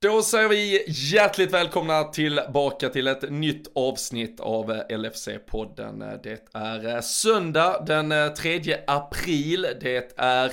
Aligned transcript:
Då 0.00 0.22
säger 0.22 0.48
vi 0.48 0.84
hjärtligt 0.88 1.52
välkomna 1.52 2.04
tillbaka 2.04 2.88
till 2.88 3.06
ett 3.06 3.30
nytt 3.30 3.70
avsnitt 3.74 4.40
av 4.40 4.72
LFC-podden. 4.88 6.20
Det 6.22 6.40
är 6.52 7.00
söndag 7.00 7.84
den 7.86 8.34
3 8.34 8.76
april. 8.86 9.66
Det 9.80 10.12
är 10.16 10.52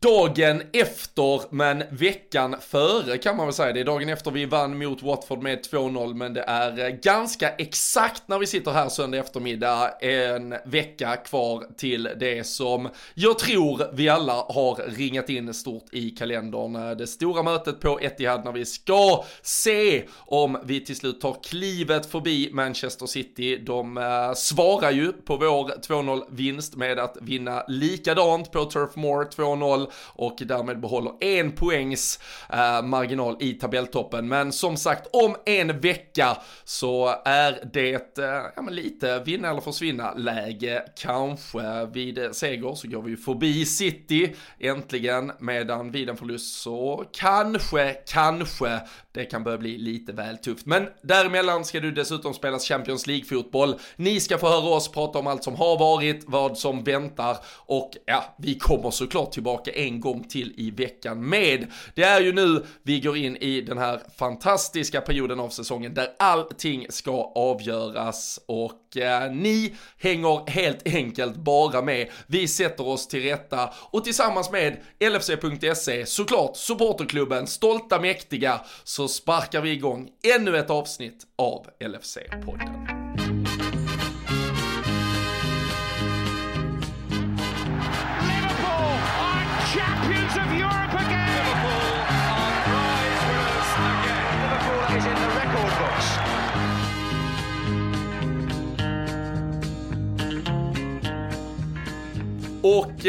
dagen 0.00 0.62
efter, 0.72 1.54
men 1.54 1.82
veckan 1.90 2.56
före 2.60 3.18
kan 3.18 3.36
man 3.36 3.46
väl 3.46 3.54
säga. 3.54 3.72
Det 3.72 3.80
är 3.80 3.84
dagen 3.84 4.08
efter 4.08 4.30
vi 4.30 4.44
vann 4.44 4.78
mot 4.78 5.02
Watford 5.02 5.42
med 5.42 5.66
2-0, 5.72 6.14
men 6.14 6.34
det 6.34 6.42
är 6.42 6.84
eh, 6.84 6.88
ganska 6.88 7.48
exakt 7.48 8.22
när 8.28 8.38
vi 8.38 8.46
sitter 8.46 8.70
här 8.70 8.88
söndag 8.88 9.18
eftermiddag, 9.18 9.90
en 10.00 10.54
vecka 10.64 11.16
kvar 11.16 11.64
till 11.76 12.08
det 12.20 12.46
som 12.46 12.88
jag 13.14 13.38
tror 13.38 13.82
vi 13.92 14.08
alla 14.08 14.32
har 14.32 14.90
ringat 14.96 15.28
in 15.28 15.54
stort 15.54 15.84
i 15.92 16.10
kalendern. 16.10 16.76
Eh, 16.76 16.96
det 16.96 17.06
stora 17.06 17.42
mötet 17.42 17.80
på 17.80 18.00
Etihad 18.00 18.44
när 18.44 18.52
vi 18.52 18.64
ska 18.64 19.24
se 19.42 20.04
om 20.16 20.58
vi 20.64 20.84
till 20.84 20.96
slut 20.96 21.20
tar 21.20 21.36
klivet 21.42 22.06
förbi 22.06 22.50
Manchester 22.52 23.06
City. 23.06 23.56
De 23.56 23.96
äh, 23.96 24.34
svarar 24.34 24.90
ju 24.90 25.12
på 25.12 25.36
vår 25.36 25.80
2-0 25.88 26.22
vinst 26.30 26.76
med 26.76 26.98
att 26.98 27.16
vinna 27.20 27.64
likadant 27.68 28.52
på 28.52 28.64
Turf 28.64 28.96
Moor 28.96 29.24
2-0 29.24 29.77
och 30.06 30.36
därmed 30.38 30.80
behåller 30.80 31.12
en 31.20 31.52
poängs 31.52 32.20
eh, 32.52 32.82
marginal 32.82 33.36
i 33.40 33.52
tabelltoppen. 33.52 34.28
Men 34.28 34.52
som 34.52 34.76
sagt, 34.76 35.06
om 35.12 35.36
en 35.46 35.80
vecka 35.80 36.36
så 36.64 37.14
är 37.24 37.70
det 37.72 38.18
eh, 38.18 38.24
ja, 38.56 38.62
men 38.62 38.74
lite 38.74 39.22
vinna 39.24 39.50
eller 39.50 39.60
försvinna 39.60 40.14
läge 40.14 40.84
kanske. 40.96 41.86
Vid 41.92 42.28
seger 42.32 42.74
så 42.74 42.88
går 42.88 43.02
vi 43.02 43.16
förbi 43.16 43.64
City 43.64 44.34
äntligen, 44.58 45.32
medan 45.38 45.90
vid 45.90 46.08
en 46.08 46.16
förlust 46.16 46.60
så 46.62 47.04
kanske, 47.12 47.96
kanske 48.06 48.80
det 49.18 49.24
kan 49.24 49.44
börja 49.44 49.58
bli 49.58 49.78
lite 49.78 50.12
väl 50.12 50.38
tufft. 50.38 50.66
Men 50.66 50.88
däremellan 51.02 51.64
ska 51.64 51.80
du 51.80 51.90
dessutom 51.90 52.34
spelas 52.34 52.68
Champions 52.68 53.06
League-fotboll. 53.06 53.74
Ni 53.96 54.20
ska 54.20 54.38
få 54.38 54.48
höra 54.48 54.74
oss 54.74 54.88
prata 54.88 55.18
om 55.18 55.26
allt 55.26 55.44
som 55.44 55.56
har 55.56 55.78
varit, 55.78 56.24
vad 56.26 56.58
som 56.58 56.84
väntar 56.84 57.36
och 57.56 57.90
ja, 58.06 58.34
vi 58.38 58.54
kommer 58.54 58.90
såklart 58.90 59.32
tillbaka 59.32 59.70
en 59.70 60.00
gång 60.00 60.24
till 60.24 60.54
i 60.56 60.70
veckan 60.70 61.28
med. 61.28 61.66
Det 61.94 62.02
är 62.02 62.20
ju 62.20 62.32
nu 62.32 62.64
vi 62.82 63.00
går 63.00 63.16
in 63.16 63.36
i 63.36 63.60
den 63.60 63.78
här 63.78 64.00
fantastiska 64.16 65.00
perioden 65.00 65.40
av 65.40 65.48
säsongen 65.48 65.94
där 65.94 66.08
allting 66.18 66.86
ska 66.88 67.32
avgöras 67.34 68.40
och 68.46 68.87
eh, 68.96 69.30
ni 69.32 69.74
hänger 69.98 70.50
helt 70.50 70.86
enkelt 70.86 71.36
bara 71.36 71.82
med. 71.82 72.08
Vi 72.26 72.48
sätter 72.48 72.86
oss 72.86 73.08
till 73.08 73.22
rätta 73.22 73.70
och 73.90 74.04
tillsammans 74.04 74.50
med 74.50 74.76
LFC.se, 75.00 76.06
såklart 76.06 76.56
supporterklubben, 76.56 77.46
stolta 77.46 78.00
mäktiga, 78.00 78.60
så 78.84 79.08
sparkar 79.08 79.60
vi 79.60 79.70
igång 79.70 80.08
ännu 80.36 80.56
ett 80.58 80.70
avsnitt 80.70 81.26
av 81.36 81.66
LFC-podden. 81.80 82.97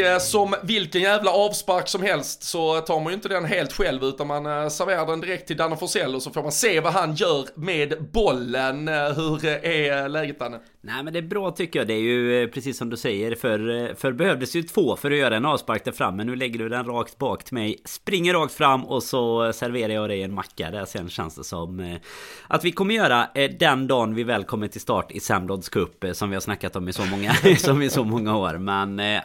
Eh, 0.00 0.18
som 0.18 0.54
vilken 0.62 1.00
jävla 1.00 1.30
avspark 1.30 1.88
som 1.88 2.02
helst 2.02 2.42
så 2.42 2.80
tar 2.80 3.00
man 3.00 3.06
ju 3.06 3.14
inte 3.14 3.28
den 3.28 3.44
helt 3.44 3.72
själv 3.72 4.04
utan 4.04 4.26
man 4.26 4.46
eh, 4.46 4.68
serverar 4.68 5.06
den 5.06 5.20
direkt 5.20 5.46
till 5.46 5.56
Danne 5.56 5.76
Forsell 5.76 6.14
och 6.14 6.22
så 6.22 6.30
får 6.30 6.42
man 6.42 6.52
se 6.52 6.80
vad 6.80 6.92
han 6.92 7.14
gör 7.14 7.46
med 7.54 8.10
bollen. 8.12 8.88
Eh, 8.88 8.94
hur 8.94 9.46
är 9.46 10.08
läget 10.08 10.38
Danne? 10.38 10.60
Nej 10.82 11.04
men 11.04 11.12
det 11.12 11.18
är 11.18 11.22
bra 11.22 11.50
tycker 11.50 11.78
jag. 11.78 11.88
Det 11.88 11.94
är 11.94 12.00
ju 12.00 12.42
eh, 12.42 12.48
precis 12.48 12.78
som 12.78 12.90
du 12.90 12.96
säger. 12.96 13.34
För, 13.34 13.70
eh, 13.70 13.94
för 13.94 14.12
behövdes 14.12 14.56
ju 14.56 14.62
två 14.62 14.96
för 14.96 15.10
att 15.10 15.16
göra 15.16 15.36
en 15.36 15.44
avspark 15.44 15.84
där 15.84 15.92
fram. 15.92 16.16
Men 16.16 16.26
nu 16.26 16.36
lägger 16.36 16.58
du 16.58 16.68
den 16.68 16.84
rakt 16.84 17.18
bak 17.18 17.44
till 17.44 17.54
mig. 17.54 17.76
Springer 17.84 18.34
rakt 18.34 18.54
fram 18.54 18.84
och 18.84 19.02
så 19.02 19.52
serverar 19.52 19.92
jag 19.92 20.08
dig 20.08 20.22
en 20.22 20.34
macka. 20.34 20.70
Där 20.70 20.84
sen 20.84 21.08
känns 21.08 21.34
det 21.34 21.44
som 21.44 21.80
eh, 21.80 21.96
att 22.48 22.64
vi 22.64 22.72
kommer 22.72 22.94
göra 22.94 23.28
den 23.58 23.86
dagen 23.86 24.14
vi 24.14 24.24
väl 24.24 24.44
kommer 24.44 24.68
till 24.68 24.80
start 24.80 25.12
i 25.12 25.20
Samdods 25.20 25.68
Cup. 25.68 26.04
Som 26.12 26.30
vi 26.30 26.36
har 26.36 26.40
snackat 26.40 26.76
om 26.76 26.88
i 26.88 26.92
så 26.92 27.04
många, 27.04 27.34
som 27.58 27.82
i 27.82 27.90
så 27.90 28.04
många 28.04 28.36
år. 28.36 28.58
Men 28.58 29.20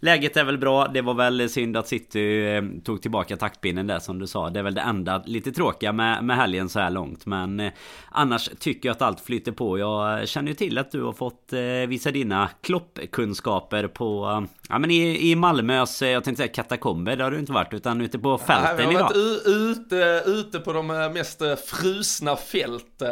läget 0.00 0.36
är 0.36 0.44
väl 0.44 0.58
bra. 0.58 0.88
Det 0.88 1.02
var 1.02 1.14
väl 1.14 1.48
synd 1.48 1.76
att 1.76 1.88
City 1.88 2.62
tog 2.84 3.02
tillbaka 3.02 3.36
taktpinnen 3.36 3.86
där 3.86 3.98
som 3.98 4.18
du 4.18 4.26
sa. 4.26 4.50
Det 4.50 4.58
är 4.58 4.62
väl 4.62 4.74
det 4.74 4.80
enda 4.80 5.22
lite 5.26 5.52
tråkiga 5.52 5.92
med, 5.92 6.24
med 6.24 6.36
helgen 6.36 6.68
så 6.68 6.80
här 6.80 6.90
långt. 6.90 7.26
Men 7.26 7.70
annars 8.10 8.50
tycker 8.58 8.88
jag 8.88 8.94
att 8.94 9.02
allt 9.02 9.20
flyter 9.20 9.52
på. 9.52 9.78
Jag 9.78 10.28
känner 10.28 10.48
ju 10.48 10.54
till 10.54 10.78
att 10.78 10.91
du 10.92 11.02
har 11.02 11.12
fått 11.12 11.52
eh, 11.52 11.60
visa 11.88 12.10
dina 12.10 12.50
kloppkunskaper 12.60 13.88
på 13.88 14.30
eh, 14.30 14.58
Ja 14.68 14.78
men 14.78 14.90
i, 14.90 15.30
i 15.30 15.36
Malmös, 15.36 16.02
eh, 16.02 16.08
jag 16.08 16.24
tänkte 16.24 16.42
säga 16.42 16.52
katakomber, 16.52 17.16
det 17.16 17.24
har 17.24 17.30
du 17.30 17.38
inte 17.38 17.52
varit 17.52 17.74
utan 17.74 18.00
ute 18.00 18.18
på 18.18 18.38
fälten 18.38 18.76
Nej, 18.76 18.86
vi 18.86 18.94
har 18.94 19.02
varit 19.02 19.46
ute, 19.46 20.22
ute 20.26 20.58
på 20.60 20.72
de 20.72 20.86
mest 20.86 21.42
frusna 21.66 22.36
fält 22.36 23.02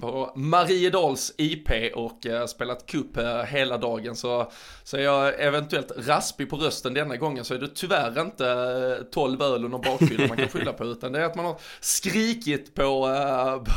på 0.00 0.32
Mariedals 0.36 1.34
IP 1.38 1.68
och 1.94 2.26
spelat 2.48 2.86
kupp 2.86 3.18
hela 3.46 3.78
dagen. 3.78 4.16
Så, 4.16 4.52
så 4.84 4.96
är 4.96 5.00
jag 5.00 5.40
eventuellt 5.40 5.92
raspig 5.96 6.50
på 6.50 6.56
rösten 6.56 6.94
denna 6.94 7.16
gången 7.16 7.44
så 7.44 7.54
är 7.54 7.58
det 7.58 7.68
tyvärr 7.74 8.20
inte 8.20 9.04
12 9.12 9.42
öl 9.42 9.64
och 9.64 9.70
någon 9.70 9.80
bakfylla 9.80 10.26
man 10.26 10.36
kan 10.36 10.48
skylla 10.48 10.72
på 10.72 10.84
utan 10.84 11.12
det 11.12 11.20
är 11.20 11.24
att 11.24 11.36
man 11.36 11.44
har 11.44 11.60
skrikit 11.80 12.74
på 12.74 13.00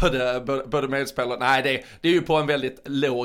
både, 0.02 0.44
både 0.66 0.88
medspelare, 0.88 1.40
nej 1.40 1.63
det, 1.63 1.84
det 2.02 2.09
är 2.09 2.13
ju 2.13 2.22
på 2.22 2.36
en 2.36 2.48
väldigt 2.48 2.81
låg 2.86 3.21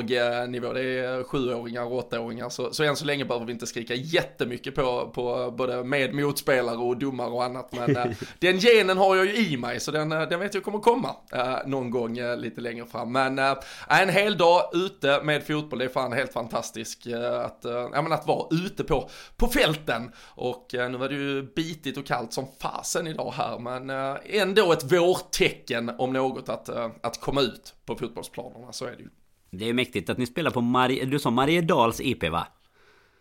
nivå. 0.47 0.73
Det 0.73 0.81
är 0.81 1.23
sjuåringar 1.23 1.83
och 1.83 1.91
åttaåringar. 1.91 2.49
Så, 2.49 2.73
så 2.73 2.83
än 2.83 2.95
så 2.95 3.05
länge 3.05 3.25
behöver 3.25 3.45
vi 3.45 3.53
inte 3.53 3.67
skrika 3.67 3.93
jättemycket 3.93 4.75
på, 4.75 5.11
på 5.15 5.53
både 5.57 5.83
med 5.83 6.13
motspelare 6.13 6.77
och 6.77 6.97
domare 6.97 7.29
och 7.29 7.43
annat. 7.43 7.71
Men 7.71 7.97
äh, 7.97 8.05
den 8.39 8.59
genen 8.59 8.97
har 8.97 9.15
jag 9.15 9.25
ju 9.25 9.35
i 9.35 9.57
mig 9.57 9.79
så 9.79 9.91
den, 9.91 10.09
den 10.09 10.39
vet 10.39 10.53
jag 10.53 10.63
kommer 10.63 10.79
komma 10.79 11.15
äh, 11.33 11.57
någon 11.65 11.91
gång 11.91 12.19
lite 12.37 12.61
längre 12.61 12.85
fram. 12.85 13.11
Men 13.11 13.39
en 13.87 14.09
hel 14.09 14.37
dag 14.37 14.61
ute 14.73 15.21
med 15.23 15.47
fotboll, 15.47 15.79
det 15.79 15.85
är 15.85 15.89
fan 15.89 16.13
helt 16.13 16.33
fantastiskt 16.33 17.07
att, 17.07 17.59
ja, 17.63 18.13
att 18.13 18.27
vara 18.27 18.47
ute 18.51 18.83
på, 18.83 19.09
på 19.35 19.47
fälten. 19.47 20.11
Och 20.25 20.67
nu 20.71 20.97
var 20.97 21.09
det 21.09 21.15
ju 21.15 21.43
bitigt 21.55 21.97
och 21.97 22.05
kallt 22.05 22.33
som 22.33 22.47
fasen 22.61 23.07
idag 23.07 23.33
här, 23.37 23.59
men 23.59 23.89
ändå 24.25 24.71
ett 24.71 24.91
vårtecken 24.91 25.91
om 25.97 26.13
något 26.13 26.49
att, 26.49 26.69
att 27.01 27.21
komma 27.21 27.41
ut 27.41 27.73
på 27.85 27.95
fotbollsplanerna, 27.95 28.73
så 28.73 28.85
är 28.85 28.91
det 28.91 29.03
ju. 29.03 29.09
Det 29.49 29.69
är 29.69 29.73
mäktigt 29.73 30.09
att 30.09 30.17
ni 30.17 30.25
spelar 30.25 30.51
på 30.51 30.61
Marie, 30.61 31.05
du 31.05 31.19
sa 31.19 31.29
Mariedals 31.29 32.01
IP 32.01 32.29
va? 32.29 32.47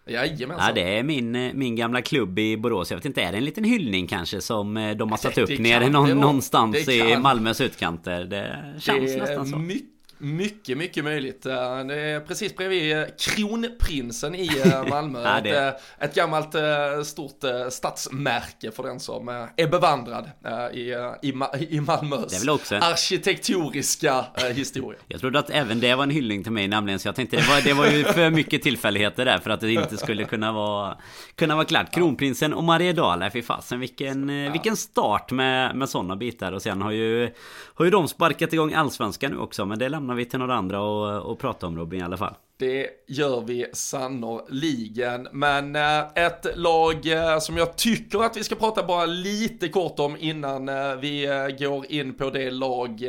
Jajamensan. 0.06 0.66
Ja, 0.66 0.72
det 0.74 0.98
är 0.98 1.02
min, 1.02 1.36
eh, 1.36 1.52
min 1.54 1.76
gamla 1.76 2.02
klubb 2.02 2.38
i 2.38 2.56
Borås. 2.56 2.90
Jag 2.90 2.98
vet 2.98 3.04
inte, 3.04 3.22
är 3.22 3.32
det 3.32 3.38
en 3.38 3.44
liten 3.44 3.64
hyllning 3.64 4.06
kanske 4.06 4.40
som 4.40 4.76
eh, 4.76 4.96
de 4.96 5.10
har 5.10 5.18
satt 5.18 5.38
upp 5.38 5.58
nere 5.58 5.88
någon, 5.88 6.10
någonstans 6.10 6.88
i 6.88 7.16
Malmös 7.18 7.60
utkanter? 7.60 8.24
Det 8.24 8.74
känns 8.80 9.14
det 9.14 9.20
nästan 9.20 9.46
så. 9.46 9.58
Mycket 9.58 9.95
mycket, 10.18 10.78
mycket 10.78 11.04
möjligt. 11.04 11.42
Det 11.42 11.52
är 11.52 12.20
precis 12.20 12.56
bredvid 12.56 13.06
Kronprinsen 13.18 14.34
i 14.34 14.62
eh, 14.64 14.88
Malmö. 14.88 15.22
ja, 15.22 15.40
det... 15.40 15.50
ett, 15.50 15.74
eh, 15.98 16.04
ett 16.04 16.14
gammalt 16.14 16.54
eh, 16.54 17.02
stort 17.04 17.44
stadsmärke 17.70 18.70
för 18.70 18.82
den 18.82 19.00
som 19.00 19.28
är 19.56 19.66
bevandrad 19.66 20.30
i, 20.72 20.80
i, 21.22 21.34
i 21.70 21.80
Malmös 21.80 22.30
det 22.30 22.36
är 22.36 22.40
väl 22.40 22.50
också 22.50 22.74
en... 22.74 22.82
arkitektoniska 22.82 24.24
historia. 24.54 24.98
Jag 25.08 25.20
trodde 25.20 25.38
att 25.38 25.50
även 25.50 25.80
det 25.80 25.94
var 25.94 26.02
en 26.02 26.10
hyllning 26.10 26.42
till 26.42 26.52
mig 26.52 26.68
nämligen, 26.68 26.98
så 26.98 27.08
jag 27.08 27.14
tänkte 27.14 27.36
det 27.36 27.48
var, 27.48 27.60
det 27.64 27.72
var 27.72 27.86
ju 27.86 28.04
för 28.04 28.30
mycket 28.30 28.62
tillfälligheter 28.62 29.24
där 29.24 29.38
för 29.38 29.50
att 29.50 29.60
det 29.60 29.72
inte 29.72 29.96
skulle 29.96 30.24
kunna 30.24 30.52
vara, 30.52 30.96
kunna 31.34 31.54
vara 31.54 31.64
klart. 31.64 31.94
Kronprinsen 31.94 32.54
och 32.54 32.64
Mariedal, 32.64 33.30
fy 33.32 33.42
fasen 33.42 33.80
vilken, 33.80 34.28
ja. 34.28 34.52
vilken 34.52 34.76
start 34.76 35.30
med, 35.30 35.76
med 35.76 35.88
sådana 35.88 36.16
bitar. 36.16 36.52
Och 36.52 36.62
sen 36.62 36.82
har 36.82 36.90
ju, 36.90 37.30
har 37.74 37.84
ju 37.84 37.90
de 37.90 38.08
sparkat 38.08 38.52
igång 38.52 38.74
allsvenskan 38.74 39.30
nu 39.30 39.38
också, 39.38 39.66
men 39.66 39.78
det 39.78 39.88
lämnar 39.88 40.05
vi 40.14 40.24
till 40.24 40.38
några 40.38 40.54
andra 40.54 40.80
och, 40.80 41.30
och 41.30 41.38
prata 41.38 41.66
om 41.66 41.78
Robin 41.78 42.00
i 42.00 42.04
alla 42.04 42.16
fall. 42.16 42.34
Det 42.58 42.88
gör 43.08 43.40
vi 43.40 43.66
sannoliken. 43.72 45.28
Men 45.32 45.76
eh, 45.76 45.98
ett 46.14 46.46
lag 46.54 47.06
eh, 47.06 47.38
som 47.38 47.56
jag 47.56 47.76
tycker 47.76 48.24
att 48.24 48.36
vi 48.36 48.44
ska 48.44 48.54
prata 48.54 48.82
bara 48.82 49.06
lite 49.06 49.68
kort 49.68 49.98
om 49.98 50.16
innan 50.16 50.68
eh, 50.68 50.94
vi 50.94 51.26
går 51.58 51.92
in 51.92 52.14
på 52.14 52.30
det 52.30 52.50
lag 52.50 53.00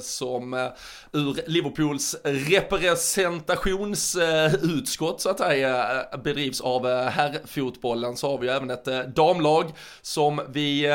som 0.00 0.70
ur 1.12 1.50
Liverpools 1.50 2.16
representationsutskott 2.24 5.20
så 5.20 5.30
att 5.30 5.38
säga 5.38 6.04
bedrivs 6.24 6.60
av 6.60 6.86
herrfotbollen 6.88 8.16
så 8.16 8.30
har 8.30 8.38
vi 8.38 8.48
även 8.48 8.70
ett 8.70 9.16
damlag 9.16 9.64
som 10.02 10.40
vi, 10.48 10.88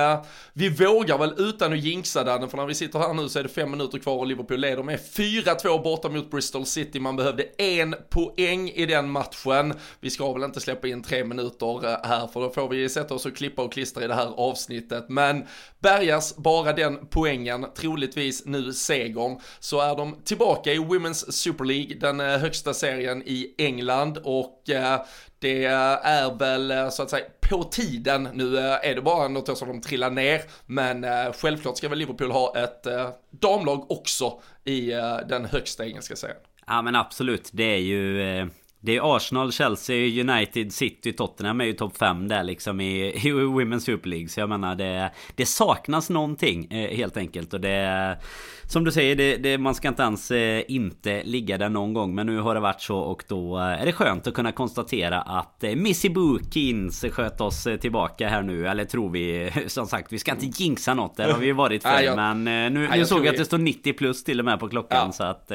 vi 0.53 0.69
vågar 0.69 1.17
väl 1.17 1.33
utan 1.37 1.73
att 1.73 1.79
jinxa 1.79 2.23
den 2.23 2.49
för 2.49 2.57
när 2.57 2.65
vi 2.65 2.75
sitter 2.75 2.99
här 2.99 3.13
nu 3.13 3.29
så 3.29 3.39
är 3.39 3.43
det 3.43 3.49
fem 3.49 3.71
minuter 3.71 3.99
kvar 3.99 4.17
och 4.17 4.27
Liverpool 4.27 4.59
leder 4.59 4.83
med 4.83 4.99
4-2 4.99 5.83
borta 5.83 6.09
mot 6.09 6.31
Bristol 6.31 6.65
City. 6.65 6.99
Man 6.99 7.15
behövde 7.15 7.43
en 7.57 7.96
poäng 8.09 8.69
i 8.69 8.85
den 8.85 9.09
matchen. 9.09 9.73
Vi 9.99 10.09
ska 10.09 10.33
väl 10.33 10.43
inte 10.43 10.59
släppa 10.59 10.87
in 10.87 11.03
tre 11.03 11.23
minuter 11.23 11.85
eh, 11.85 11.97
här 12.03 12.27
för 12.27 12.39
då 12.39 12.49
får 12.49 12.69
vi 12.69 12.89
sätta 12.89 13.13
oss 13.13 13.25
och 13.25 13.35
klippa 13.35 13.61
och 13.61 13.73
klistra 13.73 14.03
i 14.03 14.07
det 14.07 14.13
här 14.13 14.33
avsnittet. 14.37 15.05
Men 15.09 15.45
bärgas 15.79 16.37
bara 16.37 16.73
den 16.73 17.07
poängen, 17.07 17.65
troligtvis 17.75 18.45
nu 18.45 18.73
segern, 18.73 19.39
så 19.59 19.81
är 19.81 19.95
de 19.95 20.15
tillbaka 20.23 20.73
i 20.73 20.77
Women's 20.77 21.31
Super 21.31 21.65
League, 21.65 21.95
den 21.99 22.19
eh, 22.19 22.37
högsta 22.37 22.73
serien 22.73 23.23
i 23.25 23.55
England 23.57 24.17
och 24.23 24.69
eh, 24.69 25.01
det 25.39 25.65
är 25.65 26.37
väl 26.37 26.91
så 26.91 27.03
att 27.03 27.09
säga 27.09 27.25
på 27.49 27.63
tiden. 27.63 28.29
Nu 28.33 28.57
är 28.57 28.95
det 28.95 29.01
bara 29.01 29.27
något 29.27 29.49
år 29.49 29.55
som 29.55 29.67
de 29.67 29.81
trillar 29.81 30.09
ner, 30.09 30.41
men 30.65 31.05
självklart 31.33 31.77
ska 31.77 31.89
väl 31.89 31.97
Liverpool 31.97 32.31
ha 32.31 32.57
ett 32.57 32.87
damlag 33.29 33.91
också 33.91 34.41
i 34.65 34.91
den 35.29 35.45
högsta 35.45 35.85
engelska 35.85 36.15
serien. 36.15 36.37
Ja 36.67 36.81
men 36.81 36.95
absolut, 36.95 37.49
det 37.53 37.63
är 37.63 37.77
ju 37.77 38.21
eh, 38.21 38.47
det 38.87 38.95
är 38.95 39.15
Arsenal, 39.15 39.51
Chelsea, 39.51 40.21
United, 40.21 40.73
City, 40.73 41.13
Tottenham 41.13 41.61
är 41.61 41.65
ju 41.65 41.73
topp 41.73 41.97
5 41.97 42.27
där 42.27 42.43
liksom 42.43 42.81
i, 42.81 43.07
i 43.27 43.31
Women's 43.31 43.79
Super 43.79 44.09
League. 44.09 44.27
Så 44.27 44.39
jag 44.39 44.49
menar 44.49 44.75
det, 44.75 45.11
det 45.35 45.45
saknas 45.45 46.09
någonting 46.09 46.71
eh, 46.71 46.97
helt 46.97 47.17
enkelt. 47.17 47.53
Och 47.53 47.61
det 47.61 48.17
som 48.63 48.83
du 48.83 48.91
säger, 48.91 49.15
det, 49.15 49.37
det, 49.37 49.57
man 49.57 49.75
ska 49.75 49.87
inte 49.87 50.03
ens 50.03 50.31
eh, 50.31 50.63
inte 50.67 51.23
ligga 51.23 51.57
där 51.57 51.69
någon 51.69 51.93
gång. 51.93 52.15
Men 52.15 52.25
nu 52.27 52.39
har 52.39 52.55
det 52.55 52.59
varit 52.59 52.81
så 52.81 52.97
och 52.97 53.23
då 53.27 53.57
eh, 53.57 53.63
är 53.63 53.85
det 53.85 53.91
skönt 53.91 54.27
att 54.27 54.33
kunna 54.33 54.51
konstatera 54.51 55.21
att 55.21 55.63
Missy 55.75 56.09
Bookins 56.09 57.05
sköt 57.11 57.41
oss 57.41 57.67
tillbaka 57.81 58.27
här 58.29 58.41
nu. 58.41 58.67
Eller 58.67 58.85
tror 58.85 59.09
vi, 59.09 59.51
som 59.67 59.87
sagt, 59.87 60.13
vi 60.13 60.19
ska 60.19 60.31
inte 60.31 60.63
jinxa 60.63 60.93
något. 60.93 61.17
Där 61.17 61.31
har 61.31 61.39
vi 61.39 61.51
varit 61.51 61.83
för. 61.83 62.15
men 62.15 62.43
nu, 62.73 62.89
nu 62.91 63.05
såg 63.05 63.19
jag 63.19 63.27
att 63.27 63.37
det 63.37 63.45
står 63.45 63.57
90 63.57 63.93
plus 63.93 64.23
till 64.23 64.39
och 64.39 64.45
med 64.45 64.59
på 64.59 64.69
klockan. 64.69 65.07
Ja. 65.07 65.11
Så 65.11 65.23
att, 65.23 65.49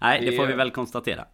nej, 0.00 0.26
det 0.26 0.36
får 0.36 0.46
vi 0.46 0.52
väl 0.52 0.70
konstatera. 0.70 1.24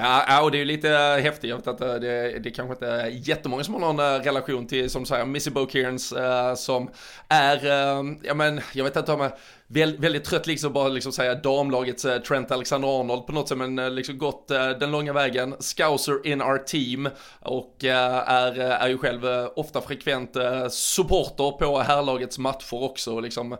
Ja, 0.00 0.42
och 0.42 0.50
det 0.50 0.56
är 0.56 0.58
ju 0.58 0.64
lite 0.64 0.90
eh, 0.90 1.22
häftigt. 1.22 1.50
Jag 1.50 1.56
vet 1.56 1.66
att 1.66 1.80
eh, 1.80 1.94
det, 1.94 2.38
det 2.38 2.50
kanske 2.50 2.72
inte 2.72 2.86
är 2.86 3.06
jättemånga 3.06 3.64
som 3.64 3.74
har 3.74 3.80
någon 3.80 3.98
eh, 3.98 4.24
relation 4.24 4.66
till, 4.66 4.90
som 4.90 5.06
säger, 5.06 5.24
Missy 5.24 5.50
Bokearns 5.50 6.14
som 6.56 6.90
är, 7.28 7.66
ja 8.22 8.34
men, 8.34 8.60
jag 8.72 8.84
vet 8.84 8.96
inte 8.96 9.12
om 9.12 9.20
jag 9.20 9.32
väldigt, 9.66 10.00
väldigt 10.00 10.24
trött 10.24 10.46
liksom 10.46 10.72
bara 10.72 10.88
liksom 10.88 11.12
säga 11.12 11.34
damlagets 11.34 12.06
Trent 12.28 12.50
Alexander-Arnold 12.50 13.26
på 13.26 13.32
något 13.32 13.48
sätt, 13.48 13.58
men 13.58 13.94
liksom 13.94 14.18
gått 14.18 14.48
den 14.48 14.90
långa 14.90 15.12
vägen. 15.12 15.54
Scouser 15.58 16.26
in 16.26 16.42
our 16.42 16.58
team 16.58 17.08
och 17.40 17.84
är, 17.84 18.60
är 18.60 18.88
ju 18.88 18.98
själv 18.98 19.24
ofta 19.56 19.80
frekvent 19.80 20.36
supporter 20.70 21.50
på 21.50 21.78
herrlagets 21.78 22.38
matcher 22.38 22.82
också. 22.82 23.20
Liksom 23.20 23.56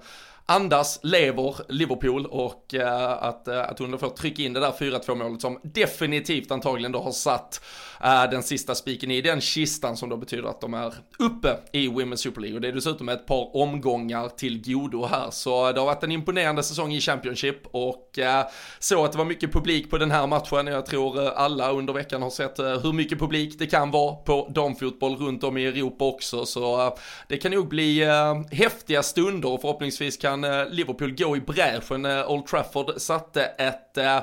andas, 0.49 1.01
lever 1.03 1.55
Liverpool 1.69 2.27
och 2.27 2.75
eh, 2.75 3.23
att, 3.23 3.49
uh, 3.49 3.59
att 3.59 3.79
hon 3.79 3.99
får 3.99 4.09
trycka 4.09 4.43
in 4.43 4.53
det 4.53 4.61
där 4.61 4.71
4-2 4.71 5.15
målet 5.15 5.41
som 5.41 5.59
definitivt 5.63 6.51
antagligen 6.51 6.93
då 6.93 7.01
har 7.01 7.13
satt 7.13 7.61
eh, 8.05 8.31
den 8.31 8.43
sista 8.43 8.75
spiken 8.75 9.11
i 9.11 9.21
den 9.21 9.41
kistan 9.41 9.97
som 9.97 10.09
då 10.09 10.17
betyder 10.17 10.49
att 10.49 10.61
de 10.61 10.75
är 10.75 10.95
uppe 11.19 11.57
i 11.73 11.89
Women's 11.89 12.17
Super 12.17 12.41
League. 12.41 12.57
Och 12.57 12.61
det 12.61 12.69
är 12.69 12.73
dessutom 12.73 13.09
ett 13.09 13.27
par 13.27 13.57
omgångar 13.57 14.29
till 14.29 14.63
godo 14.65 15.07
här. 15.07 15.31
Så 15.31 15.73
det 15.73 15.81
har 15.81 15.87
varit 15.87 16.03
en 16.03 16.13
imponerande 16.13 16.63
säsong 16.63 16.93
i 16.93 17.01
Championship 17.01 17.67
och 17.71 18.19
eh, 18.19 18.47
så 18.79 19.05
att 19.05 19.13
det 19.13 19.19
var 19.19 19.25
mycket 19.25 19.53
publik 19.53 19.91
på 19.91 19.99
den 19.99 20.11
här 20.11 20.27
matchen. 20.27 20.67
Jag 20.67 20.87
tror 20.87 21.23
eh, 21.23 21.33
alla 21.37 21.73
under 21.73 21.93
veckan 21.93 22.23
har 22.23 22.31
sett 22.31 22.59
hur 22.59 22.93
mycket 22.93 23.19
publik 23.19 23.59
det 23.59 23.67
kan 23.67 23.91
vara 23.91 24.15
på 24.15 24.49
damfotboll 24.55 25.17
runt 25.17 25.45
om 25.45 25.57
i 25.57 25.67
Europa 25.67 26.05
också. 26.05 26.47
Så 26.47 26.97
det 27.29 27.37
kan 27.37 27.53
nog 27.53 27.69
bli 27.69 28.05
häftiga 28.51 29.03
stunder 29.03 29.53
och 29.53 29.61
förhoppningsvis 29.61 30.17
kan 30.17 30.38
innan 30.39 30.61
eh, 30.61 30.69
Liverpool 30.69 31.15
gå 31.15 31.37
i 31.37 31.41
bräschen. 31.41 32.05
Eh, 32.05 32.31
Old 32.31 32.47
Trafford 32.47 32.93
satte 32.97 33.43
ett 33.45 33.99
eh, 33.99 34.21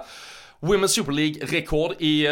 Women's 0.59 0.87
Super 0.87 1.11
League-rekord 1.11 1.95
i 1.99 2.27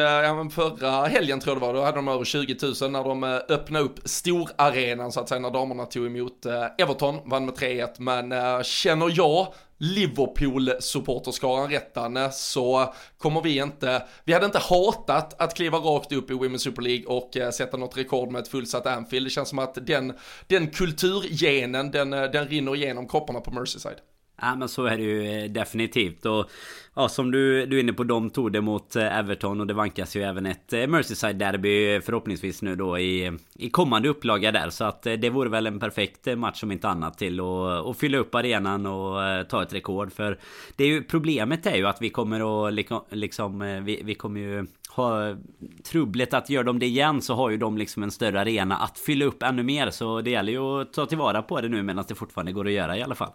förra 0.52 1.06
helgen 1.06 1.40
tror 1.40 1.56
jag 1.56 1.62
det 1.62 1.66
var, 1.68 1.74
då 1.74 1.82
hade 1.82 1.98
de 1.98 2.08
över 2.08 2.26
20 2.26 2.56
000 2.82 2.92
när 2.92 3.04
de 3.04 3.24
öppnade 3.24 3.86
upp 3.86 4.00
storarenan 4.06 5.12
så 5.12 5.20
att 5.20 5.30
säga 5.30 5.40
när 5.40 5.52
damerna 5.52 5.86
tog 5.86 6.06
emot 6.06 6.46
Everton, 6.78 7.20
vann 7.26 7.46
med 7.46 7.54
3-1 7.54 7.90
men 7.98 8.64
känner 8.64 9.14
jag 9.18 9.48
Liverpool-supporterskaran 9.78 11.70
rätt 11.70 11.94
Danne, 11.94 12.32
så 12.32 12.94
kommer 13.18 13.42
vi 13.42 13.58
inte, 13.58 14.04
vi 14.24 14.34
hade 14.34 14.46
inte 14.46 14.60
hatat 14.60 15.42
att 15.42 15.56
kliva 15.56 15.78
rakt 15.78 16.12
upp 16.12 16.32
i 16.32 16.34
Women's 16.34 16.58
Super 16.58 16.82
League 16.82 17.06
och 17.06 17.38
eh, 17.38 17.52
sätta 17.52 17.78
något 17.78 17.98
rekord 17.98 18.32
med 18.32 18.42
ett 18.42 18.48
fullsatt 18.48 18.88
Anfield. 18.88 19.26
Det 19.26 19.30
känns 19.30 19.50
som 19.50 19.60
att 19.60 19.88
den, 19.88 20.14
den 20.48 20.68
kulturgenen, 20.68 21.92
den, 21.92 22.14
eh, 22.14 22.24
den 22.24 22.48
rinner 22.48 22.76
igenom 22.76 23.08
kropparna 23.08 23.40
på 23.40 23.52
Merseyside. 23.52 23.98
Ja 24.42 24.56
men 24.56 24.70
så 24.70 24.86
är 24.86 24.98
det 24.98 25.04
ju 25.04 25.44
eh, 25.44 25.52
definitivt 25.52 26.26
och 26.26 26.50
Ja 26.96 27.10
som 27.10 27.32
du, 27.32 27.66
du 27.66 27.78
är 27.78 27.80
inne 27.80 27.94
på, 27.94 28.04
de 28.04 28.30
tog 28.30 28.52
det 28.52 28.62
mot 28.62 28.96
eh, 28.96 29.18
Everton 29.18 29.62
och 29.62 29.68
det 29.68 29.74
vankas 29.74 30.16
ju 30.16 30.24
även 30.24 30.46
ett 30.46 30.74
eh, 30.74 30.88
Merseyside 30.88 31.36
derby 31.36 32.02
förhoppningsvis 32.02 32.62
nu 32.62 32.76
då 32.76 33.00
i, 33.00 33.32
i 33.56 33.70
kommande 33.70 34.10
upplaga 34.10 34.52
där. 34.52 34.70
Så 34.70 34.84
att 34.84 35.04
det 35.04 35.30
vore 35.30 35.50
väl 35.50 35.68
en 35.68 35.80
perfekt 35.80 36.38
match 36.38 36.64
om 36.64 36.72
inte 36.72 36.90
annat 36.90 37.18
till 37.18 37.40
att, 37.40 37.88
att 37.88 37.98
fylla 37.98 38.18
upp 38.18 38.36
arenan 38.36 38.86
och 38.86 39.50
ta 39.50 39.64
ett 39.64 39.74
rekord. 39.74 40.12
För 40.12 40.40
det 40.76 40.84
är 40.84 40.88
ju, 40.88 41.04
problemet 41.04 41.66
är 41.66 41.76
ju 41.76 41.88
att 41.88 42.02
vi 42.02 42.10
kommer 42.10 42.68
att 42.68 42.74
liksom, 42.74 43.02
liksom 43.10 43.84
vi, 43.86 44.02
vi 44.04 44.16
kommer 44.16 44.40
ju 44.40 44.66
ha 44.90 45.36
trubblet 45.84 46.34
att 46.34 46.50
gör 46.50 46.64
de 46.64 46.80
det 46.80 46.86
igen 46.86 47.22
så 47.22 47.34
har 47.36 47.50
ju 47.50 47.58
de 47.58 47.78
liksom 47.78 48.04
en 48.04 48.12
större 48.12 48.42
arena 48.42 48.78
att 48.78 49.00
fylla 49.00 49.26
upp 49.26 49.44
ännu 49.44 49.64
mer. 49.64 49.90
Så 49.90 50.22
det 50.22 50.30
gäller 50.30 50.52
ju 50.52 50.82
att 50.82 50.94
ta 50.94 51.06
tillvara 51.06 51.42
på 51.42 51.62
det 51.62 51.70
nu 51.70 51.84
medan 51.84 52.06
det 52.08 52.16
fortfarande 52.16 52.52
går 52.52 52.68
att 52.68 52.74
göra 52.74 52.98
i 52.98 53.04
alla 53.04 53.16
fall. 53.16 53.32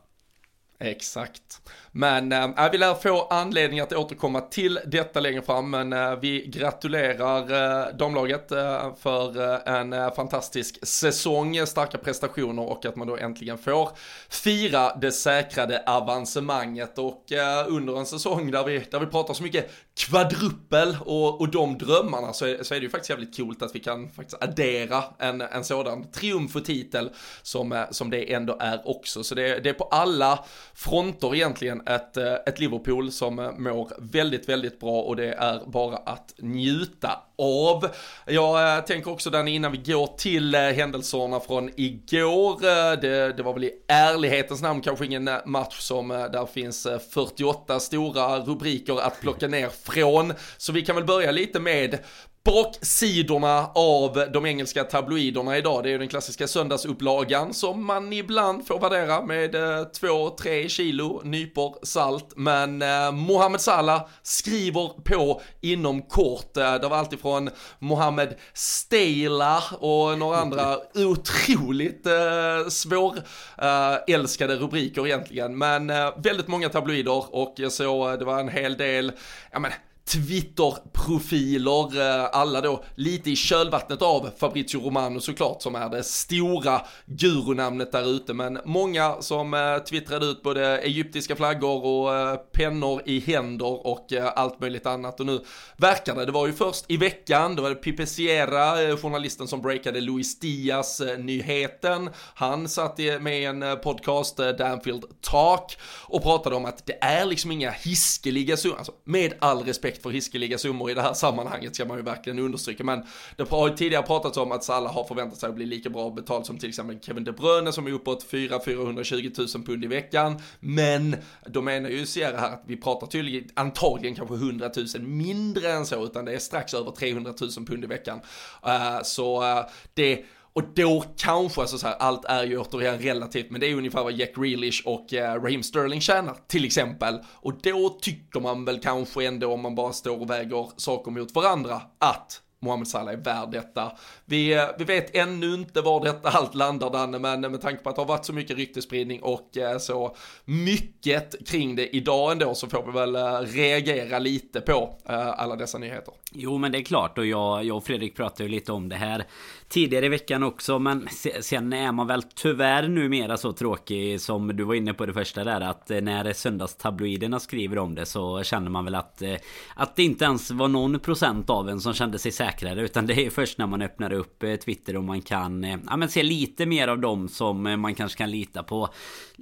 Exakt. 0.81 1.61
Men 1.99 2.33
eh, 2.33 2.45
äh, 2.45 2.71
vi 2.73 2.79
lär 2.79 2.95
få 2.95 3.27
anledning 3.31 3.81
att 3.81 3.93
återkomma 3.93 4.41
till 4.41 4.81
detta 4.87 5.21
längre 5.21 5.43
fram, 5.43 5.71
men 5.71 5.93
äh, 5.93 6.17
vi 6.21 6.47
gratulerar 6.47 7.89
äh, 7.89 7.97
damlaget 7.97 8.53
äh, 8.53 8.95
för 9.01 9.53
äh, 9.55 9.75
en 9.75 9.93
äh, 9.93 10.15
fantastisk 10.15 10.87
säsong, 10.87 11.67
starka 11.67 11.99
prestationer 11.99 12.63
och 12.63 12.87
att 12.87 12.97
man 12.97 13.09
då 13.09 13.17
äntligen 13.17 13.59
får 13.59 13.89
fira 14.29 14.97
det 14.97 15.13
säkrade 15.13 15.83
avancemanget 15.87 16.99
och 16.99 17.25
under 17.67 17.99
en 17.99 18.07
säsong 18.07 18.51
där 18.51 18.65
vi, 18.65 18.79
där 18.91 19.01
vi 19.01 19.07
pratar 19.07 19.35
så 19.35 19.43
mycket 19.43 19.71
kvadruppel 19.97 20.97
och, 21.01 21.41
och 21.41 21.49
de 21.49 21.79
drömmarna 21.79 22.33
så 22.33 22.47
är, 22.47 22.63
så 22.63 22.75
är 22.75 22.81
det 22.81 22.85
ju 22.85 22.91
faktiskt 22.91 23.11
jävligt 23.11 23.37
coolt 23.37 23.63
att 23.63 23.75
vi 23.75 23.81
kan 23.81 24.11
faktiskt 24.11 24.43
addera 24.43 25.05
en, 25.19 25.41
en 25.41 25.65
sådan 25.65 26.11
triumf 26.11 26.57
och 26.57 26.65
titel 26.65 27.11
som, 27.43 27.85
som 27.91 28.11
det 28.11 28.33
ändå 28.33 28.57
är 28.61 28.89
också. 28.89 29.25
Så 29.25 29.35
det, 29.35 29.59
det 29.59 29.69
är 29.69 29.75
på 29.75 29.85
alla 29.85 30.45
fronter 30.75 31.35
egentligen 31.35 31.88
ett, 31.89 32.17
eh, 32.17 32.35
ett 32.47 32.61
Liverpool 32.61 33.13
som 33.13 33.39
eh, 33.39 33.53
mår 33.53 33.93
väldigt, 33.99 34.49
väldigt 34.49 34.81
bra 34.81 35.03
och 35.03 35.17
det 35.17 35.33
är 35.33 35.61
bara 35.67 35.97
att 35.97 36.35
njuta 36.39 37.23
av. 37.39 37.89
Jag 38.27 38.77
eh, 38.77 38.85
tänker 38.85 39.11
också 39.11 39.31
där 39.31 39.49
innan 39.49 39.73
vi 39.73 39.79
går 39.79 40.07
till 40.07 40.55
händelserna 40.55 41.41
från 41.41 41.71
igår. 41.77 42.61
Det, 43.01 43.33
det, 43.33 43.43
var 43.43 43.53
väl 43.53 43.65
i 43.65 43.73
ärlighetens 43.89 44.63
namn 44.63 44.81
kanske 44.81 45.07
ingen 45.07 45.31
match 45.45 45.79
som 45.79 46.09
där 46.09 46.47
finns 46.47 46.87
48 47.11 47.81
stora 47.81 48.39
rubriker 48.39 49.01
att 49.01 49.21
plocka 49.21 49.49
ner 49.49 49.69
från. 49.69 50.33
Så 50.57 50.73
vi 50.73 50.83
kan 50.83 50.97
väl 50.97 51.05
börja 51.05 51.31
lite 51.31 51.61
med 51.61 51.99
baksidorna 52.45 53.71
av 53.75 54.25
de 54.33 54.47
engelska 54.47 54.85
tabloiderna 54.85 55.59
idag. 55.59 55.83
Det 55.83 55.89
är 55.89 55.91
ju 55.91 55.99
den 55.99 56.09
klassiska 56.09 56.49
söndagsupplagan 56.49 57.55
som 57.55 57.87
man 57.87 58.13
ibland 58.13 58.67
får 58.67 58.81
värdera 58.81 59.23
med 59.23 59.55
2-3 59.55 60.63
eh, 60.63 60.69
kilo 60.69 61.21
nypor 61.25 61.77
salt. 61.83 62.33
Men 62.37 62.83
eh, 62.83 63.13
Mohamed 63.13 63.61
Salah 63.61 64.07
skriver 64.23 64.89
på 65.03 65.41
inom 65.61 66.03
kort. 66.03 66.57
Eh, 66.57 66.75
det 66.75 66.89
var 66.89 66.97
alltifrån 66.97 67.51
Mohamed 67.79 68.35
Stela 68.55 69.63
och 69.81 70.19
några 70.19 70.39
andra 70.39 70.77
otroligt 70.95 72.07
eh, 72.07 72.69
svår 72.69 73.17
eh, 73.59 74.15
älskade 74.15 74.57
rubriker 74.57 75.07
egentligen. 75.07 75.59
Men 75.59 75.91
eh, 75.91 76.13
väldigt 76.17 76.49
många 76.49 76.69
tabloider 76.69 77.35
och 77.35 77.55
jag 77.57 77.73
såg 77.73 78.09
eh, 78.09 78.19
det 78.19 78.25
var 78.25 78.41
en 78.41 78.49
hel 78.49 78.77
del, 78.77 79.13
ja 79.53 79.59
men 79.59 79.73
Twitter-profiler, 80.09 82.01
eh, 82.01 82.29
alla 82.33 82.61
då 82.61 82.85
lite 82.95 83.31
i 83.31 83.37
kölvattnet 83.37 84.03
av 84.03 84.31
Fabrizio 84.39 84.81
Romano 84.81 85.21
såklart 85.21 85.63
som 85.63 85.75
är 85.75 85.89
det 85.89 86.03
stora 86.03 86.81
gurunamnet 87.07 87.93
där 87.93 88.11
ute. 88.11 88.35
Men 88.35 88.59
många 88.65 89.23
som 89.23 89.55
eh, 89.55 89.79
twittrade 89.79 90.27
ut 90.27 90.43
både 90.43 90.79
egyptiska 90.79 91.37
flaggor 91.37 91.85
och 91.85 92.17
eh, 92.17 92.37
pennor 92.37 93.03
i 93.05 93.21
händer 93.21 93.87
och 93.87 94.13
allt 94.35 94.61
möjligt 94.61 94.87
annat. 94.87 95.21
Och 95.21 95.27
nu 95.27 95.41
verkar 95.77 96.15
det, 96.15 96.25
det 96.25 96.33
var 96.33 96.47
ju 96.47 96.53
först 96.53 96.85
i 96.89 96.97
veckan, 96.97 97.57
då 97.57 97.63
var 97.63 97.71
det 97.71 97.77
Pipe 97.77 98.07
Sierra, 98.07 98.97
journalisten 98.97 99.49
som 99.49 99.63
breakade 99.63 100.01
Luis 100.01 100.39
Diaz 100.39 101.03
nyheten, 101.19 102.11
han 102.35 102.69
satt 102.69 102.99
med 103.21 103.41
i 103.41 103.45
en 103.45 103.65
podcast, 103.83 104.37
Danfield 104.37 105.05
Talk 105.21 105.79
och 106.03 106.23
pratade 106.23 106.57
om 106.57 106.65
att 106.65 106.87
det 106.87 106.99
är 107.01 107.25
liksom 107.25 107.53
inga 107.53 107.71
hiskeliga 107.71 108.57
summor, 108.57 108.79
alltså 108.79 108.93
med 109.05 109.35
all 109.39 109.65
respekt 109.65 109.98
respekt 109.99 110.03
för 110.03 110.11
hiskeliga 110.11 110.59
summor 110.59 110.91
i 110.91 110.95
det 110.95 111.03
här 111.03 111.15
sammanhanget 111.15 111.75
ska 111.75 111.85
man 111.85 111.97
ju 111.97 112.03
verkligen 112.03 112.39
understryka. 112.39 112.85
Men 112.85 113.05
det 113.37 113.51
har 113.51 113.69
ju 113.69 113.77
tidigare 113.77 114.03
pratats 114.07 114.37
om 114.37 114.53
att 114.53 114.65
Salah 114.65 114.93
har 114.93 115.05
förväntat 115.05 115.39
sig 115.39 115.49
att 115.49 115.55
bli 115.55 115.67
lika 115.67 115.91
bra 115.91 116.11
betald 116.11 116.47
som 116.47 116.59
till 116.59 116.69
exempel 116.69 116.99
Kevin 117.01 117.25
De 117.25 117.33
Bruyne 117.33 117.73
som 117.73 117.87
är 117.87 117.93
uppåt 117.93 118.27
4-420 118.31 119.57
000 119.57 119.67
pund 119.67 119.85
i 119.85 119.87
veckan. 119.87 120.41
Men 120.61 121.17
då 121.47 121.63
menar 121.63 121.91
ju 121.91 122.07
Sierra 122.07 122.39
här 122.39 122.53
att 122.53 122.63
vi 122.67 122.77
pratar 122.77 123.07
tydligen 123.07 123.51
antagligen 123.55 124.17
kanske 124.17 124.35
100 124.35 124.71
000 124.95 125.03
mindre 125.03 125.73
än 125.73 125.87
så, 125.87 126.05
utan 126.05 126.25
det 126.25 126.35
är 126.35 126.39
strax 126.39 126.75
över 126.75 126.91
300 126.91 127.35
000 127.41 127.67
pund 127.67 127.85
i 127.85 127.87
veckan. 127.87 128.21
Uh, 128.67 129.03
så 129.03 129.43
uh, 129.43 129.67
det 129.95 130.25
och 130.59 130.65
då 130.75 131.05
kanske, 131.17 131.61
alltså 131.61 131.79
så 131.79 131.87
här, 131.87 131.97
allt 131.99 132.25
är 132.25 132.45
ju 132.45 132.59
återigen 132.59 132.99
relativt, 132.99 133.51
men 133.51 133.61
det 133.61 133.67
är 133.67 133.75
ungefär 133.75 134.05
vad 134.05 134.13
Jack 134.13 134.35
Grealish 134.35 134.83
och 134.85 135.15
eh, 135.15 135.43
Raheem 135.43 135.63
Sterling 135.63 136.01
tjänar, 136.01 136.37
till 136.47 136.65
exempel. 136.65 137.19
Och 137.35 137.53
då 137.63 137.89
tycker 137.89 138.41
man 138.41 138.65
väl 138.65 138.81
kanske 138.81 139.27
ändå, 139.27 139.53
om 139.53 139.61
man 139.61 139.75
bara 139.75 139.93
står 139.93 140.21
och 140.21 140.31
väger 140.31 140.71
saker 140.77 141.11
mot 141.11 141.35
varandra, 141.35 141.81
att 141.99 142.43
Mohamed 142.61 142.89
Salah 142.89 143.15
är 143.15 143.17
värd 143.17 143.51
detta. 143.53 143.93
Vi, 144.25 144.55
eh, 144.55 144.65
vi 144.79 144.85
vet 144.85 145.17
ännu 145.17 145.55
inte 145.55 145.81
var 145.81 146.05
detta 146.05 146.29
allt 146.29 146.55
landar 146.55 146.91
Danne, 146.91 147.19
men 147.19 147.45
eh, 147.45 147.51
med 147.51 147.61
tanke 147.61 147.83
på 147.83 147.91
att 147.91 147.97
det 147.97 148.03
har 148.03 148.07
varit 148.07 148.25
så 148.25 148.33
mycket 148.33 148.57
ryktespridning 148.57 149.23
och 149.23 149.57
eh, 149.57 149.79
så 149.79 150.17
mycket 150.45 151.49
kring 151.49 151.77
det 151.77 151.97
idag 151.97 152.33
ändå 152.33 152.55
så 152.55 152.69
får 152.69 152.83
vi 152.87 152.93
väl 152.93 153.17
reagera 153.47 154.19
lite 154.19 154.61
på 154.61 154.99
alla 155.05 155.57
dessa 155.57 155.79
nyheter. 155.79 156.15
Jo 156.33 156.59
men 156.59 156.73
det 156.73 156.79
är 156.79 156.83
klart 156.83 157.19
och 157.19 157.27
jag, 157.27 157.65
jag 157.65 157.77
och 157.77 157.85
Fredrik 157.85 158.17
pratade 158.17 158.43
ju 158.43 158.49
lite 158.49 158.73
om 158.73 158.89
det 158.89 158.97
här 158.97 159.25
tidigare 159.69 160.07
i 160.07 160.09
veckan 160.09 160.43
också. 160.43 160.79
Men 160.79 161.09
sen 161.41 161.73
är 161.73 161.93
man 161.93 162.07
väl 162.07 162.23
tyvärr 162.23 162.89
numera 162.89 163.37
så 163.37 163.53
tråkig 163.53 164.21
som 164.21 164.57
du 164.57 164.65
var 164.65 164.75
inne 164.75 164.95
på 164.95 165.07
det 165.07 165.13
första 165.13 165.45
där. 165.45 165.61
Att 165.61 165.91
eh, 165.91 166.01
när 166.01 166.33
söndagstabloiderna 166.33 167.41
skriver 167.41 167.79
om 167.79 167.95
det 167.95 168.07
så 168.07 168.43
känner 168.43 168.71
man 168.71 168.85
väl 168.85 168.95
att, 168.95 169.23
eh, 169.23 169.35
att 169.75 169.97
det 169.97 170.03
inte 170.03 170.25
ens 170.25 170.51
var 170.51 170.69
någon 170.69 170.99
procent 171.01 171.51
av 171.51 171.69
en 171.69 171.81
som 171.81 171.95
kände 171.95 172.19
sig 172.19 172.33
säkrare. 172.33 172.83
Utan 172.83 173.07
det 173.07 173.27
är 173.27 173.31
först 173.31 173.59
när 173.59 173.67
man 173.67 173.83
öppnar 173.83 174.13
upp 174.13 174.43
eh, 174.43 174.57
Twitter 174.57 174.97
och 174.97 175.05
man 175.05 175.21
kan 175.21 175.63
ja, 175.89 175.97
men 175.97 176.09
se 176.09 176.23
lite 176.23 176.67
mer 176.67 176.89
av 176.89 176.99
dem 176.99 177.29
som 177.29 177.81
man 177.81 177.95
kanske 177.95 178.19
kan 178.19 178.31
lita 178.31 178.63
på. 178.63 178.89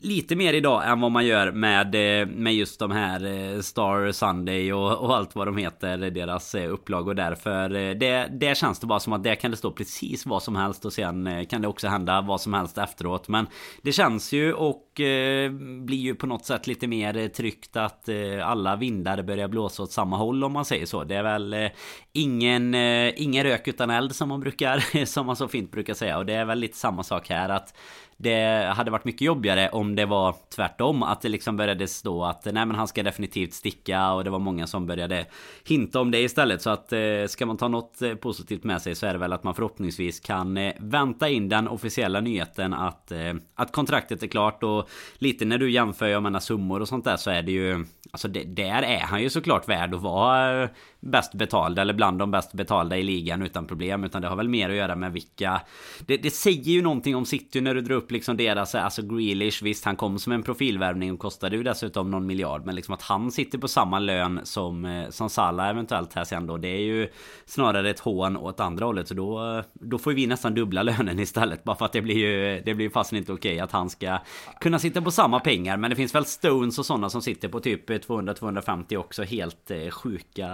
Lite 0.03 0.37
mer 0.37 0.53
idag 0.53 0.89
än 0.89 1.01
vad 1.01 1.11
man 1.11 1.27
gör 1.27 1.53
med, 1.53 2.21
eh, 2.21 2.27
med 2.27 2.55
just 2.55 2.79
de 2.79 2.91
här 2.91 3.25
eh, 3.25 3.61
Star 3.61 4.13
Sunday 4.13 4.73
och, 4.73 4.93
och 5.05 5.17
allt 5.17 5.35
vad 5.35 5.47
de 5.47 5.57
heter. 5.57 5.99
Deras 6.11 6.55
eh, 6.55 6.73
upplagor 6.73 7.15
där 7.15 7.35
För 7.35 7.69
det, 7.95 8.29
det 8.41 8.57
känns 8.57 8.79
det 8.79 8.87
bara 8.87 9.01
som 9.01 9.13
att 9.13 9.25
det 9.25 9.37
kan 9.37 9.51
det 9.51 9.57
stå 9.57 9.71
precis 9.71 10.27
vad 10.27 10.43
som 10.43 10.57
helst 10.57 10.85
och 10.85 10.93
sen 10.93 11.47
kan 11.47 11.63
det 11.63 11.69
också 11.69 11.89
hända 11.89 12.21
vad 12.21 12.41
som 12.41 12.55
helst 12.55 12.79
efteråt. 12.79 13.29
Men 13.29 13.47
det 13.83 13.93
känns 13.93 14.33
ju 14.33 14.53
och 14.53 14.86
eh, 15.01 15.51
blir 15.85 15.99
ju 15.99 16.15
på 16.15 16.27
något 16.27 16.45
sätt 16.45 16.67
lite 16.67 16.87
mer 16.87 17.29
tryckt 17.29 17.77
att 17.77 18.09
eh, 18.09 18.49
alla 18.49 18.77
vindar 18.77 19.23
börjar 19.23 19.49
blåsa 19.49 19.83
åt 19.83 19.93
samma 19.93 20.17
håll 20.17 20.45
om 20.45 20.53
man 20.53 20.65
säger 20.65 20.87
så. 20.87 21.05
Det 21.05 21.15
är 21.15 21.23
väl 21.23 21.53
eh, 21.53 21.71
ingen, 22.13 22.75
eh, 22.75 23.23
ingen 23.23 23.45
rök 23.45 23.69
utan 23.69 23.91
eld 23.91 24.15
som 24.15 24.29
man 24.29 24.41
brukar, 24.41 25.05
som 25.05 25.27
man 25.27 25.37
så 25.37 25.49
fint 25.49 25.71
brukar 25.71 25.95
säga. 25.95 26.19
Och 26.19 26.27
det 26.27 26.35
är 26.35 26.45
väl 26.45 26.59
lite 26.59 26.77
samma 26.77 27.03
sak 27.03 27.29
här 27.29 27.49
att 27.49 27.75
det 28.19 28.73
hade 28.77 28.91
varit 28.91 29.05
mycket 29.05 29.21
jobbigare 29.21 29.69
om 29.69 29.95
det 29.95 30.07
var 30.07 30.35
tvärtom. 30.55 31.03
Att 31.03 31.21
det 31.21 31.29
liksom 31.29 31.57
började 31.57 31.89
stå 31.89 32.25
att 32.25 32.45
nej 32.45 32.67
men 32.67 32.75
han 32.75 32.89
ska 32.89 33.03
definitivt 33.03 33.53
sticka 33.53 34.13
och 34.13 34.25
det 34.25 34.31
var 34.31 34.39
många 34.39 34.67
som 34.67 34.87
började 34.87 35.27
hinta 35.65 36.01
om 36.01 36.11
det 36.11 36.21
istället. 36.21 36.63
Så 36.63 36.71
att 36.71 36.93
eh, 36.93 37.27
ska 37.29 37.47
man 37.47 37.57
ta 37.57 37.69
något 37.69 37.99
positivt 38.21 38.65
med 38.65 38.83
sig 38.83 38.95
så 38.95 39.07
är 39.07 39.13
det 39.13 39.19
väl 39.19 39.33
att 39.33 39.45
man 39.45 39.55
förhoppningsvis 39.55 40.21
kan 40.21 40.57
eh, 40.57 40.75
vänta 40.79 41.29
in 41.29 41.49
den 41.49 41.69
officiella 41.69 42.21
nyheten 42.21 42.75
att, 42.75 43.13
att 43.55 43.73
kontraktet 43.73 44.23
är 44.23 44.27
klart. 44.27 44.63
Och 44.63 44.86
lite 45.19 45.45
när 45.45 45.59
du 45.59 45.71
jämför, 45.71 46.07
jag 46.07 46.23
menar 46.23 46.41
summor 46.41 46.81
och 46.81 46.89
sånt 46.89 47.05
där 47.05 47.17
så 47.17 47.31
är 47.31 47.43
det 47.43 47.53
ju 47.53 47.85
Alltså 48.11 48.29
det, 48.29 48.45
där 48.45 48.83
är 48.83 49.01
han 49.01 49.23
ju 49.23 49.31
såklart 49.31 49.69
värd 49.69 49.95
att 49.95 50.03
vara 50.03 50.63
eh, 50.63 50.71
bäst 51.07 51.35
betalda 51.35 51.83
eller 51.83 51.95
bland 51.95 52.19
de 52.19 52.31
bäst 52.31 52.53
betalda 52.53 52.97
i 52.97 53.03
ligan 53.03 53.43
utan 53.43 53.67
problem. 53.67 54.05
Utan 54.05 54.23
det 54.23 54.29
har 54.29 54.37
väl 54.37 54.49
mer 54.49 54.71
att 54.71 54.77
göra 54.77 54.97
med 54.97 55.13
vilka... 55.13 55.61
Det, 56.07 56.17
det 56.17 56.31
säger 56.31 56.73
ju 56.73 56.83
någonting 56.83 57.17
om 57.17 57.27
City 57.27 57.61
när 57.61 57.75
du 57.75 57.81
drar 57.81 57.97
upp 57.97 58.11
liksom 58.11 58.37
deras... 58.37 58.75
Alltså 58.75 59.03
Grealish, 59.03 59.63
visst 59.63 59.85
han 59.85 59.97
kom 59.97 60.19
som 60.19 60.33
en 60.33 60.43
profilvärvning 60.43 61.13
och 61.13 61.19
kostade 61.19 61.57
ju 61.57 61.63
dessutom 61.63 62.11
någon 62.11 62.27
miljard. 62.27 62.67
Men 62.67 62.75
liksom 62.75 62.95
att 62.95 63.03
han 63.03 63.31
sitter 63.31 63.59
på 63.59 63.69
samma 63.69 63.99
lön 63.99 64.41
som, 64.45 64.85
eh, 64.85 65.09
som 65.11 65.31
Salah 65.31 65.69
eventuellt 65.69 66.15
här 66.15 66.25
sen 66.25 66.47
då. 66.47 66.57
Det 66.57 66.69
är 66.69 66.83
ju 66.83 67.09
snarare 67.47 67.91
ett 67.91 68.01
hån 68.01 68.37
åt 68.37 68.61
andra 68.61 68.85
hållet. 68.85 69.09
Så 69.09 69.15
då, 69.15 69.63
då 69.73 69.99
får 69.99 70.13
vi 70.13 70.27
nästan 70.27 70.55
dubbla 70.55 70.83
lönen 70.83 71.19
istället. 71.19 71.65
Bara 71.65 71.77
för 71.77 71.85
att 71.85 71.93
det 71.93 72.03
blir 72.03 72.17
ju... 72.17 72.63
Det 72.65 72.75
blir 72.75 72.91
fasen 72.91 73.19
inte 73.19 73.33
okej 73.33 73.61
att 73.61 73.73
han 73.73 73.91
ska 73.91 74.19
kunna 74.61 74.79
sitta 74.79 75.03
på 75.03 75.11
samma 75.11 75.41
pengar. 75.41 75.77
Men 75.77 75.91
det 75.91 75.97
finns 75.97 76.15
väl 76.15 76.25
Stones 76.25 76.79
och 76.79 76.87
sådana 76.87 77.11
som 77.11 77.23
sitter 77.23 77.49
på 77.49 77.61
typ 77.61 77.91
200-250 77.91 78.97
också 78.97 79.23
helt 79.23 79.71
eh, 79.71 79.91
sjuka. 79.91 80.47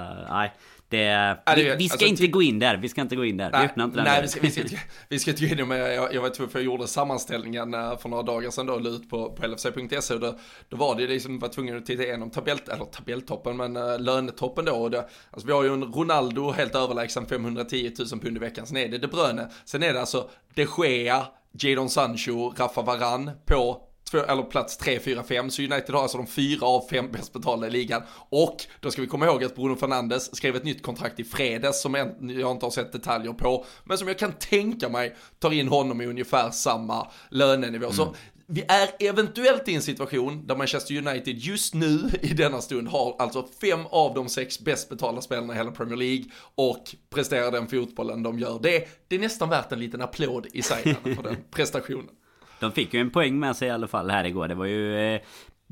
Nej, 0.42 0.52
det, 1.56 1.62
det, 1.62 1.76
vi, 1.76 1.88
ska 1.88 1.94
alltså, 1.94 2.06
inte 2.06 2.26
gå 2.26 2.42
in 2.42 2.58
där, 2.58 2.76
vi 2.76 2.88
ska 2.88 3.00
inte 3.00 3.16
gå 3.16 3.24
in 3.24 3.36
där. 3.36 3.50
Nej, 3.50 3.60
vi 3.60 3.66
öppnar 3.66 3.84
inte 3.84 3.96
den 3.96 4.04
nej, 4.04 4.22
vi 4.22 4.28
ska, 4.28 4.40
vi, 4.40 4.50
ska, 4.50 4.62
vi 5.08 5.18
ska 5.18 5.30
inte 5.30 5.46
gå 5.46 5.62
in 5.62 5.68
med, 5.68 5.94
jag, 5.94 6.14
jag 6.14 6.22
vet 6.22 6.36
för 6.36 6.48
jag 6.52 6.62
gjorde 6.62 6.86
sammanställningen 6.86 7.74
eh, 7.74 7.98
för 7.98 8.08
några 8.08 8.22
dagar 8.22 8.50
sedan 8.50 8.66
då, 8.66 8.78
la 8.78 8.90
ut 8.90 9.10
på, 9.10 9.32
på 9.32 9.46
LFC.se 9.46 10.14
och 10.14 10.20
då, 10.20 10.38
då 10.68 10.76
var 10.76 10.94
det 10.94 11.06
liksom, 11.06 11.38
var 11.38 11.48
tvungen 11.48 11.76
att 11.76 11.86
titta 11.86 12.02
igenom 12.02 12.30
tabell, 12.30 12.58
eller 12.72 12.84
tabelltoppen, 12.84 13.56
men 13.56 13.76
uh, 13.76 14.00
lönetoppen 14.00 14.64
då. 14.64 14.72
Och 14.72 14.90
det, 14.90 15.08
alltså 15.30 15.46
vi 15.46 15.52
har 15.52 15.64
ju 15.64 15.72
en 15.72 15.84
Ronaldo 15.84 16.50
helt 16.50 16.74
överlägsen 16.74 17.26
510 17.26 17.92
000 17.98 18.20
pund 18.20 18.36
i 18.36 18.40
veckan, 18.40 18.66
sen 18.66 18.76
är 18.76 18.88
det 18.88 18.98
De 18.98 19.06
Bruyne, 19.06 19.48
sen 19.64 19.82
är 19.82 19.92
det 19.92 20.00
alltså 20.00 20.30
De 20.54 20.66
Gea, 20.78 21.26
Jadon 21.52 21.88
Sancho, 21.88 22.52
Rafa 22.56 22.82
Varan 22.82 23.30
på 23.46 23.91
eller 24.18 24.42
plats 24.42 24.76
3, 24.76 25.00
4, 25.00 25.22
5. 25.22 25.50
Så 25.50 25.62
United 25.62 25.94
har 25.94 26.02
alltså 26.02 26.18
de 26.18 26.26
fyra 26.26 26.66
av 26.66 26.88
fem 26.90 27.12
bäst 27.12 27.32
betalda 27.32 27.66
i 27.66 27.70
ligan. 27.70 28.02
Och 28.28 28.56
då 28.80 28.90
ska 28.90 29.02
vi 29.02 29.08
komma 29.08 29.26
ihåg 29.26 29.44
att 29.44 29.54
Bruno 29.54 29.76
Fernandes 29.76 30.36
skrev 30.36 30.56
ett 30.56 30.64
nytt 30.64 30.82
kontrakt 30.82 31.20
i 31.20 31.24
fredags 31.24 31.82
som 31.82 31.94
jag 31.94 32.08
inte 32.52 32.66
har 32.66 32.70
sett 32.70 32.92
detaljer 32.92 33.32
på. 33.32 33.64
Men 33.84 33.98
som 33.98 34.08
jag 34.08 34.18
kan 34.18 34.32
tänka 34.32 34.88
mig 34.88 35.16
tar 35.38 35.52
in 35.52 35.68
honom 35.68 36.00
i 36.00 36.06
ungefär 36.06 36.50
samma 36.50 37.08
lönenivå. 37.30 37.84
Mm. 37.84 37.96
Så 37.96 38.14
vi 38.46 38.64
är 38.68 39.08
eventuellt 39.08 39.68
i 39.68 39.74
en 39.74 39.82
situation 39.82 40.46
där 40.46 40.56
Manchester 40.56 40.96
United 40.96 41.38
just 41.38 41.74
nu 41.74 42.10
i 42.22 42.34
denna 42.34 42.60
stund 42.60 42.88
har 42.88 43.16
alltså 43.18 43.48
fem 43.60 43.80
av 43.90 44.14
de 44.14 44.28
sex 44.28 44.60
bäst 44.60 44.88
betalda 44.88 45.20
spelarna 45.20 45.54
i 45.54 45.56
hela 45.56 45.70
Premier 45.70 45.96
League 45.96 46.24
och 46.54 46.96
presterar 47.10 47.50
den 47.50 47.66
fotbollen 47.66 48.22
de 48.22 48.38
gör. 48.38 48.60
Det, 48.62 48.88
det 49.08 49.16
är 49.16 49.20
nästan 49.20 49.48
värt 49.48 49.72
en 49.72 49.78
liten 49.78 50.00
applåd 50.00 50.46
i 50.52 50.62
sig 50.62 50.96
för 51.02 51.22
den 51.22 51.36
prestationen. 51.50 52.08
De 52.62 52.72
fick 52.72 52.94
ju 52.94 53.00
en 53.00 53.10
poäng 53.10 53.38
med 53.38 53.56
sig 53.56 53.68
i 53.68 53.70
alla 53.70 53.88
fall 53.88 54.10
här 54.10 54.24
igår. 54.24 54.48
Det 54.48 54.54
var 54.54 54.64
ju 54.64 55.14
eh, 55.14 55.20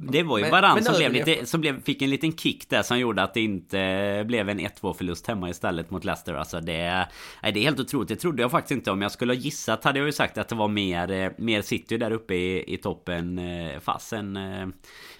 det 0.02 0.22
var 0.22 0.38
ju 0.38 0.42
men, 0.42 0.50
varann 0.50 0.74
men 0.74 0.84
som, 0.84 0.94
blev 0.96 1.12
lite, 1.12 1.46
som 1.46 1.60
blev, 1.60 1.82
fick 1.82 2.02
en 2.02 2.10
liten 2.10 2.36
kick 2.36 2.68
där 2.68 2.82
som 2.82 2.98
gjorde 2.98 3.22
att 3.22 3.34
det 3.34 3.40
inte 3.40 4.24
blev 4.26 4.48
en 4.48 4.60
1-2 4.60 4.94
förlust 4.94 5.26
hemma 5.26 5.50
istället 5.50 5.90
mot 5.90 6.04
Leicester. 6.04 6.34
Alltså 6.34 6.60
det, 6.60 7.06
nej, 7.42 7.52
det 7.52 7.60
är 7.60 7.64
helt 7.64 7.80
otroligt. 7.80 8.08
Det 8.08 8.16
trodde 8.16 8.42
jag 8.42 8.50
faktiskt 8.50 8.70
inte. 8.70 8.90
Om 8.90 9.02
jag 9.02 9.12
skulle 9.12 9.32
ha 9.32 9.38
gissat 9.38 9.84
hade 9.84 9.98
jag 9.98 10.06
ju 10.06 10.12
sagt 10.12 10.38
att 10.38 10.48
det 10.48 10.54
var 10.54 10.68
mer, 10.68 11.10
eh, 11.10 11.30
mer 11.38 11.62
City 11.62 11.96
där 11.98 12.10
uppe 12.10 12.34
i, 12.34 12.74
i 12.74 12.76
toppen. 12.76 13.38
Eh, 13.38 13.80
Fasen 13.80 14.38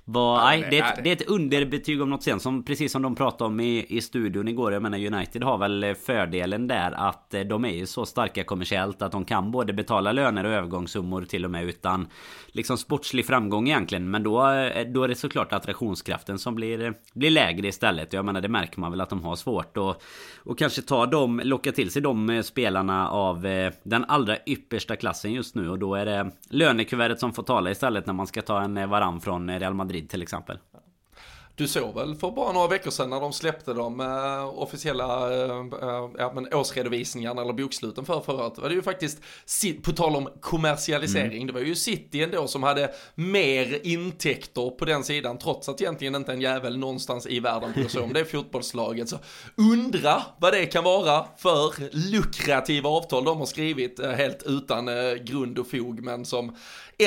var, 0.05 0.39
ja, 0.39 0.45
nej, 0.45 0.67
det, 0.71 0.79
är 0.79 0.93
ett, 0.93 1.05
det 1.05 1.11
är 1.11 1.13
ett 1.13 1.29
underbetyg 1.29 2.03
om 2.03 2.11
något 2.11 2.23
sen. 2.23 2.41
Som, 2.41 2.65
precis 2.65 2.93
som 2.93 3.03
de 3.03 3.15
pratade 3.15 3.49
om 3.49 3.61
i, 3.61 3.87
i 3.89 4.01
studion 4.01 4.49
igår. 4.49 4.73
Jag 4.73 4.83
menar 4.83 4.99
United 4.99 5.43
har 5.43 5.59
väl 5.59 5.95
fördelen 5.95 6.69
där 6.69 6.93
att 6.93 7.35
eh, 7.35 7.41
de 7.41 7.65
är 7.65 7.71
ju 7.71 7.87
så 7.87 8.07
starka 8.07 8.45
kommersiellt 8.45 9.03
att 9.03 9.13
de 9.13 9.25
kan 9.25 9.51
både 9.51 9.73
betala 9.73 10.13
löner 10.13 10.45
och 10.45 10.51
övergångssummor 10.51 11.23
till 11.23 11.45
och 11.45 11.51
med 11.51 11.65
utan 11.65 12.09
liksom 12.47 12.79
sportslig 12.79 13.27
framgång 13.27 13.69
egentligen. 13.69 14.11
Men 14.11 14.23
då, 14.23 14.51
eh, 14.51 14.87
då 14.87 15.03
är 15.03 15.09
det 15.09 15.15
såklart 15.15 15.53
attraktionskraften 15.53 16.39
som 16.39 16.55
blir, 16.55 16.95
blir 17.15 17.31
lägre 17.31 17.69
istället. 17.69 18.13
Jag 18.13 18.25
menar 18.25 18.41
det 18.41 18.49
märker 18.49 18.81
man 18.81 18.91
väl 18.91 19.01
att 19.01 19.11
de 19.11 19.25
har 19.25 19.37
svårt 19.37 19.77
att 19.77 20.03
och 20.37 20.59
kanske 20.59 20.83
ta 20.83 21.07
dem, 21.07 21.41
locka 21.45 21.73
till 21.73 21.91
sig 21.91 22.03
de 22.03 22.31
eh, 22.31 22.43
spelarna 22.43 23.11
av 23.11 23.43
den 23.83 24.05
allra 24.05 24.37
yppersta 24.47 24.97
klassen 24.97 25.33
just 25.33 25.55
nu. 25.55 25.71
Och 25.71 25.79
då 25.79 25.95
är 25.95 26.07
det 26.07 26.31
lönekuvertet 26.51 27.21
som 27.21 27.33
får 27.33 27.43
tala 27.43 27.71
istället 27.71 28.07
när 28.07 28.15
man 28.15 28.27
ska 28.27 28.43
ta 28.43 28.61
en 28.61 28.91
varann 28.91 29.21
från 29.21 29.59
Real 29.59 29.75
Madrid 29.75 29.90
Madrid 29.91 30.11
till 30.11 30.23
exempel. 30.23 30.59
Du 31.55 31.69
såg 31.69 31.95
väl 31.95 32.15
för 32.15 32.31
bara 32.31 32.53
några 32.53 32.69
veckor 32.69 32.91
sedan 32.91 33.11
när 33.11 33.21
de 33.21 33.33
släppte 33.33 33.73
de 33.73 34.01
uh, 34.01 34.59
officiella 34.59 35.31
uh, 35.31 35.65
uh, 36.21 36.35
men 36.35 36.55
årsredovisningarna 36.55 37.43
eller 37.43 37.53
boksluten 37.53 38.05
för 38.05 38.21
förra 38.21 38.45
året. 38.45 38.55
Det 38.55 38.61
var 38.63 38.69
det 38.69 38.75
ju 38.75 38.83
faktiskt, 38.83 39.23
på 39.83 39.93
tal 39.93 40.17
om 40.17 40.29
kommersialisering, 40.41 41.43
mm. 41.43 41.47
det 41.47 41.53
var 41.53 41.61
ju 41.61 41.75
City 41.75 42.23
ändå 42.23 42.47
som 42.47 42.63
hade 42.63 42.95
mer 43.15 43.87
intäkter 43.87 44.71
på 44.71 44.85
den 44.85 45.05
sidan 45.05 45.39
trots 45.39 45.69
att 45.69 45.81
egentligen 45.81 46.15
inte 46.15 46.33
en 46.33 46.41
jävel 46.41 46.79
någonstans 46.79 47.27
i 47.27 47.41
världen 47.41 47.73
bryr 47.73 47.89
sig 47.89 48.01
om 48.01 48.13
det 48.13 48.25
fotbollslaget. 48.25 49.09
Så 49.09 49.19
undra 49.57 50.23
vad 50.39 50.53
det 50.53 50.67
kan 50.67 50.85
vara 50.85 51.27
för 51.37 51.75
lukrativa 52.11 52.89
avtal 52.89 53.25
de 53.25 53.39
har 53.39 53.47
skrivit 53.47 54.01
helt 54.05 54.43
utan 54.47 54.87
grund 55.25 55.59
och 55.59 55.71
fog 55.71 56.03
men 56.03 56.25
som 56.25 56.57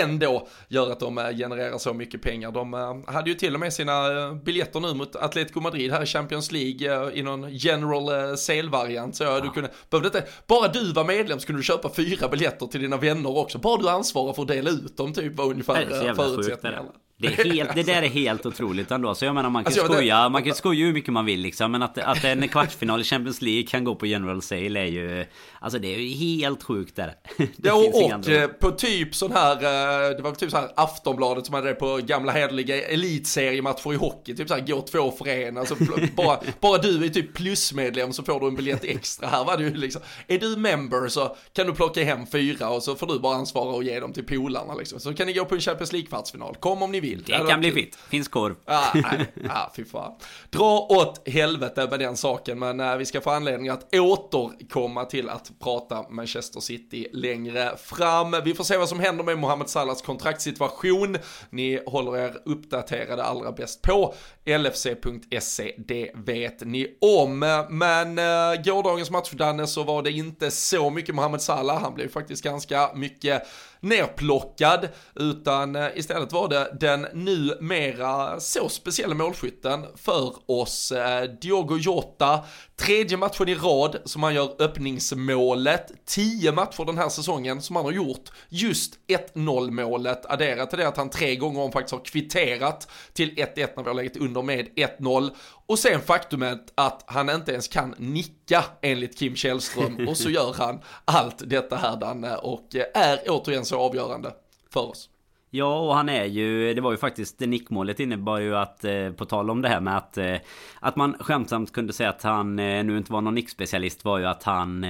ändå 0.02 0.48
gör 0.68 0.92
att 0.92 1.00
de 1.00 1.16
genererar 1.16 1.78
så 1.78 1.94
mycket 1.94 2.22
pengar. 2.22 2.52
De 2.52 3.04
hade 3.08 3.30
ju 3.30 3.36
till 3.36 3.54
och 3.54 3.60
med 3.60 3.74
sina 3.74 4.34
biljetter 4.34 4.80
nu 4.80 4.94
mot 4.94 5.16
Atletico 5.16 5.60
Madrid 5.60 5.92
här 5.92 6.04
i 6.04 6.06
Champions 6.06 6.52
League 6.52 7.08
eh, 7.08 7.20
i 7.20 7.24
någon 7.24 7.50
general 7.50 8.30
eh, 8.30 8.36
sale-variant. 8.36 9.16
Så 9.16 9.24
ja. 9.24 9.40
du 9.40 9.50
kunde, 9.50 9.70
behövde 9.90 10.08
inte, 10.08 10.24
bara 10.48 10.68
du 10.68 10.94
var 10.94 11.04
medlem 11.04 11.40
så 11.40 11.48
kunde 11.48 11.60
du 11.60 11.64
köpa 11.64 11.90
fyra 11.90 12.28
biljetter 12.28 12.66
till 12.66 12.82
dina 12.82 12.98
vänner 12.98 13.38
också. 13.38 13.58
Bara 13.58 13.82
du 13.82 13.90
ansvarar 13.90 14.34
för 14.34 14.42
att 14.42 14.48
dela 14.48 14.70
ut 14.70 14.98
dem 14.98 15.14
typ 15.14 15.38
var 15.38 15.46
ungefär 15.46 16.14
förutsättningarna. 16.14 16.92
Det, 17.24 17.40
är 17.40 17.54
helt, 17.54 17.76
det 17.76 17.84
där 17.84 18.02
är 18.02 18.10
helt 18.10 18.46
otroligt 18.46 18.92
ändå. 18.92 19.16
Så 19.16 19.26
jag 19.26 19.36
menar 19.36 19.50
man 19.50 19.64
kan 19.64 19.74
alltså, 19.74 19.94
skoja, 19.94 20.30
man 20.30 20.44
kan 20.44 20.56
skoja 20.56 20.86
hur 20.86 20.94
mycket 20.94 21.14
man 21.14 21.26
vill 21.26 21.40
liksom. 21.40 21.72
Men 21.72 21.82
att, 21.84 21.98
att 21.98 22.24
en 22.24 22.48
kvartsfinal 22.48 23.02
i 23.02 23.04
Champions 23.04 23.42
League 23.42 23.64
kan 23.64 23.84
gå 23.84 23.96
på 23.96 24.06
General 24.06 24.42
Sale 24.42 24.80
är 24.80 24.86
ju... 24.86 25.26
Alltså 25.60 25.80
det 25.80 25.96
är 25.96 26.00
ju 26.00 26.10
helt 26.10 26.64
sjukt 26.64 26.96
där. 26.96 27.16
Det 27.38 27.48
ja, 27.62 27.74
och, 27.74 28.04
och 28.04 28.30
eh, 28.30 28.48
på 28.48 28.72
typ 28.72 29.16
sån 29.16 29.32
här, 29.32 29.56
eh, 29.56 30.16
det 30.18 30.22
var 30.24 30.32
typ 30.32 30.52
så 30.52 30.58
här 30.58 30.70
Aftonbladet 30.76 31.46
som 31.46 31.56
hade 31.56 31.68
det 31.68 31.76
på 31.76 32.00
gamla 32.04 32.32
hederliga 32.32 32.88
elitseriematcher 32.88 33.94
i 33.94 33.96
hockey. 33.96 34.36
Typ 34.36 34.48
så 34.48 34.54
här, 34.54 34.68
gå 34.68 34.82
två 34.82 35.12
för 35.12 35.28
en. 35.28 35.58
Alltså, 35.58 35.76
bara, 36.16 36.40
bara 36.60 36.78
du 36.78 37.06
är 37.06 37.10
typ 37.10 37.34
plusmedlem 37.34 38.14
så 38.14 38.24
får 38.24 38.40
du 38.40 38.48
en 38.48 38.56
biljett 38.56 38.84
extra. 38.84 39.28
Här 39.28 39.44
var 39.44 39.58
det 39.58 39.64
ju 39.64 39.76
liksom, 39.76 40.02
är 40.28 40.40
du 40.40 40.58
member 40.58 41.08
så 41.08 41.36
kan 41.54 41.68
du 41.68 41.74
plocka 41.74 42.04
hem 42.04 42.26
fyra 42.28 42.70
och 42.70 42.84
så 42.84 42.96
får 42.96 43.08
du 43.08 43.20
bara 43.20 43.36
ansvara 43.36 43.76
och 43.76 43.84
ge 43.84 44.00
dem 44.00 44.14
till 44.14 44.26
polarna 44.26 44.76
liksom. 44.76 45.00
Så 45.00 45.14
kan 45.14 45.28
ni 45.28 45.34
gå 45.34 45.46
på 45.46 45.56
en 45.56 45.62
Champions 45.62 45.94
League-kvartsfinal. 45.94 46.56
Kom 46.60 46.82
om 46.82 46.92
ni 46.92 47.00
vill. 47.00 47.13
Det, 47.16 47.38
det 47.38 47.48
kan 47.50 47.60
bli 47.60 47.72
fint. 47.72 47.96
Finns 47.96 48.28
korv. 48.28 48.56
Ah, 48.66 48.88
nej, 48.94 49.34
ah, 49.50 49.70
fy 49.76 49.86
fan. 49.86 50.12
Dra 50.50 50.88
åt 50.90 51.28
helvete 51.28 51.88
med 51.90 52.00
den 52.00 52.18
saken, 52.18 52.60
men 52.60 52.80
uh, 52.80 52.98
vi 52.98 53.06
ska 53.06 53.22
få 53.22 53.30
anledning 53.30 53.70
att 53.70 53.96
återkomma 53.96 55.06
till 55.06 55.30
att 55.30 55.52
prata 55.60 56.10
Manchester 56.10 56.60
City 56.60 57.08
längre 57.14 57.78
fram. 57.78 58.36
Vi 58.46 58.54
får 58.54 58.64
se 58.64 58.78
vad 58.78 58.90
som 58.90 59.00
händer 59.00 59.24
med 59.24 59.38
Mohamed 59.38 59.70
Salahs 59.70 60.02
kontraktssituation. 60.02 61.18
Ni 61.50 61.80
håller 61.86 62.18
er 62.18 62.38
uppdaterade 62.46 63.24
allra 63.24 63.52
bäst 63.52 63.82
på 63.82 64.14
LFC.se, 64.46 65.76
det 65.78 66.12
vet 66.16 66.62
ni 66.62 66.88
om. 67.02 67.40
Men 67.70 68.20
uh, 68.20 68.64
gårdagens 68.64 69.12
match, 69.12 69.32
Danne, 69.32 69.68
så 69.68 69.84
var 69.84 70.04
det 70.04 70.12
inte 70.12 70.52
så 70.52 70.90
mycket 70.90 71.16
Mohamed 71.16 71.42
Salah. 71.42 71.82
Han 71.82 71.94
blev 71.94 72.10
faktiskt 72.10 72.44
ganska 72.44 72.90
mycket 72.96 73.44
nerplockad, 73.84 74.90
utan 75.16 75.76
eh, 75.76 75.88
istället 75.96 76.32
var 76.32 76.50
det 76.50 76.78
den 76.80 77.08
numera 77.14 78.40
så 78.40 78.70
speciella 78.70 79.16
målskytten 79.16 79.86
för 79.96 80.34
oss, 80.46 80.92
eh, 80.92 81.24
Diogo 81.42 81.78
Jota, 81.78 82.40
tredje 82.86 83.18
matchen 83.18 83.50
i 83.50 83.56
rad 83.56 84.02
som 84.06 84.24
han 84.24 84.36
gör 84.36 84.62
öppningsmålet, 84.62 85.92
tio 86.06 86.52
matcher 86.52 86.86
den 86.86 86.98
här 86.98 87.10
säsongen 87.10 87.62
som 87.62 87.76
han 87.76 87.86
har 87.86 87.92
gjort. 87.92 88.32
Just 88.50 89.00
1-0 89.36 89.72
målet, 89.72 90.26
adderat 90.26 90.70
till 90.70 90.80
det 90.80 90.88
att 90.88 90.98
han 90.98 91.10
tre 91.10 91.36
gånger 91.36 91.62
om 91.62 91.72
faktiskt 91.72 91.94
har 91.94 92.06
kvitterat 92.06 92.88
till 93.14 93.36
1-1 93.36 93.70
när 93.76 93.84
vi 93.84 93.90
har 93.90 93.94
legat 93.94 94.18
under 94.18 94.42
med 94.42 94.68
1-0 94.76 95.30
och 95.66 95.80
sen 95.80 96.02
faktumet 96.02 96.74
att 96.76 97.04
han 97.08 97.30
inte 97.30 97.52
ens 97.52 97.68
kan 97.68 97.96
nicka 97.98 98.66
enligt 98.82 99.18
Kim 99.20 99.36
Källström. 99.36 100.08
Och 100.08 100.18
så 100.18 100.30
gör 100.30 100.54
han 100.54 100.80
allt 101.06 101.50
detta 101.50 101.76
här 101.76 101.98
Danne. 101.98 102.36
Och 102.36 102.76
eh, 102.76 102.86
är 102.94 103.20
återigen 103.28 103.66
så 103.66 103.80
avgörande 103.80 104.32
för 104.74 104.90
oss. 104.90 105.10
Ja, 105.56 105.80
och 105.80 105.96
han 105.96 106.10
är 106.10 106.26
ju... 106.26 106.74
Det 106.74 106.82
var 106.82 106.92
ju 106.92 106.98
faktiskt... 106.98 107.40
Nickmålet 107.40 108.00
innebar 108.00 108.40
ju 108.40 108.56
att... 108.56 108.86
Eh, 108.86 109.10
på 109.10 109.26
tal 109.26 109.50
om 109.50 109.62
det 109.62 109.70
här 109.70 109.80
med 109.80 109.98
att... 109.98 110.18
Eh, 110.18 110.36
att 110.80 110.96
man 110.96 111.16
skämtsamt 111.20 111.74
kunde 111.74 111.94
säga 111.94 112.10
att 112.10 112.24
han 112.24 112.60
eh, 112.60 112.84
nu 112.84 112.98
inte 112.98 113.12
var 113.12 113.22
någon 113.22 113.36
nickspecialist 113.36 114.06
var 114.06 114.20
ju 114.20 114.26
att 114.26 114.44
han... 114.44 114.84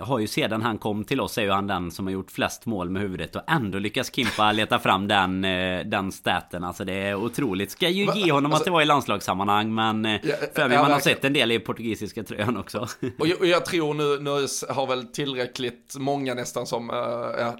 Har 0.00 0.18
ju 0.18 0.26
sedan 0.26 0.62
han 0.62 0.78
kom 0.78 1.04
till 1.04 1.20
oss 1.20 1.38
är 1.38 1.42
ju 1.42 1.50
han 1.50 1.66
den 1.66 1.90
som 1.90 2.06
har 2.06 2.12
gjort 2.12 2.30
flest 2.30 2.66
mål 2.66 2.90
med 2.90 3.02
huvudet 3.02 3.36
och 3.36 3.42
ändå 3.46 3.78
lyckas 3.78 4.14
Kimpa 4.14 4.52
leta 4.52 4.78
fram 4.78 5.08
den... 5.08 5.42
Den 5.90 6.12
staten. 6.12 6.64
Alltså 6.64 6.84
det 6.84 6.92
är 6.92 7.14
otroligt. 7.14 7.70
Ska 7.70 7.88
ju 7.88 8.06
ge 8.14 8.32
honom 8.32 8.52
alltså, 8.52 8.62
att 8.62 8.64
det 8.64 8.70
var 8.70 8.82
i 8.82 8.84
landslagssammanhang 8.84 9.74
men... 9.74 10.04
Ja, 10.04 10.34
för 10.54 10.68
mig 10.68 10.78
man 10.78 10.92
har 10.92 11.00
sett 11.00 11.24
en 11.24 11.32
del 11.32 11.52
i 11.52 11.58
portugisiska 11.58 12.22
tröjan 12.22 12.56
också. 12.56 12.86
Och 13.18 13.26
jag, 13.26 13.40
och 13.40 13.46
jag 13.46 13.64
tror 13.64 13.94
nu, 13.94 14.22
nu 14.22 14.46
har 14.74 14.86
väl 14.86 15.06
tillräckligt 15.06 15.96
många 15.98 16.34
nästan 16.34 16.66
som 16.66 16.90